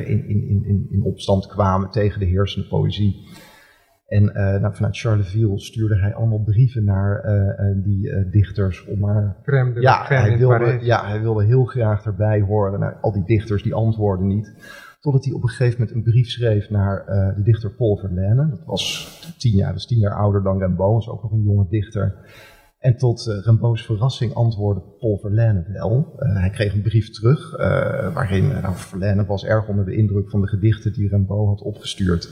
in, 0.06 0.28
in, 0.28 0.64
in, 0.64 0.86
in 0.90 1.02
opstand 1.02 1.46
kwamen 1.46 1.90
tegen 1.90 2.20
de 2.20 2.26
heersende 2.26 2.68
poëzie. 2.68 3.28
En 4.10 4.22
uh, 4.24 4.32
nou, 4.32 4.74
vanuit 4.74 4.98
Charleville 4.98 5.60
stuurde 5.60 5.98
hij 5.98 6.14
allemaal 6.14 6.42
brieven 6.42 6.84
naar 6.84 7.24
uh, 7.24 7.32
uh, 7.32 7.84
die 7.84 8.30
dichters 8.30 8.84
om 8.84 8.98
maar... 8.98 9.36
Crème 9.42 9.72
de 9.72 9.80
ja, 9.80 10.04
crème 10.04 10.20
hij 10.20 10.38
wilde, 10.38 10.78
ja, 10.80 11.06
hij 11.06 11.20
wilde 11.20 11.44
heel 11.44 11.64
graag 11.64 12.04
erbij 12.04 12.40
horen. 12.40 12.80
Nou, 12.80 12.94
al 13.00 13.12
die 13.12 13.24
dichters 13.24 13.62
die 13.62 13.74
antwoorden 13.74 14.26
niet. 14.26 14.54
Totdat 15.00 15.24
hij 15.24 15.34
op 15.34 15.42
een 15.42 15.48
gegeven 15.48 15.78
moment 15.78 15.96
een 15.96 16.12
brief 16.12 16.28
schreef 16.28 16.70
naar 16.70 17.04
de 17.36 17.42
dichter 17.42 17.70
Paul 17.70 17.96
Verlaine. 17.96 18.48
Dat 18.48 18.64
was 18.64 19.34
tien 19.38 19.56
jaar, 19.56 19.72
dus 19.72 19.86
tien 19.86 19.98
jaar 19.98 20.14
ouder 20.14 20.42
dan 20.42 20.58
Rimbaud, 20.58 20.94
was 20.94 21.08
ook 21.08 21.22
nog 21.22 21.32
een 21.32 21.42
jonge 21.42 21.66
dichter. 21.68 22.14
En 22.80 22.96
tot 22.96 23.26
uh, 23.26 23.44
Rimbaud's 23.44 23.84
verrassing 23.84 24.34
antwoordde 24.34 24.82
Paul 24.98 25.18
Verlaine 25.18 25.64
wel. 25.72 26.14
Uh, 26.18 26.40
hij 26.40 26.50
kreeg 26.50 26.74
een 26.74 26.82
brief 26.82 27.10
terug, 27.10 27.52
uh, 27.52 27.58
waarin 28.14 28.48
nou, 28.48 28.74
Verlaine 28.74 29.26
was 29.26 29.44
erg 29.44 29.68
onder 29.68 29.84
de 29.84 29.96
indruk 29.96 30.30
van 30.30 30.40
de 30.40 30.48
gedichten 30.48 30.92
die 30.92 31.08
Rimbaud 31.08 31.46
had 31.48 31.62
opgestuurd. 31.62 32.28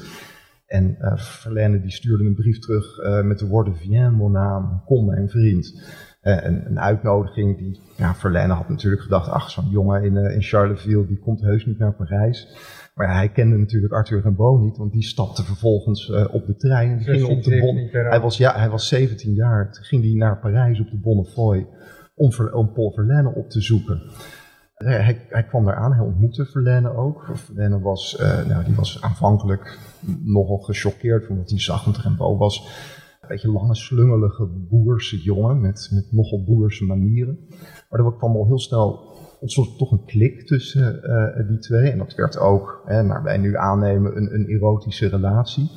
En 0.68 0.96
uh, 1.00 1.16
Verlaine 1.16 1.80
die 1.80 1.90
stuurde 1.90 2.24
een 2.24 2.34
brief 2.34 2.58
terug 2.58 2.98
uh, 2.98 3.22
met 3.22 3.38
de 3.38 3.46
woorden 3.46 3.76
Viens 3.76 4.16
mon 4.16 4.34
âme, 4.36 4.84
kom 4.84 5.06
mijn 5.06 5.28
vriend. 5.28 5.82
Uh, 6.22 6.44
een, 6.44 6.66
een, 6.66 6.80
uitnodiging 6.80 7.58
die, 7.58 7.80
ja, 7.96 8.14
Verlaine 8.14 8.52
had 8.52 8.68
natuurlijk 8.68 9.02
gedacht, 9.02 9.28
ach 9.28 9.50
zo'n 9.50 9.70
jongen 9.70 10.02
in, 10.02 10.16
in 10.16 10.42
Charleville, 10.42 11.06
die 11.06 11.18
komt 11.18 11.40
heus 11.40 11.66
niet 11.66 11.78
naar 11.78 11.94
Parijs. 11.94 12.56
Maar 12.94 13.14
hij 13.14 13.28
kende 13.28 13.56
natuurlijk 13.56 13.92
Arthur 13.92 14.20
Rimbaud 14.22 14.60
niet, 14.60 14.76
want 14.76 14.92
die 14.92 15.02
stapte 15.02 15.44
vervolgens 15.44 16.10
op 16.10 16.46
de 16.46 16.56
trein. 16.56 16.90
En 16.90 17.00
ging 17.00 17.24
op 17.24 17.42
de 17.42 17.58
bon 17.60 17.88
hij, 18.10 18.20
was, 18.20 18.36
ja, 18.36 18.58
hij 18.58 18.68
was 18.68 18.88
17 18.88 19.34
jaar, 19.34 19.72
toen 19.72 19.84
ging 19.84 20.02
hij 20.02 20.14
naar 20.14 20.38
Parijs 20.38 20.80
op 20.80 20.90
de 20.90 20.98
Bonnefoy 20.98 21.66
om, 22.14 22.32
om 22.52 22.72
Paul 22.72 22.92
Verlaine 22.92 23.34
op 23.34 23.50
te 23.50 23.60
zoeken. 23.60 24.02
Hij, 24.84 25.44
kwam 25.48 25.64
daar 25.64 25.76
aan, 25.76 25.92
hij 25.92 26.04
ontmoette 26.04 26.46
Verlaine 26.46 26.96
ook. 26.96 27.30
Verlaine 27.32 27.80
was, 27.80 28.18
uh, 28.20 28.46
nou, 28.46 28.64
die 28.64 28.74
was 28.74 29.02
aanvankelijk 29.02 29.78
nogal 30.24 30.58
gechoqueerd 30.58 31.26
van 31.26 31.36
wat 31.36 31.50
hij 31.50 31.60
zag, 31.60 31.84
want 31.84 31.98
Rimbaud 31.98 32.38
was 32.38 32.66
een 33.20 33.28
beetje 33.28 33.52
lange, 33.52 33.74
slungelige 33.74 34.46
boerse 34.46 35.22
jongen 35.22 35.60
met, 35.60 35.88
met 35.92 36.12
nogal 36.12 36.44
boerse 36.44 36.84
manieren. 36.84 37.38
Maar 37.90 38.00
er 38.00 38.16
kwam 38.16 38.36
al 38.36 38.46
heel 38.46 38.58
snel 38.58 39.16
ontstond 39.40 39.78
toch 39.78 39.90
een 39.90 40.04
klik 40.04 40.46
tussen 40.46 41.00
uh, 41.02 41.48
die 41.48 41.58
twee. 41.58 41.90
En 41.90 41.98
dat 41.98 42.14
werd 42.14 42.38
ook, 42.38 42.82
hè, 42.84 43.02
naar 43.02 43.22
wij 43.22 43.38
nu 43.38 43.56
aannemen, 43.56 44.16
een, 44.16 44.34
een 44.34 44.46
erotische 44.46 45.08
relatie. 45.08 45.70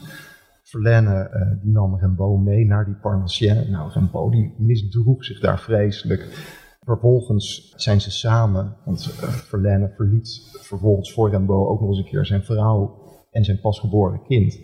Verlaine 0.63 1.29
uh, 1.33 1.61
die 1.61 1.71
nam 1.71 1.95
Rimbaud 1.95 2.43
mee 2.43 2.65
naar 2.65 2.85
die 2.85 2.95
Parnassienne. 3.01 3.69
Nou, 3.69 3.91
Rimbaud 3.91 4.31
die 4.31 4.55
misdroeg 4.57 5.23
zich 5.23 5.39
daar 5.39 5.59
vreselijk. 5.59 6.49
Vervolgens 6.85 7.73
zijn 7.75 8.01
ze 8.01 8.11
samen, 8.11 8.77
want 8.85 9.05
uh, 9.05 9.29
Verlaine 9.29 9.93
verliet 9.95 10.57
vervolgens 10.59 11.13
voor 11.13 11.29
Rimbaud 11.29 11.67
ook 11.67 11.79
nog 11.79 11.89
eens 11.89 11.97
een 11.97 12.05
keer 12.05 12.25
zijn 12.25 12.43
vrouw 12.43 13.01
en 13.31 13.43
zijn 13.43 13.59
pasgeboren 13.59 14.23
kind. 14.23 14.59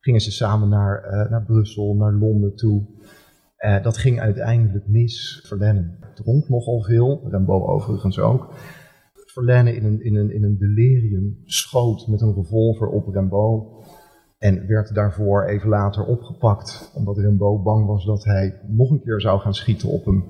Gingen 0.00 0.20
ze 0.20 0.30
samen 0.30 0.68
naar, 0.68 1.04
uh, 1.04 1.30
naar 1.30 1.44
Brussel, 1.44 1.94
naar 1.94 2.12
Londen 2.12 2.56
toe. 2.56 2.86
Uh, 3.58 3.82
dat 3.82 3.96
ging 3.96 4.20
uiteindelijk 4.20 4.88
mis. 4.88 5.44
Verlaine 5.46 5.98
dronk 6.14 6.48
nogal 6.48 6.82
veel, 6.82 7.28
Rimbaud 7.30 7.68
overigens 7.68 8.18
ook. 8.18 8.54
Verlaine 9.12 9.76
in 9.76 9.84
een, 9.84 10.04
in, 10.04 10.16
een, 10.16 10.34
in 10.34 10.44
een 10.44 10.58
delirium 10.58 11.42
schoot 11.44 12.06
met 12.06 12.20
een 12.20 12.34
revolver 12.34 12.88
op 12.88 13.14
Rimbaud. 13.14 13.86
En 14.38 14.66
werd 14.66 14.94
daarvoor 14.94 15.44
even 15.44 15.68
later 15.68 16.04
opgepakt, 16.04 16.92
omdat 16.94 17.18
Rimbaud 17.18 17.62
bang 17.62 17.86
was 17.86 18.04
dat 18.04 18.24
hij 18.24 18.60
nog 18.66 18.90
een 18.90 19.02
keer 19.02 19.20
zou 19.20 19.40
gaan 19.40 19.54
schieten 19.54 19.88
op 19.88 20.04
hem. 20.04 20.24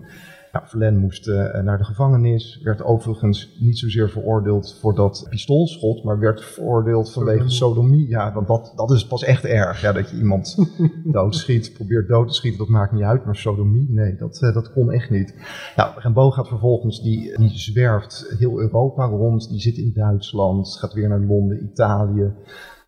Nou, 0.53 0.67
Verlaine 0.69 0.99
moest 0.99 1.29
uh, 1.29 1.61
naar 1.61 1.79
de 1.79 1.85
gevangenis, 1.85 2.61
werd 2.63 2.83
overigens 2.83 3.57
niet 3.59 3.79
zozeer 3.79 4.11
veroordeeld 4.11 4.79
voor 4.81 4.95
dat 4.95 5.27
pistoolschot, 5.31 6.05
maar 6.05 6.19
werd 6.19 6.45
veroordeeld 6.45 7.13
vanwege 7.13 7.49
sodomie. 7.49 8.09
Ja, 8.09 8.33
want 8.33 8.47
dat, 8.47 8.73
dat 8.77 8.91
is 8.91 9.07
pas 9.07 9.25
echt 9.25 9.45
erg, 9.45 9.81
ja, 9.81 9.93
dat 9.93 10.11
je 10.11 10.17
iemand 10.17 10.57
doodschiet, 11.05 11.73
probeert 11.73 12.09
dood 12.09 12.29
te 12.29 12.35
schieten, 12.35 12.59
dat 12.59 12.69
maakt 12.69 12.93
niet 12.93 13.03
uit, 13.03 13.25
maar 13.25 13.37
sodomie, 13.37 13.87
nee, 13.91 14.17
dat, 14.17 14.43
uh, 14.43 14.55
dat 14.55 14.73
kon 14.73 14.93
echt 14.93 15.11
niet. 15.11 15.35
Nou, 15.77 15.93
Rimbaud 15.97 16.35
gaat 16.35 16.49
vervolgens, 16.49 17.03
die, 17.03 17.39
die 17.39 17.59
zwerft 17.59 18.35
heel 18.39 18.61
Europa 18.61 19.05
rond, 19.05 19.49
die 19.51 19.61
zit 19.61 19.77
in 19.77 19.93
Duitsland, 19.95 20.77
gaat 20.79 20.93
weer 20.93 21.09
naar 21.09 21.21
Londen, 21.21 21.65
Italië 21.65 22.33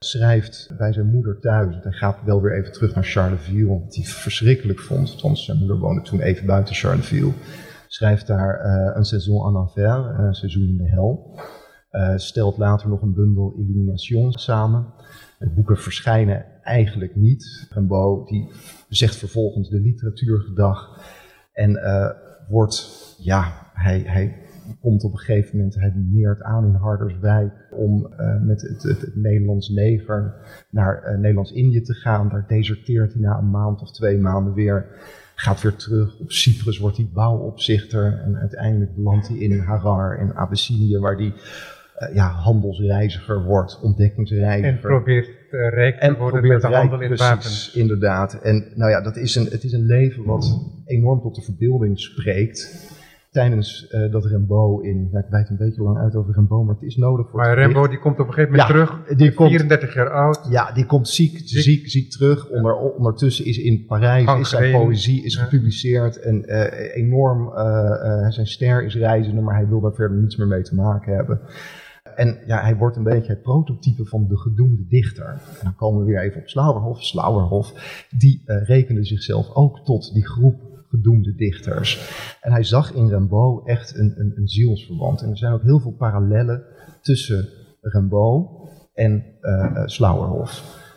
schrijft 0.05 0.71
bij 0.77 0.93
zijn 0.93 1.11
moeder 1.11 1.41
thuis. 1.41 1.77
Hij 1.83 1.93
gaat 1.93 2.19
wel 2.25 2.43
weer 2.43 2.59
even 2.59 2.73
terug 2.73 2.95
naar 2.95 3.05
Charleville, 3.05 3.69
wat 3.69 3.95
hij 3.95 4.05
verschrikkelijk 4.05 4.81
vond. 4.81 5.21
Want 5.21 5.39
zijn 5.39 5.59
moeder 5.59 5.79
woonde 5.79 6.03
toen 6.03 6.21
even 6.21 6.47
buiten 6.47 6.75
Charleville. 6.75 7.33
Schrijft 7.89 8.27
daar 8.27 8.67
uh, 8.67 8.97
een 8.97 9.05
seizoen 9.05 9.47
en 9.47 9.61
enfer, 9.61 10.19
een 10.19 10.35
seizoen 10.35 10.69
in 10.69 10.77
de 10.77 10.89
hel. 10.89 11.39
Uh, 11.93 12.17
stelt 12.17 12.57
later 12.57 12.89
nog 12.89 13.03
een 13.03 13.15
bundel 13.15 13.55
Illumination 13.59 14.33
samen. 14.33 14.87
De 15.39 15.51
boeken 15.51 15.77
verschijnen 15.77 16.45
eigenlijk 16.63 17.17
niet. 17.17 17.67
Rimbaud 17.71 18.29
die 18.29 18.53
zegt 18.89 19.17
vervolgens 19.17 19.69
de 19.69 19.81
literatuurgedag. 19.81 21.01
En 21.53 21.71
uh, 21.71 22.11
wordt, 22.49 22.89
ja, 23.19 23.71
hij, 23.73 24.03
hij 24.07 24.37
komt 24.81 25.05
op 25.05 25.13
een 25.13 25.19
gegeven 25.19 25.57
moment, 25.57 25.75
hij 25.75 25.93
meert 26.11 26.43
aan 26.43 26.65
in 26.65 26.75
Harderswijk 26.75 27.53
om 27.71 28.13
uh, 28.21 28.41
met 28.43 28.63
het, 28.63 28.83
het, 28.83 29.01
het, 29.01 29.17
Nederlands 29.17 29.69
leger 29.69 30.35
naar 30.71 31.03
uh, 31.05 31.19
Nederlands-Indië 31.19 31.83
te 31.83 31.95
gaan. 31.95 32.29
Daar 32.29 32.45
deserteert 32.49 33.13
hij 33.13 33.23
na 33.23 33.39
een 33.39 33.51
maand 33.51 33.81
of 33.81 33.93
twee 33.93 34.19
maanden 34.19 34.55
weer. 34.55 34.87
Gaat 35.35 35.63
weer 35.63 35.77
terug. 35.77 36.19
Op 36.19 36.33
Cyprus 36.33 36.79
wordt 36.79 36.97
hij 36.97 37.09
bouwopzichter. 37.13 38.21
En 38.25 38.37
uiteindelijk 38.37 38.95
belandt 38.95 39.29
hij 39.29 39.37
in 39.37 39.59
Harar 39.59 40.21
in 40.21 40.35
Abyssinië, 40.35 40.99
waar 40.99 41.17
hij 41.17 41.33
uh, 42.01 42.15
ja, 42.15 42.29
handelsreiziger 42.29 43.45
wordt, 43.45 43.81
ontdekkingsreiziger. 43.83 44.73
En 44.73 44.81
probeert 44.81 45.29
rijk 45.51 45.95
te 45.95 46.01
en 46.01 46.17
worden 46.17 46.47
met 46.47 46.61
de 46.61 46.67
handel 46.67 47.01
in 47.01 47.07
precies, 47.07 47.27
wapens. 47.27 47.73
inderdaad. 47.75 48.35
En 48.35 48.73
nou 48.75 48.91
ja, 48.91 49.01
dat 49.01 49.17
is 49.17 49.35
een, 49.35 49.47
het 49.51 49.65
is 49.65 49.73
een 49.73 49.87
leven 49.87 50.25
wat 50.25 50.73
enorm 50.85 51.21
tot 51.21 51.35
de 51.35 51.43
verbeelding 51.43 52.01
spreekt 52.01 52.89
tijdens 53.31 53.89
uh, 53.93 54.13
dat 54.13 54.25
Rimbaud 54.25 54.83
in, 54.85 55.09
nou, 55.13 55.25
ik 55.25 55.31
wijd 55.31 55.49
een 55.51 55.57
beetje 55.57 55.83
lang 55.83 55.99
uit 55.99 56.15
over 56.15 56.35
Rimbaud, 56.35 56.65
maar 56.65 56.75
het 56.75 56.85
is 56.85 56.97
nodig 56.97 57.29
voor 57.31 57.39
Maar 57.41 57.57
gedicht. 57.63 57.91
die 57.91 57.99
komt 57.99 58.19
op 58.21 58.27
een 58.27 58.33
gegeven 58.33 58.51
moment 58.57 58.69
Ja, 58.69 58.75
terug, 58.75 59.17
die 59.19 59.33
komt- 59.35 59.49
34 59.49 59.95
jaar 59.95 60.11
oud. 60.11 60.41
Ja, 60.51 60.73
die 60.73 60.87
komt 60.87 61.09
ziek, 61.09 61.41
ziek, 61.45 61.89
ziek, 61.89 62.11
terug. 62.11 62.49
Onder, 62.49 62.77
ondertussen 62.77 63.45
is 63.45 63.59
in 63.59 63.85
Parijs 63.87 64.39
is 64.41 64.49
zijn 64.51 64.73
poëzie 64.73 65.25
is 65.25 65.35
Ja. 65.35 65.43
gepubliceerd 65.43 66.17
en 66.21 66.45
eh, 66.45 66.97
enorm, 66.97 67.53
eh, 67.53 68.25
eh, 68.25 68.31
zijn 68.31 68.47
ster 68.47 68.85
is 68.85 68.95
reizende, 68.97 69.41
maar 69.41 69.55
hij 69.55 69.69
wil 69.69 69.81
daar 69.81 69.95
verder 69.95 70.19
niets 70.19 70.37
meer 70.37 70.47
mee 70.47 70.63
te 70.63 70.75
maken 70.75 71.15
hebben. 71.15 71.41
En 72.17 72.39
ja, 72.47 72.61
hij 72.61 72.77
wordt 72.77 72.97
een 72.97 73.03
beetje 73.03 73.33
het 73.33 73.43
prototype 73.43 74.05
van 74.05 74.27
de 74.29 74.37
gedoemde 74.39 74.87
dichter. 74.89 75.25
En 75.27 75.41
dan 75.63 75.75
komen 75.77 76.01
we 76.01 76.07
weer 76.13 76.21
even 76.23 76.41
op 76.41 76.49
Slauwerhof. 76.49 77.03
Slauwerhof, 77.03 77.73
die 78.19 78.43
eh, 78.45 78.63
rekende 78.67 79.05
zichzelf 79.05 79.55
ook 79.55 79.85
tot 79.85 80.15
die 80.15 80.27
groep 80.27 80.69
gedoemde 80.91 81.35
dichters. 81.35 82.11
En 82.41 82.53
hij 82.53 82.63
zag 82.63 82.93
in 82.93 83.09
Rimbaud 83.09 83.67
echt 83.67 83.97
een, 83.97 84.15
een, 84.17 84.33
een 84.37 84.49
zielsverwant. 84.49 85.23
En 85.23 85.31
er 85.31 85.37
zijn 85.37 85.53
ook 85.53 85.63
heel 85.63 85.81
veel 85.81 85.95
parallellen 85.99 86.63
tussen 87.01 87.49
Rimbaud 87.81 88.49
en 88.95 89.25
uh. 89.43 90.47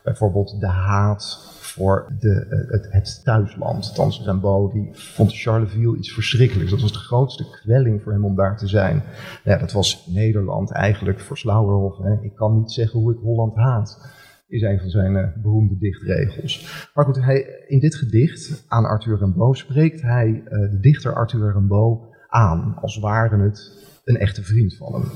Bijvoorbeeld 0.03 0.59
de 0.59 0.67
haat 0.67 1.51
voor 1.59 2.15
de, 2.19 2.45
eh, 2.49 2.71
het, 2.71 2.87
het, 2.91 3.21
thuisland. 3.23 3.87
Althans, 3.87 4.21
Rimbaud 4.25 4.71
die 4.71 4.89
vond 4.91 5.33
Charleville 5.33 5.97
iets 5.97 6.13
verschrikkelijks. 6.13 6.71
Dat 6.71 6.81
was 6.81 6.91
de 6.91 6.97
grootste 6.97 7.45
kwelling 7.49 8.01
voor 8.01 8.11
hem 8.11 8.25
om 8.25 8.35
daar 8.35 8.57
te 8.57 8.67
zijn. 8.67 8.95
Nou 8.95 9.05
ja, 9.43 9.57
dat 9.57 9.71
was 9.71 10.07
Nederland 10.07 10.71
eigenlijk 10.71 11.19
voor 11.19 11.37
Slauerhoff. 11.37 11.97
Hè. 11.97 12.21
Ik 12.21 12.35
kan 12.35 12.57
niet 12.57 12.71
zeggen 12.71 12.99
hoe 12.99 13.13
ik 13.13 13.19
Holland 13.21 13.55
haat 13.55 14.13
is 14.53 14.61
een 14.61 14.79
van 14.79 14.89
zijn 14.89 15.15
uh, 15.15 15.27
beroemde 15.41 15.77
dichtregels. 15.77 16.89
Maar 16.93 17.05
goed, 17.05 17.23
hij, 17.23 17.65
in 17.67 17.79
dit 17.79 17.95
gedicht 17.95 18.65
aan 18.67 18.85
Arthur 18.85 19.17
Rimbaud 19.17 19.57
spreekt 19.57 20.01
hij 20.01 20.27
uh, 20.27 20.49
de 20.49 20.79
dichter 20.79 21.13
Arthur 21.13 21.53
Rimbaud 21.53 22.01
aan, 22.27 22.75
als 22.75 22.99
ware 22.99 23.37
het 23.37 23.71
een 24.03 24.17
echte 24.17 24.43
vriend 24.43 24.75
van 24.75 24.93
hem. 24.93 25.09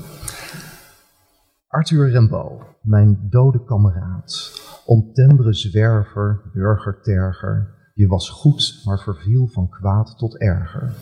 Arthur 1.66 2.10
Rimbaud, 2.10 2.62
mijn 2.82 3.26
dode 3.30 3.64
kameraad, 3.64 4.60
ontembre 4.86 5.52
zwerver, 5.52 6.40
burgerterger, 6.52 7.76
je 7.94 8.06
was 8.06 8.30
goed, 8.30 8.82
maar 8.84 8.98
verviel 8.98 9.46
van 9.46 9.68
kwaad 9.68 10.18
tot 10.18 10.38
erger. 10.38 10.92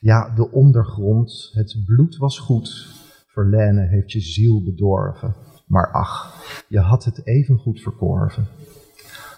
Ja, 0.00 0.34
de 0.34 0.50
ondergrond, 0.50 1.50
het 1.52 1.82
bloed 1.86 2.16
was 2.16 2.38
goed, 2.38 2.96
Verlaine 3.26 3.86
heeft 3.86 4.12
je 4.12 4.20
ziel 4.20 4.62
bedorven, 4.62 5.34
maar 5.68 5.92
ach, 5.92 6.44
je 6.68 6.78
had 6.78 7.04
het 7.04 7.26
even 7.26 7.58
goed 7.58 7.80
verkorven. 7.80 8.46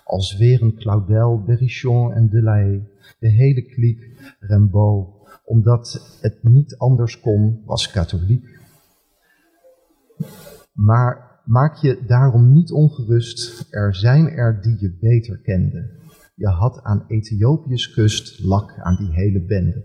Als 0.05 0.37
weer 0.37 0.63
een 0.63 0.77
Claudel, 0.77 1.43
Berrichon 1.43 2.13
en 2.13 2.29
Delahaye, 2.29 2.83
de 3.19 3.29
hele 3.29 3.63
kliek, 3.63 4.35
Rimbaud, 4.41 5.09
omdat 5.45 6.19
het 6.21 6.43
niet 6.43 6.77
anders 6.77 7.21
kon, 7.21 7.63
was 7.65 7.91
katholiek. 7.91 8.59
Maar 10.73 11.41
maak 11.45 11.77
je 11.77 12.05
daarom 12.07 12.53
niet 12.53 12.71
ongerust, 12.71 13.67
er 13.71 13.95
zijn 13.95 14.29
er 14.29 14.63
die 14.63 14.77
je 14.81 14.97
beter 15.01 15.39
kenden. 15.39 15.91
Je 16.35 16.49
had 16.49 16.83
aan 16.83 17.05
Ethiopië's 17.07 17.91
kust 17.91 18.45
lak 18.45 18.79
aan 18.79 18.97
die 18.97 19.11
hele 19.11 19.41
bende. 19.41 19.83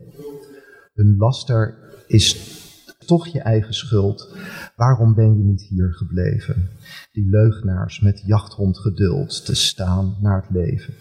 Hun 0.94 1.18
laster 1.18 1.78
is 2.08 2.64
toch 3.06 3.28
je 3.28 3.40
eigen 3.40 3.74
schuld. 3.74 4.38
Waarom 4.76 5.14
ben 5.14 5.38
je 5.38 5.44
niet 5.44 5.62
hier 5.62 5.94
gebleven? 5.94 6.70
Die 7.12 7.30
leugenaars 7.30 8.00
met 8.00 8.24
jachthond 8.26 8.78
geduld 8.78 9.46
te 9.46 9.56
staan 9.56 10.18
naar 10.22 10.42
het 10.42 10.50
leven. 10.50 10.94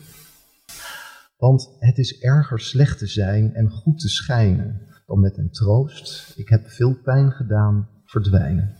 Want 1.36 1.76
het 1.78 1.98
is 1.98 2.18
erger 2.18 2.60
slecht 2.60 2.98
te 2.98 3.06
zijn 3.06 3.54
en 3.54 3.70
goed 3.70 4.00
te 4.00 4.08
schijnen 4.08 4.80
dan 5.06 5.20
met 5.20 5.38
een 5.38 5.50
troost. 5.50 6.34
Ik 6.36 6.48
heb 6.48 6.68
veel 6.68 6.94
pijn 6.94 7.32
gedaan, 7.32 7.88
verdwijnen. 8.04 8.74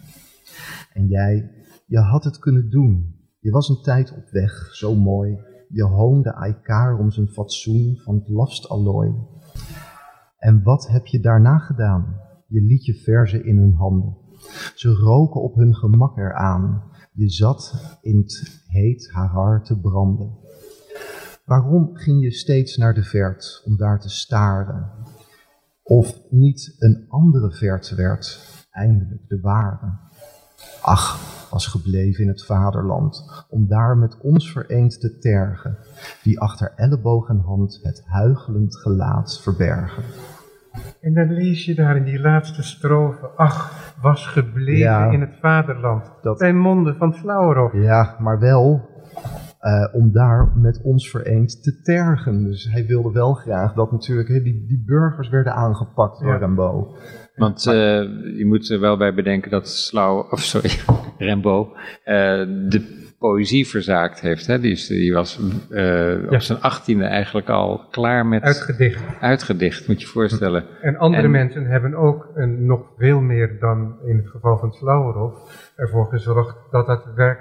En 0.93 1.07
jij, 1.07 1.51
je 1.87 1.99
had 1.99 2.25
het 2.25 2.39
kunnen 2.39 2.71
doen. 2.71 3.15
Je 3.41 3.51
was 3.51 3.69
een 3.69 3.83
tijd 3.83 4.13
op 4.13 4.31
weg, 4.31 4.69
zo 4.73 4.95
mooi. 4.95 5.39
Je 5.69 5.85
hoonde 5.85 6.35
Aikaar 6.35 6.99
om 6.99 7.11
zijn 7.11 7.29
fatsoen 7.29 8.01
van 8.03 8.15
het 8.15 8.29
lafstallooi. 8.29 9.15
En 10.39 10.63
wat 10.63 10.89
heb 10.89 11.07
je 11.07 11.21
daarna 11.21 11.59
gedaan? 11.59 12.24
Je 12.55 12.63
liet 12.63 12.85
je 12.85 12.95
verzen 12.95 13.45
in 13.45 13.59
hun 13.59 13.75
handen. 13.75 14.17
Ze 14.75 14.89
roken 14.89 15.43
op 15.43 15.55
hun 15.55 15.75
gemak 15.75 16.17
eraan. 16.17 16.83
Je 17.13 17.31
zat 17.31 17.75
in 18.03 18.17
het 18.17 18.63
heet 18.67 19.11
haar 19.13 19.63
te 19.63 19.81
branden. 19.81 20.39
Waarom 21.45 21.97
ging 21.97 22.23
je 22.23 22.31
steeds 22.31 22.77
naar 22.77 22.95
de 22.95 23.03
vert 23.03 23.63
om 23.65 23.77
daar 23.77 24.01
te 24.01 24.09
staren? 24.09 24.91
Of 25.83 26.21
niet 26.31 26.75
een 26.79 27.05
andere 27.09 27.53
vert 27.53 27.95
werd, 27.95 28.41
eindelijk 28.71 29.29
de 29.29 29.41
ware? 29.41 29.99
Ach, 30.83 31.21
was 31.51 31.67
gebleven 31.67 32.23
in 32.23 32.29
het 32.29 32.45
vaderland, 32.45 33.45
om 33.49 33.67
daar 33.67 33.97
met 33.97 34.21
ons 34.21 34.53
vereend 34.53 35.01
te 35.01 35.19
tergen, 35.19 35.79
die 36.23 36.41
achter 36.41 36.73
elleboog 36.77 37.29
en 37.29 37.41
hand 37.41 37.81
het 37.83 38.03
huigelend 38.05 38.77
gelaat 38.77 39.41
verbergen. 39.41 40.05
En 41.01 41.15
dan 41.15 41.33
lees 41.33 41.65
je 41.65 41.75
daar 41.75 41.97
in 41.97 42.05
die 42.05 42.21
laatste 42.21 42.63
strofe, 42.63 43.27
ach, 43.37 43.93
was 44.03 44.27
gebleven 44.27 44.79
Ja. 44.79 45.11
in 45.11 45.21
het 45.21 45.37
vaderland. 45.41 46.13
Dat- 46.23 46.39
Bij 46.39 46.53
monden 46.53 46.97
van 46.97 47.13
Slauerhoff. 47.13 47.75
Ja, 47.75 48.17
maar 48.19 48.39
wel 48.39 48.93
eh, 49.61 49.95
om 49.95 50.13
daar 50.13 50.53
met 50.55 50.81
ons 50.83 51.11
vereend 51.11 51.63
te 51.63 51.81
tergen. 51.83 52.45
Dus 52.45 52.69
hij 52.73 52.87
wilde 52.87 53.13
wel 53.13 53.35
graag 53.35 53.73
dat 53.75 53.93
natuurlijk 53.93 54.29
hè, 54.29 54.43
die, 54.43 54.65
die 54.67 54.83
burgers 54.87 55.29
werden 55.29 55.53
aangepakt 55.55 56.19
door 56.21 56.33
Ja. 56.33 56.37
Rimbaud. 56.37 56.99
Want 57.37 57.67
eh, 57.67 57.75
je 58.39 58.45
moet 58.47 58.71
er 58.71 58.81
wel 58.81 58.97
bij 58.97 59.15
bedenken 59.15 59.51
dat 59.51 59.69
Slau, 59.69 60.31
of 60.31 60.41
sorry, 60.41 60.71
Rembo, 61.29 61.73
eh, 62.05 62.15
de 62.69 63.03
poëzie 63.29 63.69
verzaakt 63.69 64.21
heeft. 64.21 64.47
Hè? 64.47 64.59
Die, 64.61 64.71
is, 64.73 64.87
die 64.87 65.13
was 65.15 65.39
eh, 65.71 66.15
op 66.31 66.41
zijn 66.41 66.61
achttiende 66.61 67.05
eigenlijk 67.05 67.49
al 67.49 67.87
klaar 67.91 68.27
met 68.27 68.43
Uitgedicht. 68.43 69.03
uitgedicht, 69.21 69.89
moet 69.89 70.01
je 70.01 70.07
je 70.07 70.13
voorstellen. 70.13 70.65
En 70.81 70.97
andere 70.97 71.23
En- 71.23 71.31
mensen 71.31 71.65
hebben 71.67 71.95
ook 71.95 72.31
een, 72.35 72.67
nog 72.67 72.81
veel 72.99 73.21
meer 73.21 73.57
dan 73.61 73.97
in 74.07 74.17
het 74.17 74.29
geval 74.29 74.59
van 74.59 74.73
Slauerhoff 74.73 75.73
ervoor 75.77 76.07
gezorgd 76.07 76.57
dat 76.71 76.87
dat 76.87 77.05
werk 77.15 77.39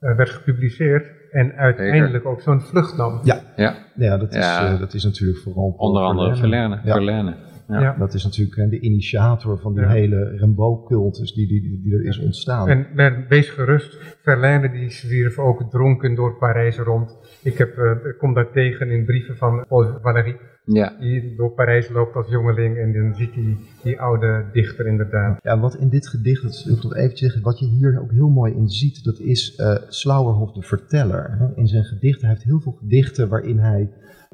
eh, 0.00 0.16
werd 0.16 0.30
gepubliceerd 0.30 1.06
en 1.30 1.52
uiteindelijk 1.56 2.26
ook 2.26 2.40
zo'n 2.40 2.60
vlucht 2.60 2.96
nam. 2.96 3.20
Ja, 3.22 3.40
Ja, 3.56 3.74
ja, 3.94 4.16
dat, 4.18 4.30
is, 4.30 4.36
Ja. 4.44 4.72
eh, 4.72 4.78
dat 4.80 4.94
is 4.94 5.04
natuurlijk 5.04 5.38
vooral 5.38 5.74
onder 5.78 6.02
andere. 6.02 6.36
Verlaine. 6.36 6.78
Ja. 6.84 7.32
Ja. 7.68 7.80
Ja. 7.80 7.96
Dat 7.98 8.14
is 8.14 8.24
natuurlijk 8.24 8.70
de 8.70 8.80
initiator 8.80 9.58
van 9.58 9.74
die 9.74 9.82
Ja. 9.82 9.88
hele 9.90 10.36
Rimbaud-cultus 10.36 11.32
die, 11.34 11.46
die, 11.48 11.60
die, 11.60 11.80
die 11.82 11.94
er 11.94 12.04
is 12.04 12.18
ontstaan. 12.18 12.68
En 12.68 12.86
men- 12.94 13.24
wees 13.28 13.48
gerust, 13.48 14.16
Verlaine 14.22 14.70
die 14.70 14.90
zwierf 14.90 15.38
ook 15.38 15.70
dronken 15.70 16.14
door 16.14 16.36
Parijs 16.38 16.78
rond. 16.78 17.16
Ik, 17.42 17.58
heb, 17.58 17.76
eh, 17.76 17.90
ik 17.90 18.18
kom 18.18 18.34
daar 18.34 18.50
tegen 18.52 18.90
in 18.90 19.04
brieven 19.04 19.36
van 19.36 19.64
Paul 19.68 19.98
Valéry, 20.02 20.36
Ja. 20.64 20.96
die 21.00 21.34
door 21.36 21.50
Parijs 21.52 21.88
loopt 21.88 22.14
als 22.16 22.28
jongeling 22.28 22.76
en 22.78 22.92
dan 22.92 23.14
ziet 23.14 23.34
hij 23.34 23.56
die 23.82 24.00
oude 24.00 24.44
dichter 24.52 24.86
inderdaad. 24.86 25.38
Ja, 25.42 25.60
wat 25.60 25.74
in 25.76 25.88
dit 25.88 26.08
gedicht, 26.08 26.42
dat 26.42 26.62
wil 26.64 26.76
ik 26.76 26.82
nog 26.82 26.94
even 26.96 27.16
zeggen, 27.16 27.42
wat 27.42 27.58
je 27.58 27.66
hier 27.66 28.00
ook 28.02 28.10
heel 28.10 28.28
mooi 28.28 28.54
in 28.54 28.68
ziet, 28.68 29.04
dat 29.04 29.18
is 29.18 29.54
eh 29.56 29.76
Slauerhoff 29.88 30.52
de 30.52 30.62
verteller. 30.62 31.36
hè. 31.38 31.46
In 31.56 31.66
zijn 31.66 31.84
gedichten, 31.84 32.20
hij 32.26 32.30
heeft 32.34 32.44
heel 32.46 32.60
veel 32.60 32.72
gedichten 32.80 33.28
waarin 33.28 33.58
hij 33.58 33.90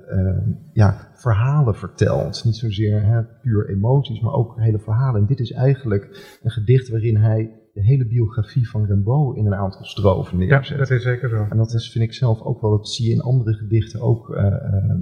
eh, 0.07 0.37
ja, 0.73 1.09
verhalen 1.15 1.75
vertelt. 1.75 2.45
Niet 2.45 2.57
zozeer 2.57 3.03
hè, 3.03 3.23
puur 3.23 3.69
emoties, 3.69 4.21
maar 4.21 4.33
ook 4.33 4.61
hele 4.61 4.79
verhalen. 4.79 5.21
En 5.21 5.27
dit 5.27 5.41
is 5.41 5.53
eigenlijk 5.53 6.39
een 6.43 6.51
gedicht 6.51 6.89
waarin 6.89 7.17
hij 7.17 7.51
de 7.79 7.85
hele 7.85 8.07
biografie 8.07 8.69
van 8.71 8.85
Rimbaud 8.85 9.37
in 9.37 9.47
een 9.47 9.55
aantal 9.55 9.85
strofen 9.85 10.39
Ja, 10.39 10.47
neerzet. 10.47 10.79
dat 10.79 10.91
is 10.91 11.03
zeker 11.03 11.29
zo. 11.29 11.47
En 11.51 11.57
dat 11.57 11.73
is, 11.73 11.91
vind 11.91 12.05
ik 12.05 12.15
zelf 12.15 12.43
ook 12.43 12.61
wel, 12.61 12.71
dat 12.71 12.89
zie 12.89 13.09
je 13.09 13.15
in 13.15 13.21
andere 13.21 13.53
gedichten 13.53 14.01
ook 14.01 14.31
eh, 14.31 14.47
eh, 14.47 14.53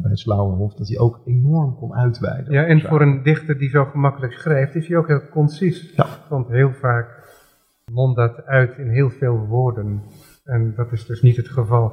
bij 0.02 0.16
Slauerhoff, 0.16 0.74
dat 0.74 0.88
hij 0.88 0.98
ook 0.98 1.20
enorm 1.24 1.74
kon 1.74 1.94
uitweiden. 1.94 2.52
Ja, 2.52 2.64
en 2.64 2.80
voor 2.80 3.00
een 3.02 3.22
dichter 3.22 3.58
die 3.58 3.68
zo 3.68 3.84
gemakkelijk 3.84 4.32
schrijft, 4.32 4.74
is 4.74 4.88
hij 4.88 4.96
ook 4.96 5.06
heel 5.06 5.28
concis. 5.30 5.92
Ja. 5.94 6.06
Want 6.28 6.48
heel 6.48 6.72
vaak 6.72 7.24
mondt 7.92 8.16
dat 8.16 8.44
uit 8.44 8.78
in 8.78 8.88
heel 8.88 9.10
veel 9.10 9.36
woorden. 9.36 10.02
En 10.44 10.72
dat 10.76 10.92
is 10.92 11.06
dus 11.06 11.22
niet 11.22 11.36
het 11.36 11.48
geval. 11.48 11.92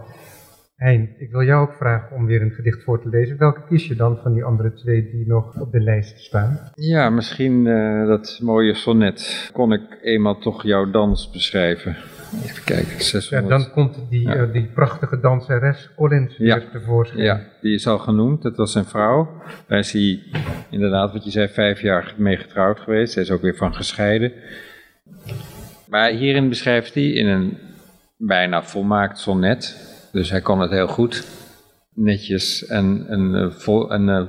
Hein, 0.76 1.09
ik 1.17 1.32
wil 1.32 1.43
jou 1.43 1.67
ook 1.67 1.74
vragen 1.78 2.15
om 2.15 2.26
weer 2.26 2.41
een 2.41 2.51
gedicht 2.51 2.84
voor 2.84 3.01
te 3.01 3.09
lezen. 3.09 3.38
Welke 3.38 3.61
kies 3.67 3.88
je 3.88 3.95
dan 3.95 4.17
van 4.24 4.34
die 4.34 4.43
andere 4.43 4.74
twee 4.74 5.09
die 5.11 5.28
nog 5.28 5.59
op 5.61 5.71
de 5.71 5.80
lijst 5.80 6.19
staan? 6.19 6.59
Ja, 6.76 7.09
misschien 7.09 7.67
eh, 7.67 8.07
dat 8.07 8.39
mooie 8.41 8.74
sonnet. 8.74 9.49
Kon 9.53 9.74
ik 9.74 9.82
eenmaal 10.01 10.38
toch 10.38 10.63
jouw 10.63 10.89
dans 10.91 11.30
beschrijven? 11.32 11.95
Even 12.43 12.63
kijken, 12.63 12.91
Ja, 12.97 12.99
600. 13.03 13.49
dan 13.49 13.71
komt 13.71 14.05
die, 14.09 14.28
Ja. 14.28 14.36
eh, 14.36 14.51
die 14.53 14.65
prachtige 14.65 15.19
danseres 15.19 15.89
Collins 15.95 16.36
Ja. 16.38 16.55
weer 16.57 16.69
tevoorschijn. 16.71 17.24
Ja, 17.24 17.41
die 17.61 17.74
is 17.74 17.88
al 17.88 17.97
genoemd. 17.97 18.41
Dat 18.41 18.55
was 18.55 18.71
zijn 18.71 18.86
vrouw. 18.86 19.30
Daar 19.67 19.80
is 19.80 19.91
hij 19.91 20.19
inderdaad, 20.69 21.13
wat 21.13 21.24
je 21.24 21.32
zei, 21.32 21.47
vijf 21.47 21.82
jaar 21.82 22.13
mee 22.17 22.38
getrouwd 22.38 22.80
geweest. 22.80 23.13
Hij 23.13 23.24
is 23.24 23.32
ook 23.32 23.41
weer 23.41 23.55
van 23.55 23.76
gescheiden. 23.76 24.32
Maar 25.89 26.09
hierin 26.11 26.49
beschrijft 26.49 26.93
hij 26.93 27.03
in 27.09 27.28
een 27.28 27.57
bijna 28.17 28.63
volmaakt 28.63 29.17
sonnet. 29.19 29.91
Dus 30.14 30.30
hij 30.30 30.41
kon 30.41 30.59
het 30.59 30.72
heel 30.72 30.88
goed. 30.88 31.28
Netjes 31.93 32.66
en, 32.66 33.05
en, 33.07 33.36
eh, 33.36 33.49
vol, 33.49 33.91
en 33.91 34.09
eh, 34.09 34.24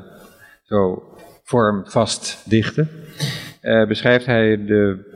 zo 0.63 1.03
vormvast 1.43 2.51
dichten. 2.51 2.89
Eh, 3.61 3.87
beschrijft 3.87 4.27
hij 4.27 4.65
de 4.65 5.13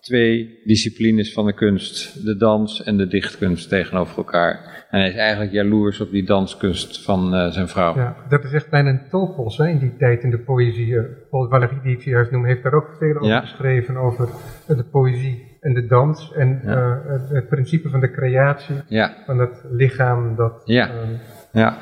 twee 0.00 0.60
disciplines 0.64 1.32
van 1.32 1.46
de 1.46 1.52
kunst, 1.52 2.24
de 2.24 2.36
dans 2.36 2.82
en 2.82 2.96
de 2.96 3.06
dichtkunst, 3.06 3.68
tegenover 3.68 4.16
elkaar. 4.16 4.86
En 4.90 5.00
hij 5.00 5.08
is 5.08 5.14
eigenlijk 5.16 5.52
jaloers 5.52 6.00
op 6.00 6.10
die 6.10 6.24
danskunst 6.24 7.04
van 7.04 7.52
zijn 7.52 7.68
vrouw. 7.68 7.96
Ja, 7.96 8.16
dat 8.28 8.44
is 8.44 8.52
echt 8.52 8.70
bijna 8.70 8.90
een 8.90 9.08
topos 9.10 9.56
hè, 9.56 9.68
in 9.68 9.78
die 9.78 9.96
tijd 9.96 10.22
in 10.22 10.30
de 10.30 10.38
poëzie. 10.38 11.00
Paul 11.30 11.48
Valéry, 11.48 11.80
die 11.82 11.96
ik 11.96 12.02
zojuist 12.02 12.30
noem, 12.30 12.44
heeft 12.44 12.62
daar 12.62 12.74
ook 12.74 12.96
veel 12.98 13.14
over 13.14 13.28
Ja. 13.28 13.40
geschreven. 13.40 13.96
Over 13.96 14.28
de 14.66 14.84
poëzie 14.84 15.53
en 15.64 15.74
de 15.74 15.86
dans. 15.86 16.32
En 16.32 16.60
Ja. 16.64 16.72
eh, 16.74 17.10
het, 17.12 17.28
het 17.28 17.48
principe 17.48 17.88
van 17.88 18.00
de 18.00 18.10
creatie 18.10 18.74
Ja, 18.88 19.14
van 19.26 19.38
dat 19.38 19.64
lichaam. 19.70 20.36
Dat, 20.36 20.62
Ja. 20.64 20.88
ehm, 20.88 21.12
ja. 21.52 21.78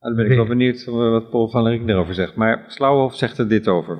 dan 0.00 0.14
ben 0.14 0.30
ik 0.30 0.36
wel 0.36 0.46
benieuwd 0.46 0.84
wat 0.84 1.30
Paul 1.30 1.48
van 1.48 1.64
der 1.64 1.72
Rijk 1.76 1.88
erover 1.88 2.14
zegt. 2.14 2.34
Maar 2.34 2.64
Slauwhof 2.66 3.14
zegt 3.14 3.38
er 3.38 3.48
dit 3.48 3.68
over. 3.68 3.98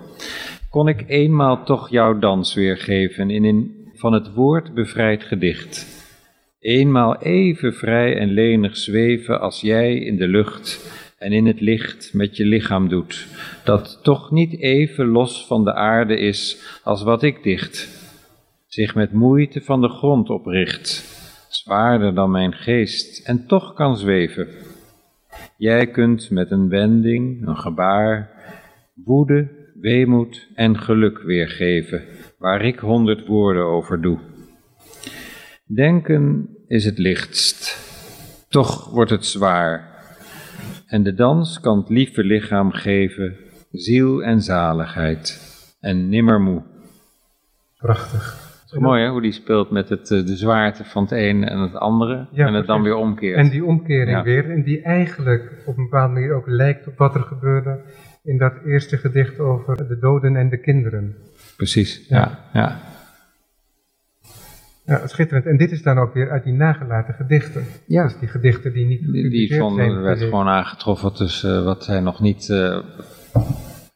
Kon 0.71 0.89
ik 0.89 1.05
eenmaal 1.07 1.65
toch 1.65 1.91
jouw 1.91 2.19
dans 2.19 2.55
weergeven 2.55 3.31
in 3.31 3.45
een 3.45 3.75
van 3.95 4.13
het 4.13 4.35
woord 4.35 4.75
bevrijd 4.75 5.23
gedicht. 5.23 6.05
Eenmaal 6.59 7.17
even 7.17 7.75
vrij 7.75 8.19
en 8.19 8.29
lenig 8.29 8.77
zweven 8.77 9.41
als 9.41 9.61
jij 9.61 9.95
in 9.99 10.17
de 10.17 10.29
lucht 10.29 10.95
en 11.19 11.33
in 11.33 11.47
het 11.47 11.61
licht 11.61 12.11
met 12.15 12.37
je 12.37 12.45
lichaam 12.45 12.89
doet, 12.89 13.27
dat 13.65 14.01
toch 14.03 14.31
niet 14.31 14.61
even 14.61 15.07
los 15.07 15.47
van 15.47 15.65
de 15.65 15.75
aarde 15.75 16.19
is 16.19 16.63
als 16.85 17.03
wat 17.03 17.23
ik 17.23 17.43
dicht, 17.43 18.05
zich 18.77 18.95
met 18.95 19.13
moeite 19.13 19.61
van 19.61 19.81
de 19.81 19.89
grond 19.89 20.31
opricht, 20.31 21.05
zwaarder 21.49 22.15
dan 22.15 22.31
mijn 22.31 22.53
geest 22.53 23.27
en 23.27 23.47
toch 23.47 23.75
kan 23.75 23.97
zweven. 23.97 24.49
Jij 25.57 25.87
kunt 25.87 26.31
met 26.31 26.51
een 26.51 26.69
wending, 26.69 27.47
een 27.47 27.57
gebaar, 27.57 28.31
woede, 28.95 29.49
weemoed 29.81 30.49
en 30.55 30.79
geluk 30.79 31.19
weergeven, 31.19 32.03
waar 32.39 32.65
ik 32.65 32.79
honderd 32.79 33.27
woorden 33.27 33.65
over 33.65 34.01
doe. 34.01 34.19
Denken 35.65 36.49
is 36.67 36.85
het 36.85 36.99
lichtst, 36.99 37.79
toch 38.49 38.91
wordt 38.91 39.11
het 39.11 39.27
zwaar. 39.27 40.05
En 40.87 41.03
de 41.03 41.15
dans 41.15 41.61
kan 41.61 41.79
het 41.79 41.89
lieve 41.89 42.25
lichaam 42.25 42.73
geven, 42.73 43.37
ziel 43.71 44.23
en 44.23 44.43
zaligheid, 44.43 45.41
en 45.81 46.09
nimmer 46.09 46.41
moe. 46.41 46.63
Prachtig. 47.77 48.46
Mooi 48.73 49.03
hè, 49.03 49.09
hoe 49.09 49.21
die 49.21 49.33
speelt 49.33 49.71
met 49.71 49.89
het, 49.89 50.11
eh, 50.11 50.27
de 50.27 50.37
zwaarte 50.37 50.85
van 50.85 51.03
het 51.03 51.13
een 51.13 51.45
en 51.45 51.59
het 51.59 51.75
andere, 51.75 52.27
en 52.35 52.55
het 52.55 52.67
dan 52.67 52.83
weer 52.83 52.97
omkeert. 52.97 53.37
En 53.37 53.51
die 53.51 53.65
omkering 53.65 54.23
weer, 54.23 54.51
en 54.51 54.63
die 54.63 54.83
eigenlijk 54.83 55.63
op 55.67 55.77
een 55.77 55.83
bepaalde 55.83 56.13
manier 56.13 56.33
ook 56.33 56.47
lijkt 56.47 56.87
op 56.87 56.97
wat 56.97 57.15
er 57.15 57.23
gebeurde 57.23 57.81
in 58.23 58.39
dat 58.39 58.53
eerste 58.65 58.97
gedicht 58.97 59.39
over 59.39 59.89
de 59.89 59.99
doden 59.99 60.37
en 60.37 60.49
de 60.49 60.61
kinderen. 60.61 61.17
Precies, 61.57 62.07
ja. 62.09 62.39
ja. 62.53 62.81
Ja, 64.87 65.07
schitterend. 65.07 65.47
En 65.47 65.57
dit 65.57 65.71
is 65.71 65.83
dan 65.83 65.99
ook 65.99 66.15
weer 66.15 66.31
uit 66.31 66.45
die 66.45 66.53
nagelaten 66.53 67.15
gedichten. 67.15 67.65
Ja. 67.87 68.03
Dus 68.03 68.19
die 68.19 68.29
gedichten 68.29 68.73
die 68.73 68.87
niet 68.87 69.13
Die, 69.13 69.31
die 69.31 69.55
vonden, 69.55 70.03
werd 70.03 70.21
gewoon 70.21 70.47
aangetroffen 70.47 71.15
tussen 71.15 71.65
wat 71.65 71.87
hij 71.87 72.01
nog 72.01 72.21
niet 72.21 72.49
uh, 72.49 72.79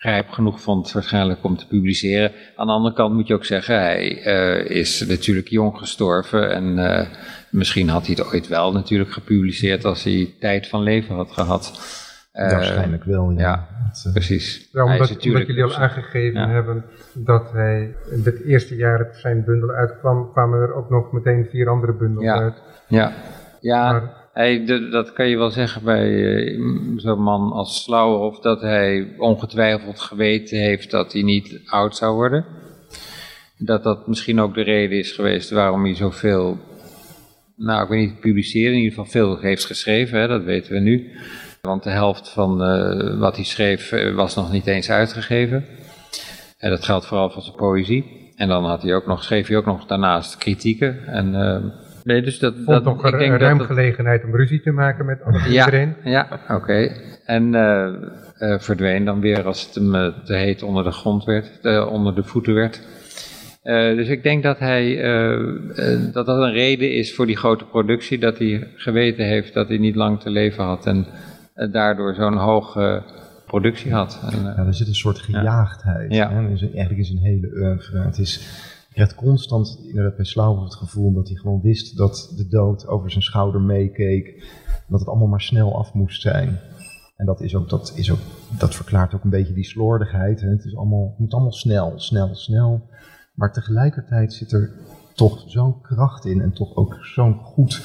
rijp 0.03 0.29
genoeg 0.29 0.61
vond 0.61 0.93
waarschijnlijk 0.93 1.45
om 1.45 1.57
te 1.57 1.67
publiceren. 1.67 2.33
Aan 2.57 2.67
de 2.67 2.73
andere 2.73 2.95
kant 2.95 3.15
moet 3.15 3.27
je 3.27 3.35
ook 3.35 3.45
zeggen, 3.45 3.81
hij 3.81 4.27
uh, 4.27 4.71
is 4.71 5.07
natuurlijk 5.07 5.49
jong 5.49 5.79
gestorven 5.79 6.53
en 6.53 6.79
uh, 6.79 7.07
misschien 7.51 7.89
had 7.89 8.07
hij 8.07 8.15
het 8.19 8.33
ooit 8.33 8.49
wel 8.49 8.73
natuurlijk 8.73 9.11
gepubliceerd 9.11 9.85
als 9.85 10.05
hij 10.05 10.35
tijd 10.41 10.69
van 10.69 10.83
leven 10.83 11.15
had 11.15 11.33
gehad. 11.33 11.99
Waarschijnlijk 12.33 13.05
wel, 13.05 13.31
ja. 13.31 13.39
ja 13.39 13.67
precies. 14.13 14.69
Ja, 14.73 14.85
omdat, 14.85 15.11
omdat, 15.11 15.23
jullie 15.23 15.65
al 15.65 15.75
aangegeven 15.75 16.49
hebben 16.49 16.85
dat 17.15 17.53
hij 17.53 17.95
in 18.11 18.23
het 18.25 18.45
eerste 18.45 18.77
jaar 18.77 18.99
dat 18.99 19.17
zijn 19.17 19.45
bundel 19.45 19.71
uitkwam, 19.71 20.31
kwamen 20.33 20.61
er 20.61 20.75
ook 20.75 20.91
nog 20.91 21.13
meteen 21.13 21.47
vier 21.51 21.69
andere 21.69 21.93
bundels 21.93 22.25
ja. 22.25 22.39
uit. 22.39 22.63
Ja, 22.87 23.13
ja 23.61 23.93
maar, 23.93 24.20
dat 24.91 25.13
kan 25.13 25.29
je 25.29 25.37
wel 25.37 25.51
zeggen 25.51 25.85
bij 25.85 26.09
uh, 26.09 26.61
zo'n 26.97 27.23
man 27.23 27.53
als 27.53 27.83
Slauerhoff, 27.83 28.41
dat 28.41 28.61
hij 28.61 29.15
ongetwijfeld 29.19 30.01
geweten 30.01 30.59
heeft 30.59 30.91
dat 30.91 31.13
hij 31.13 31.23
niet 31.23 31.61
oud 31.67 31.97
zou 31.97 32.15
worden. 32.15 32.45
Dat 33.59 33.83
dat 33.83 34.07
misschien 34.07 34.41
ook 34.41 34.55
de 34.55 34.63
reden 34.63 34.99
is 34.99 35.13
geweest 35.13 35.51
waarom 35.51 35.85
hij 35.85 35.95
zoveel, 35.95 36.59
nou 37.57 37.83
ik 37.83 37.89
weet 37.89 38.09
niet, 38.09 38.21
publiceren, 38.21 38.73
in 38.73 38.79
ieder 38.79 38.91
geval 38.91 39.11
veel 39.11 39.39
heeft 39.39 39.65
geschreven, 39.65 40.21
hè, 40.21 40.29
dat 40.29 40.43
weten 40.43 40.73
we 40.73 40.79
nu. 40.79 41.11
Want 41.61 41.83
de 41.83 41.91
helft 41.91 42.29
van 42.29 42.63
uh, 42.63 43.19
wat 43.19 43.37
hij 43.37 43.45
schreef 43.45 43.93
uh, 43.93 44.15
was 44.15 44.35
nog 44.35 44.53
niet 44.53 44.67
eens 44.67 44.91
uitgegeven. 44.91 45.65
En 46.59 46.71
dat 46.71 46.85
geldt 46.85 47.07
vooral 47.07 47.31
voor 47.31 47.43
zijn 47.43 47.57
poëzie. 47.57 48.33
En 48.37 48.49
dan 48.49 48.65
had 48.65 48.83
hij 48.83 48.95
ook 48.95 49.07
nog, 49.07 49.25
schreef 49.25 49.47
hij 49.47 49.57
ook 49.57 49.67
nog 49.67 49.87
daarnaast 49.87 50.37
kritieken. 50.37 51.07
En, 51.07 51.35
uh, 51.35 51.90
nee, 52.13 52.23
dus 52.23 52.39
dat, 52.39 52.55
Vond 52.55 52.67
dat, 52.67 52.85
nog 52.85 53.07
ik 53.07 53.13
een 53.13 53.19
denk 53.19 53.41
ruim 53.41 53.59
dat 53.59 53.69
het- 53.69 53.77
gelegenheid 53.77 54.25
om 54.25 54.37
ruzie 54.37 54.61
te 54.61 54.71
maken 54.71 55.07
met 55.07 55.23
alles 55.23 55.45
en 55.45 55.53
ja, 55.53 55.65
iedereen. 55.65 55.95
ja 56.05 56.41
oké. 56.49 56.91
En 57.25 57.55
eh, 57.55 57.87
eh, 58.39 58.61
verdween 58.61 59.05
dan 59.05 59.21
weer 59.21 59.43
als 59.45 59.67
het 59.67 59.75
hem 59.75 59.95
eh, 59.95 60.07
te 60.25 60.35
heet 60.35 60.63
onder 60.63 60.85
de 60.85 60.91
grond 60.91 61.25
werd, 61.25 61.61
onder 61.89 62.15
de 62.15 62.23
voeten 62.23 62.55
werd. 62.55 62.81
Eh, 63.63 63.97
dus 63.97 64.09
ik 64.09 64.23
denk 64.23 64.43
dat 64.43 64.59
hij, 64.59 64.97
dat 66.13 66.27
dat 66.27 66.43
een 66.43 66.53
reden 66.53 66.93
is 66.93 67.15
voor 67.15 67.27
die 67.27 67.37
grote 67.37 67.65
productie, 67.65 68.19
dat 68.19 68.39
hij 68.39 68.69
geweten 68.77 69.25
heeft 69.25 69.55
dat 69.55 69.69
hij 69.69 69.79
niet 69.79 69.95
lang 69.97 70.21
te 70.21 70.31
leven 70.31 70.65
had 70.65 70.87
en 70.87 71.07
daardoor 71.73 72.15
zo'n 72.15 72.37
hoge 72.37 73.03
productie 73.47 73.93
had. 73.93 74.21
En, 74.33 74.43
Ja, 74.45 74.57
er 74.67 74.75
zit 74.75 74.87
een 74.87 74.95
soort 74.95 75.19
gejaagdheid. 75.19 76.15
Ja. 76.15 76.31
Hè? 76.31 76.49
Dus 76.49 76.61
eigenlijk 76.63 76.99
is 77.01 77.11
een 77.11 77.19
hele 77.23 77.51
oeuvre. 77.55 77.99
Het 78.01 78.19
is, 78.19 78.41
krijgt 78.93 79.15
constant 79.15 79.79
inderdaad 79.87 80.17
bij 80.17 80.25
Slauwer 80.25 80.65
het 80.65 80.75
gevoel 80.75 81.13
dat 81.13 81.29
hij 81.29 81.37
gewoon 81.37 81.61
wist 81.61 81.97
dat 81.97 82.33
de 82.37 82.49
dood 82.49 82.87
over 82.87 83.11
zijn 83.11 83.23
schouder 83.23 83.61
meekeek. 83.61 84.45
Dat 84.89 85.01
het 85.01 85.09
allemaal 85.09 85.29
maar 85.29 85.41
snel 85.41 85.79
af 85.79 85.95
moest 85.95 86.21
zijn. 86.21 86.59
En 87.17 87.27
dat, 87.27 87.41
is 87.41 87.55
ook, 87.55 87.69
dat, 87.69 87.93
is 87.95 88.11
ook, 88.11 88.19
dat 88.59 88.75
verklaart 88.75 89.15
ook 89.15 89.25
een 89.25 89.31
beetje 89.31 89.55
die 89.55 89.65
slordigheid. 89.65 90.41
Het, 90.41 90.65
is 90.65 90.77
allemaal, 90.77 91.09
het 91.09 91.19
moet 91.19 91.33
allemaal 91.33 91.53
snel, 91.53 91.93
snel, 91.97 92.35
snel. 92.35 92.89
Maar 93.35 93.53
tegelijkertijd 93.53 94.33
zit 94.33 94.53
er 94.53 94.73
toch 95.15 95.43
zo'n 95.47 95.81
kracht 95.81 96.25
in 96.25 96.41
en 96.41 96.53
toch 96.53 96.77
ook 96.77 96.99
zo'n 97.01 97.35
goed 97.35 97.83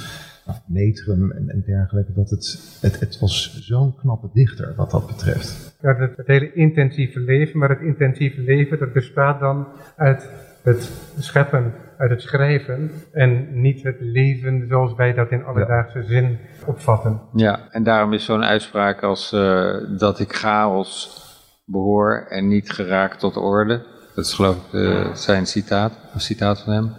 metrum 0.66 1.32
en, 1.32 1.50
en 1.50 1.64
dergelijke. 1.66 2.14
Dat 2.14 2.30
het, 2.30 2.78
het, 2.82 3.00
het 3.00 3.20
was 3.20 3.60
zo'n 3.62 3.96
knappe 3.96 4.30
dichter 4.34 4.74
wat 4.76 4.92
dat 4.92 5.08
betreft. 5.08 5.76
Ja, 5.82 5.96
het, 5.96 6.18
het 6.18 6.28
hele 6.28 6.54
intensieve 6.54 7.20
leven, 7.20 7.60
maar 7.60 7.70
het 7.70 7.82
intensieve 7.82 8.42
leven 8.42 8.80
dat 8.80 8.94
bestaat 8.94 9.40
dan 9.40 9.68
uit 9.96 10.30
het 10.64 10.92
scheppen, 11.20 11.74
uit 11.98 12.10
het 12.10 12.22
schrijven 12.22 12.92
en 13.12 13.62
niet 13.62 13.84
het 13.84 13.98
leven 14.00 14.66
zoals 14.68 14.96
wij 14.96 15.14
dat 15.14 15.32
in 15.32 15.44
alledaagse 15.44 16.04
zin 16.04 16.38
opvatten. 16.66 17.22
Ja, 17.34 17.68
en 17.72 17.84
daarom 17.84 18.14
is 18.14 18.26
zo'n 18.26 18.44
uitspraak 18.44 19.04
als 19.04 19.32
eh, 19.32 19.76
dat 19.98 20.20
ik 20.20 20.36
chaos 20.36 21.24
behoor 21.66 22.26
en 22.30 22.48
niet 22.48 22.72
geraakt 22.72 23.20
tot 23.20 23.38
orde, 23.38 23.86
dat 24.16 24.26
is 24.26 24.34
geloof 24.34 24.56
ik 24.56 24.74
eh, 24.74 25.14
zijn 25.14 25.46
citaat, 25.46 25.94
een 26.14 26.20
citaat 26.20 26.62
van 26.62 26.74
hem, 26.74 26.92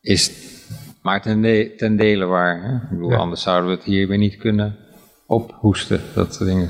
is 0.00 0.51
maar 1.02 1.22
ten, 1.22 1.40
de- 1.40 1.74
ten 1.76 1.96
dele 1.96 2.24
waar. 2.24 2.62
Hè? 2.62 2.74
Ik 2.74 2.88
bedoel, 2.90 3.10
Ja. 3.10 3.16
anders 3.16 3.42
zouden 3.42 3.70
we 3.70 3.74
het 3.76 3.84
hier 3.84 4.08
weer 4.08 4.18
niet 4.18 4.36
kunnen 4.36 4.76
ophoesten, 5.26 6.00
dat 6.14 6.34
soort 6.34 6.48
dingen. 6.48 6.68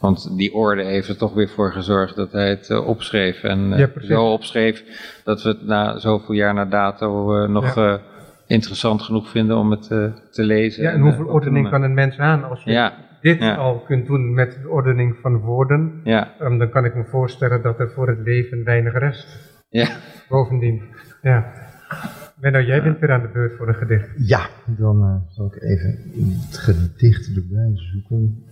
Want 0.00 0.36
die 0.36 0.54
orde 0.54 0.82
heeft 0.84 1.08
er 1.08 1.16
toch 1.16 1.34
weer 1.34 1.48
voor 1.48 1.72
gezorgd 1.72 2.16
dat 2.16 2.32
hij 2.32 2.48
het 2.48 2.70
eh, 2.70 2.86
opschreef. 2.86 3.42
En 3.42 3.72
eh, 3.72 3.78
Ja, 3.78 3.88
zo 4.00 4.24
opschreef 4.32 4.84
dat 5.24 5.42
we 5.42 5.48
het 5.48 5.66
na 5.66 5.98
zoveel 5.98 6.34
jaar 6.34 6.54
na 6.54 6.64
dato 6.64 7.36
eh, 7.42 7.48
nog 7.48 7.74
Ja. 7.74 7.92
eh, 7.92 7.98
interessant 8.46 9.02
genoeg 9.02 9.28
vinden 9.30 9.56
om 9.56 9.70
het 9.70 9.90
eh, 9.90 10.04
te 10.30 10.42
lezen. 10.42 10.82
Ja, 10.82 10.90
en 10.90 10.96
eh, 10.96 11.02
hoeveel 11.02 11.26
ordening 11.26 11.68
kan 11.70 11.82
een 11.82 11.94
mens 11.94 12.18
aan 12.18 12.44
als 12.48 12.62
je 12.64 12.70
Ja, 12.70 12.92
dit 13.20 13.40
al 13.56 13.78
kunt 13.86 14.06
doen 14.06 14.34
met 14.34 14.58
de 14.62 14.68
ordening 14.68 15.16
van 15.22 15.38
woorden? 15.38 16.00
ja, 16.04 16.34
Um, 16.40 16.58
dan 16.58 16.70
kan 16.70 16.84
ik 16.84 16.94
me 16.94 17.04
voorstellen 17.04 17.62
dat 17.62 17.78
er 17.80 17.90
voor 17.90 18.08
het 18.08 18.18
leven 18.24 18.64
weinig 18.64 18.92
rest. 18.98 19.26
ja. 19.68 19.88
Bovendien, 20.28 20.82
ja. 21.22 21.52
Benno, 22.42 22.60
jij 22.60 22.82
bent 22.82 22.98
weer 22.98 23.12
aan 23.12 23.22
de 23.22 23.28
beurt 23.28 23.56
voor 23.56 23.68
een 23.68 23.74
gedicht. 23.74 24.08
Ja, 24.16 24.48
dan 24.66 25.02
eh, 25.02 25.34
zal 25.34 25.46
ik 25.46 25.62
even 25.62 25.98
het 26.46 26.58
gedicht 26.58 27.26
erbij 27.36 27.70
zoeken. 27.74 28.44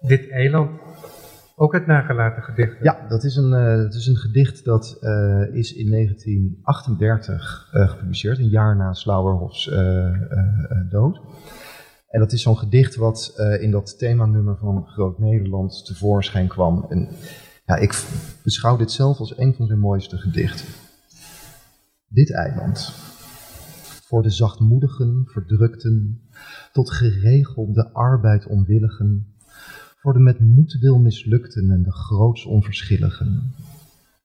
Dit 0.00 0.30
eiland, 0.30 0.70
ook 1.56 1.72
het 1.72 1.86
nagelaten 1.86 2.42
gedicht. 2.42 2.76
Ja, 2.82 3.06
dat 3.08 3.24
is 3.24 3.36
een, 3.36 3.52
eh, 3.52 3.76
dat 3.76 3.94
is 3.94 4.06
een 4.06 4.16
gedicht 4.16 4.64
dat 4.64 4.96
eh, 5.00 5.42
is 5.52 5.74
in 5.74 5.90
1938 5.90 7.68
eh, 7.72 7.88
gepubliceerd, 7.88 8.38
een 8.38 8.48
jaar 8.48 8.76
na 8.76 8.92
Slauerhofs 8.92 9.68
eh, 9.68 9.78
eh, 9.78 10.12
eh, 10.68 10.90
dood. 10.90 11.20
En 12.08 12.20
dat 12.20 12.32
is 12.32 12.42
zo'n 12.42 12.58
gedicht 12.58 12.96
wat 12.96 13.32
eh, 13.36 13.62
in 13.62 13.70
dat 13.70 13.98
themanummer 13.98 14.56
van 14.56 14.86
Groot 14.86 15.18
Nederland 15.18 15.86
tevoorschijn 15.86 16.48
kwam. 16.48 16.86
En 16.88 17.08
ja, 17.66 17.76
ik 17.76 18.04
beschouw 18.44 18.76
dit 18.76 18.90
zelf 18.90 19.18
als 19.18 19.38
een 19.38 19.54
van 19.54 19.66
zijn 19.66 19.78
mooiste 19.78 20.16
gedichten. 20.16 20.66
Dit 22.08 22.32
eiland. 22.32 23.06
Voor 24.08 24.22
de 24.22 24.30
zachtmoedigen, 24.30 25.22
verdrukten, 25.26 26.20
tot 26.72 26.90
geregelde 26.90 27.92
arbeid 27.92 28.46
onwilligen, 28.46 29.26
voor 29.96 30.12
de 30.12 30.18
met 30.18 30.40
moedwil 30.40 30.98
mislukten 30.98 31.70
en 31.70 31.82
de 31.82 31.92
groots 31.92 32.44
onverschilligen. 32.44 33.54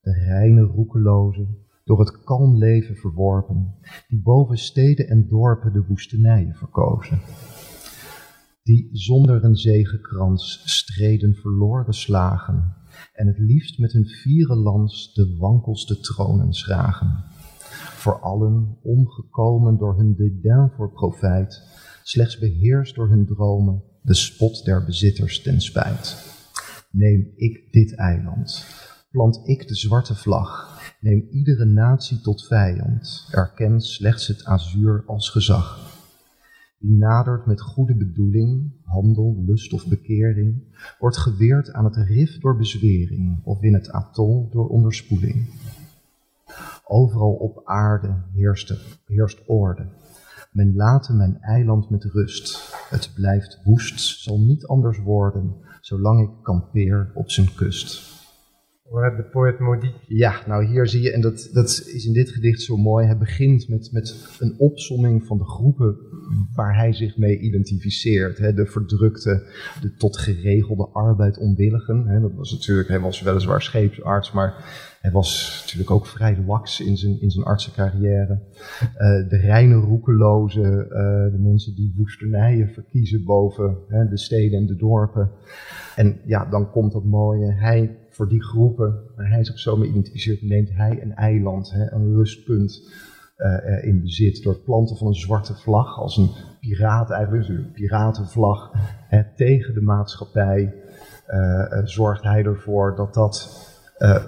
De 0.02 0.12
reine 0.12 0.62
roekelozen, 0.62 1.58
door 1.84 2.00
het 2.00 2.24
kalm 2.24 2.58
leven 2.58 2.96
verworpen, 2.96 3.76
die 4.08 4.22
boven 4.22 4.58
steden 4.58 5.08
en 5.08 5.28
dorpen 5.28 5.74
de 5.74 5.86
woestenijen 5.88 6.56
verkozen. 6.56 7.20
Die 8.64 8.90
zonder 8.92 9.44
een 9.44 9.56
zegenkrans 9.56 10.62
streden 10.66 11.36
verloren 11.36 11.94
slagen 11.94 12.76
en 13.14 13.28
het 13.28 13.38
liefst 13.38 13.80
met 13.80 13.92
hun 13.92 14.06
vieren 14.06 14.58
lans 14.58 15.14
de 15.14 15.36
wankelste 15.38 16.00
tronen 16.00 16.54
schragen. 16.54 17.33
Voor 18.04 18.20
allen 18.20 18.78
omgekomen 18.82 19.78
door 19.78 19.98
hun 19.98 20.16
dédain 20.16 20.72
voor 20.76 20.92
profijt, 20.92 21.62
slechts 22.04 22.40
beheerst 22.40 22.96
door 22.96 23.10
hun 23.10 23.26
dromen, 23.26 23.84
de 24.02 24.14
spot 24.14 24.66
der 24.66 24.86
bezitters 24.86 25.42
ten 25.42 25.62
spijt. 25.62 26.34
Neem 26.92 27.32
ik 27.36 27.72
dit 27.72 27.96
eiland, 27.96 28.66
plant 29.12 29.48
ik 29.48 29.68
de 29.68 29.76
zwarte 29.76 30.16
vlag, 30.16 30.80
neem 31.02 31.28
iedere 31.32 31.66
natie 31.66 32.22
tot 32.22 32.48
vijand, 32.48 33.28
erken 33.32 33.82
slechts 33.82 34.28
het 34.28 34.46
azuur 34.46 35.04
als 35.06 35.30
gezag. 35.30 35.92
Wie 36.78 36.98
nadert 36.98 37.46
met 37.46 37.62
goede 37.62 37.96
bedoeling, 37.96 38.72
handel, 38.84 39.44
lust 39.46 39.74
of 39.74 39.88
bekering, 39.88 40.76
wordt 41.00 41.18
geweerd 41.18 41.72
aan 41.72 41.86
het 41.86 41.96
rif 41.96 42.40
door 42.40 42.58
bezwering 42.58 43.42
of 43.44 43.62
in 43.62 43.74
het 43.74 43.92
atol 43.92 44.50
door 44.52 44.68
onderspoeling. 44.68 45.46
Overal 46.84 47.34
op 47.34 47.62
aarde 47.64 48.24
heerst, 48.34 48.74
heerst 49.06 49.44
orde. 49.48 49.88
Men 50.52 50.76
late 50.76 51.14
mijn 51.14 51.38
eiland 51.42 51.90
met 51.90 52.04
rust. 52.04 52.74
Het 52.90 53.12
blijft 53.16 53.62
woest, 53.64 54.00
zal 54.00 54.40
niet 54.40 54.66
anders 54.66 55.00
worden, 55.00 55.56
zolang 55.82 56.22
ik 56.22 56.44
kampeer 56.44 57.12
op 57.14 57.30
zijn 57.30 57.54
kust. 57.56 58.12
De 58.94 59.30
poëet 59.32 59.60
Maudit. 59.60 59.94
Ja, 60.08 60.42
nou 60.48 60.66
hier 60.66 60.88
zie 60.88 61.02
je, 61.02 61.12
en 61.12 61.22
dat, 61.22 61.50
dat 61.54 61.70
is 61.70 62.06
in 62.06 62.14
dit 62.14 62.30
gedicht 62.30 62.62
zo 62.62 62.78
mooi. 62.78 63.06
Hij 63.06 63.18
begint 63.18 63.70
met, 63.70 63.92
met 63.92 64.38
een 64.40 64.56
opsomming 64.58 65.26
van 65.26 65.38
de 65.38 65.46
groepen 65.46 65.98
waar 66.56 66.76
hij 66.76 66.94
zich 66.94 67.18
mee 67.18 67.40
identificeert. 67.40 68.38
Hè, 68.38 68.54
de 68.54 68.66
verdrukte, 68.66 69.44
de 69.82 69.94
tot 69.94 70.18
geregelde 70.18 70.90
arbeid 70.94 71.38
onwilligen. 71.38 72.08
Hè, 72.08 72.20
dat 72.20 72.34
was 72.34 72.52
natuurlijk, 72.52 72.88
hij 72.88 73.00
was 73.00 73.22
weliswaar 73.22 73.62
scheepsarts, 73.62 74.32
maar 74.32 74.54
hij 75.02 75.12
was 75.12 75.60
natuurlijk 75.62 75.92
ook 75.92 76.06
vrij 76.06 76.44
laks 76.46 76.82
in 76.82 76.98
zijn, 76.98 77.22
in 77.22 77.32
zijn 77.32 77.46
artsencarrière. 77.46 78.40
Uh, 78.82 79.30
de 79.30 79.38
reine 79.38 79.76
roekelozen, 79.76 80.84
uh, 80.84 81.32
de 81.32 81.40
mensen 81.40 81.76
die 81.76 81.94
woesternijen 81.98 82.70
verkiezen 82.70 83.24
boven 83.24 83.78
hè, 83.88 84.08
de 84.10 84.18
steden 84.18 84.60
en 84.60 84.66
de 84.66 84.76
dorpen. 84.76 85.32
En 85.96 86.20
ja, 86.26 86.46
dan 86.46 86.72
komt 86.72 86.92
dat 86.92 87.06
mooie. 87.06 87.52
Hij, 87.52 87.98
voor 88.10 88.30
die 88.30 88.44
groepen 88.44 89.00
waar 89.16 89.30
hij 89.30 89.44
zich 89.44 89.60
zo 89.60 89.78
mee 89.78 89.90
identificeert, 89.90 90.42
neemt 90.42 90.74
hij 90.74 91.02
een 91.02 91.14
eiland, 91.14 91.72
hè, 91.72 91.92
een 91.92 92.16
rustpunt 92.16 92.92
uh, 93.38 93.84
in 93.84 94.02
bezit. 94.02 94.44
Door 94.44 94.54
het 94.54 94.64
planten 94.64 94.98
van 94.98 95.08
een 95.08 95.14
zwarte 95.14 95.54
vlag, 95.54 95.98
als 95.98 96.18
een 96.18 96.32
piraat 96.60 97.12
eigenlijk, 97.12 97.48
een 97.48 97.72
piratenvlag, 97.74 98.72
hè, 99.08 99.24
tegen 99.36 99.74
de 99.74 99.82
maatschappij. 99.82 100.74
zorgt 101.84 102.24
hij 102.24 102.44
ervoor 102.44 102.96
dat 102.96 103.14
dat 103.14 103.72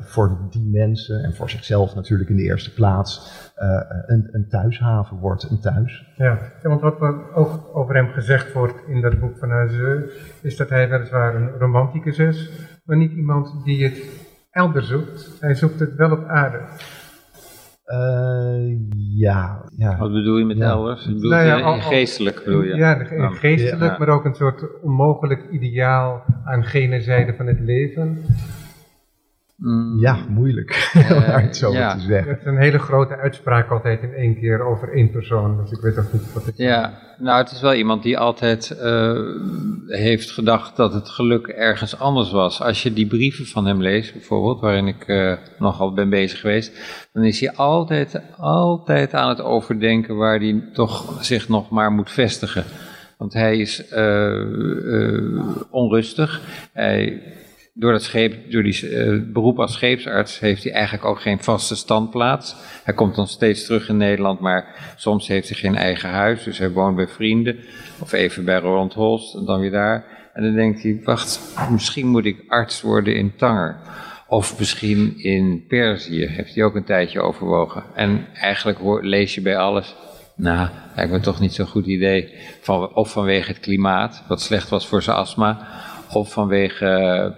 voor 0.01 0.47
die 0.49 0.69
mensen 0.71 1.23
en 1.23 1.33
voor 1.35 1.49
zichzelf 1.49 1.95
natuurlijk 1.95 2.29
in 2.29 2.35
de 2.35 2.43
eerste 2.43 2.73
plaats 2.73 3.31
een, 4.05 4.27
een, 4.31 4.47
thuishaven 4.49 5.17
wordt, 5.17 5.49
een 5.49 5.59
thuis. 5.59 6.13
Ja, 6.15 6.39
want 6.61 6.81
wat 6.81 7.01
ook 7.33 7.69
over 7.73 7.95
hem 7.95 8.07
gezegd 8.07 8.53
wordt 8.53 8.87
in 8.87 9.01
dat 9.01 9.19
boek 9.19 9.37
van 9.37 9.49
Hazeu, 9.49 10.09
is 10.41 10.57
dat 10.57 10.69
hij 10.69 10.89
weliswaar 10.89 11.35
een 11.35 11.49
romanticus 11.49 12.17
is, 12.17 12.51
maar 12.85 12.97
niet 12.97 13.11
iemand 13.11 13.63
die 13.63 13.83
het 13.83 14.03
elders 14.51 14.87
zoekt. 14.87 15.37
Hij 15.39 15.55
zoekt 15.55 15.79
het 15.79 15.95
wel 15.95 16.11
op 16.11 16.25
aarde. 16.25 16.59
Uh, 17.87 18.77
ja, 19.15 19.65
ja. 19.77 19.97
Wat 19.97 20.11
bedoel 20.11 20.37
je 20.37 20.45
met 20.45 20.57
ja. 20.57 20.69
elders? 20.69 21.05
Bedoel 21.05 21.29
nou 21.29 21.45
ja, 21.45 21.59
al, 21.59 21.79
geestelijk 21.79 22.43
bedoel 22.45 22.61
je? 22.61 22.75
Ja, 22.75 22.93
geestelijk, 23.29 23.91
ja. 23.91 23.95
maar 23.97 24.09
ook 24.09 24.25
een 24.25 24.35
soort 24.35 24.81
onmogelijk 24.81 25.49
ideaal 25.51 26.23
aan 26.45 26.63
gene 26.63 27.01
zijde 27.01 27.33
van 27.33 27.47
het 27.47 27.59
leven. 27.59 28.25
Mm. 29.55 29.99
Ja, 29.99 30.17
moeilijk 30.29 30.91
uh, 30.95 31.35
het 31.35 31.57
zo 31.57 31.71
ja. 31.71 31.93
te 31.95 31.99
zeggen. 31.99 32.31
Het 32.31 32.39
is 32.39 32.45
een 32.45 32.57
hele 32.57 32.79
grote 32.79 33.15
uitspraak 33.15 33.69
altijd 33.69 34.01
in 34.01 34.13
één 34.13 34.39
keer 34.39 34.61
over 34.61 34.93
één 34.93 35.11
persoon, 35.11 35.57
dus 35.57 35.71
ik 35.71 35.81
weet 35.81 35.97
ook 35.97 36.13
niet 36.13 36.33
wat 36.33 36.47
ik... 36.47 36.53
Ja, 36.57 36.99
nou 37.17 37.37
het 37.41 37.51
is 37.51 37.61
wel 37.61 37.73
iemand 37.73 38.03
die 38.03 38.17
altijd 38.17 38.77
uh, 38.81 39.19
heeft 39.87 40.31
gedacht 40.31 40.75
dat 40.75 40.93
het 40.93 41.09
geluk 41.09 41.47
ergens 41.47 41.99
anders 41.99 42.31
was. 42.31 42.61
Als 42.61 42.83
je 42.83 42.93
die 42.93 43.07
brieven 43.07 43.45
van 43.45 43.65
hem 43.65 43.81
leest 43.81 44.13
bijvoorbeeld, 44.13 44.61
waarin 44.61 44.87
ik 44.87 45.07
uh, 45.07 45.33
nogal 45.59 45.93
ben 45.93 46.09
bezig 46.09 46.39
geweest, 46.39 46.71
dan 47.13 47.23
is 47.23 47.39
hij 47.39 47.51
altijd, 47.53 48.21
altijd 48.37 49.13
aan 49.13 49.29
het 49.29 49.41
overdenken 49.41 50.15
waar 50.15 50.39
hij 50.39 50.69
toch 50.73 51.23
zich 51.23 51.49
nog 51.49 51.69
maar 51.69 51.91
moet 51.91 52.11
vestigen. 52.11 52.63
Want 53.17 53.33
hij 53.33 53.57
is 53.57 53.93
onrustig, 55.69 56.41
hij 56.73 57.21
door 57.77 57.91
dat 57.91 58.03
scheep, 58.03 58.51
door 58.51 58.63
die 58.63 58.89
uh, 58.89 59.21
beroep 59.33 59.59
als 59.59 59.73
scheepsarts, 59.73 60.39
heeft 60.39 60.63
hij 60.63 60.73
eigenlijk 60.73 61.05
ook 61.05 61.21
geen 61.21 61.43
vaste 61.43 61.75
standplaats. 61.75 62.55
Hij 62.83 62.93
komt 62.93 63.15
dan 63.15 63.27
steeds 63.27 63.65
terug 63.65 63.89
in 63.89 63.97
Nederland, 63.97 64.39
maar 64.39 64.93
soms 64.95 65.27
heeft 65.27 65.49
hij 65.49 65.57
geen 65.57 65.75
eigen 65.75 66.09
huis. 66.09 66.43
Dus 66.43 66.57
hij 66.57 66.71
woont 66.71 66.95
bij 66.95 67.07
vrienden, 67.07 67.59
of 67.99 68.11
even 68.11 68.45
bij 68.45 68.59
Roland 68.59 68.93
Holst 68.93 69.35
en 69.35 69.45
dan 69.45 69.59
weer 69.59 69.71
daar. 69.71 70.05
En 70.33 70.43
dan 70.43 70.53
denkt 70.53 70.83
hij, 70.83 70.99
wacht, 71.03 71.39
misschien 71.71 72.07
moet 72.07 72.25
ik 72.25 72.43
arts 72.47 72.81
worden 72.81 73.15
in 73.15 73.35
Tanger. 73.35 73.77
Of 74.27 74.59
misschien 74.59 75.17
in 75.17 75.65
Perzië, 75.67 76.25
heeft 76.25 76.55
hij 76.55 76.63
ook 76.63 76.75
een 76.75 76.83
tijdje 76.83 77.21
overwogen. 77.21 77.83
En 77.95 78.25
eigenlijk 78.33 78.79
lees 79.01 79.35
je 79.35 79.41
bij 79.41 79.57
alles, 79.57 79.95
nou, 80.35 80.69
lijkt 80.95 81.11
me 81.11 81.19
toch 81.19 81.39
niet 81.39 81.53
zo'n 81.53 81.67
goed 81.67 81.85
idee. 81.85 82.33
Van, 82.61 82.95
of 82.95 83.11
vanwege 83.11 83.47
het 83.47 83.59
klimaat, 83.59 84.23
wat 84.27 84.41
slecht 84.41 84.69
was 84.69 84.87
voor 84.87 85.01
zijn 85.01 85.17
astma, 85.17 85.67
of 86.11 86.31
vanwege 86.31 87.35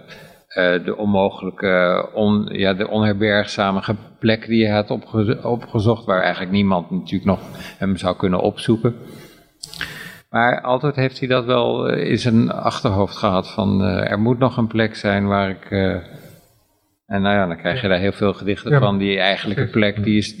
de 0.84 0.94
onmogelijke, 0.96 2.08
on, 2.14 2.48
ja, 2.52 2.74
de 2.74 2.88
onherbergzame 2.88 3.80
plek 4.18 4.46
die 4.46 4.66
hij 4.66 4.74
had 4.74 4.90
opge 4.90 5.38
opgezocht, 5.42 6.04
waar 6.04 6.22
eigenlijk 6.22 6.52
niemand 6.52 6.90
natuurlijk 6.90 7.24
nog 7.24 7.40
hem 7.78 7.96
zou 7.96 8.16
kunnen 8.16 8.40
opzoeken. 8.40 8.94
Maar 10.30 10.60
altijd 10.60 10.96
heeft 10.96 11.18
hij 11.18 11.28
dat 11.28 11.44
wel 11.44 11.90
uh, 11.90 12.10
in 12.10 12.18
zijn 12.18 12.50
achterhoofd 12.50 13.16
gehad, 13.16 13.50
van 13.50 13.80
uh, 13.82 14.10
er 14.10 14.18
moet 14.18 14.38
nog 14.38 14.56
een 14.56 14.66
plek 14.66 14.96
zijn 14.96 15.26
waar 15.26 15.50
ik... 15.50 15.70
en 17.06 17.22
nou 17.22 17.34
ja, 17.34 17.46
dan 17.46 17.56
krijg 17.56 17.80
je 17.80 17.88
daar 17.88 17.98
heel 17.98 18.12
veel 18.12 18.32
gedichten 18.32 18.70
ja, 18.70 18.78
van. 18.78 18.98
Die 18.98 19.18
eigenlijke 19.18 19.66
plek, 19.66 20.04
die 20.04 20.16
is 20.16 20.34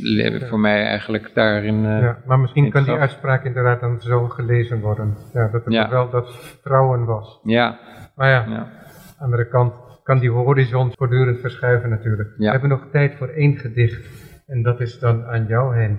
voor 0.48 0.60
mij 0.60 0.86
eigenlijk 0.86 1.30
daarin. 1.34 1.82
ja, 1.82 2.18
maar 2.26 2.38
misschien 2.38 2.70
kan 2.70 2.84
die 2.84 2.96
uitspraak 2.96 3.44
inderdaad 3.44 3.80
dan 3.80 4.00
zo 4.00 4.28
gelezen 4.28 4.80
worden. 4.80 5.16
Ja, 5.32 5.48
dat 5.52 5.64
het 5.64 5.90
wel 5.90 6.10
dat 6.10 6.34
vertrouwen 6.34 7.04
was. 7.04 7.40
Ja. 7.42 7.78
Maar 8.14 8.28
ja, 8.28 8.44
ja. 8.48 8.56
aan 8.56 8.70
de 9.18 9.24
andere 9.24 9.48
kant, 9.48 9.74
kan 10.08 10.18
die 10.18 10.30
horizon 10.30 10.92
voortdurend 10.96 11.40
verschuiven 11.40 11.90
natuurlijk. 11.90 12.28
We 12.36 12.50
hebben 12.50 12.68
nog 12.68 12.86
tijd 12.92 13.14
voor 13.14 13.28
één 13.28 13.56
gedicht. 13.56 14.06
En 14.46 14.62
dat 14.62 14.80
is 14.80 14.98
dan 14.98 15.24
aan 15.24 15.46
jou 15.46 15.76
heen. 15.76 15.98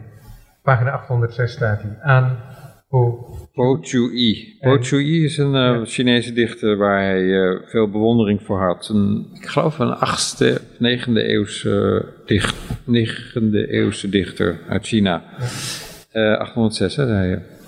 Pagina 0.64 0.92
806 0.92 1.52
staat 1.52 1.82
hij. 1.82 1.98
Aan 2.02 2.38
Po, 2.90 3.26
po 3.54 3.78
Chu-i. 3.82 4.58
Po 4.60 4.78
Chu-i 4.78 5.24
is 5.24 5.38
een 5.38 5.56
uh, 5.56 5.86
Chinese 5.86 6.34
dichter 6.34 6.78
waar 6.78 7.02
hij 7.02 7.22
uh, 7.22 7.60
veel 7.66 7.90
bewondering 7.90 8.42
voor 8.42 8.60
had. 8.60 8.90
Een, 8.94 9.28
ik 9.34 9.46
geloof 9.46 9.80
een 9.80 9.96
8e, 9.96 10.62
9e 10.62 11.14
eeuwse, 11.14 12.06
dicht, 12.26 12.56
9e 12.80 13.70
eeuwse 13.70 14.10
dichter 14.10 14.60
uit 14.70 14.88
China. 14.88 15.24
Ja. 16.14 16.32
Uh, 16.32 16.40
806, 16.40 16.96
hè, 16.96 17.08
zei 17.08 17.30
je. 17.30 17.59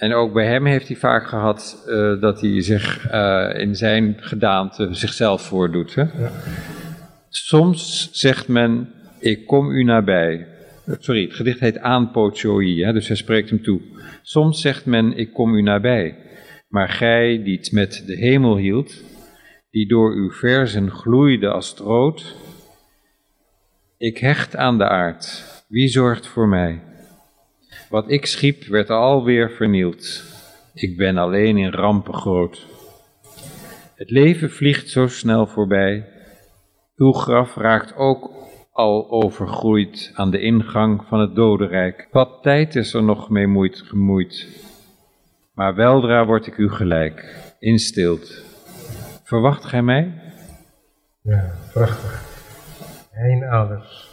En 0.00 0.14
ook 0.14 0.32
bij 0.32 0.46
hem 0.46 0.66
heeft 0.66 0.88
hij 0.88 0.96
vaak 0.96 1.26
gehad 1.26 1.84
uh, 1.88 2.20
dat 2.20 2.40
hij 2.40 2.62
zich 2.62 3.12
uh, 3.12 3.50
in 3.56 3.76
zijn 3.76 4.16
gedaante 4.20 4.88
zichzelf 4.90 5.42
voordoet. 5.42 5.94
Hè? 5.94 6.02
Ja. 6.02 6.30
Soms 7.28 8.08
zegt 8.12 8.48
men, 8.48 8.92
ik 9.18 9.46
kom 9.46 9.70
u 9.70 9.84
nabij. 9.84 10.46
Sorry, 10.98 11.22
het 11.22 11.34
gedicht 11.34 11.60
heet 11.60 11.78
Aan 11.78 12.10
Pochoi, 12.10 12.92
dus 12.92 13.06
hij 13.06 13.16
spreekt 13.16 13.50
hem 13.50 13.62
toe. 13.62 13.80
Soms 14.22 14.60
zegt 14.60 14.86
men, 14.86 15.16
ik 15.16 15.32
kom 15.32 15.54
u 15.54 15.62
nabij. 15.62 16.16
Maar 16.68 16.88
gij 16.88 17.42
die 17.44 17.56
het 17.56 17.72
met 17.72 18.02
de 18.06 18.16
hemel 18.16 18.56
hield, 18.56 19.02
die 19.70 19.88
door 19.88 20.14
uw 20.14 20.30
verzen 20.30 20.90
gloeide 20.90 21.48
als 21.48 21.74
rood. 21.74 22.36
Ik 23.98 24.18
hecht 24.18 24.56
aan 24.56 24.78
de 24.78 24.88
aard, 24.88 25.44
wie 25.68 25.88
zorgt 25.88 26.26
voor 26.26 26.48
mij? 26.48 26.89
Wat 27.90 28.10
ik 28.10 28.26
schiep 28.26 28.64
werd 28.64 28.90
alweer 28.90 29.50
vernield. 29.50 30.22
Ik 30.74 30.96
ben 30.96 31.16
alleen 31.16 31.56
in 31.56 31.70
rampen 31.70 32.14
groot. 32.14 32.66
Het 33.94 34.10
leven 34.10 34.50
vliegt 34.50 34.88
zo 34.88 35.06
snel 35.06 35.46
voorbij. 35.46 36.06
Uw 36.96 37.12
graf 37.12 37.54
raakt 37.54 37.96
ook 37.96 38.30
al 38.72 39.10
overgroeid 39.10 40.10
aan 40.14 40.30
de 40.30 40.40
ingang 40.40 41.04
van 41.08 41.20
het 41.20 41.34
dodenrijk. 41.34 42.08
Wat 42.10 42.42
tijd 42.42 42.76
is 42.76 42.94
er 42.94 43.02
nog 43.02 43.30
mee 43.30 43.46
moeid, 43.46 43.80
gemoeid. 43.80 44.46
Maar 45.54 45.74
weldra 45.74 46.26
word 46.26 46.46
ik 46.46 46.56
u 46.56 46.70
gelijk, 46.70 47.34
in 47.58 47.78
stilte. 47.78 48.42
Verwacht 49.24 49.64
gij 49.64 49.82
mij? 49.82 50.12
Ja, 51.22 51.54
prachtig. 51.72 52.28
Hein 53.10 53.44
Alders, 53.44 54.08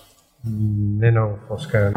Menno 0.98 1.40
Voskuil. 1.48 1.92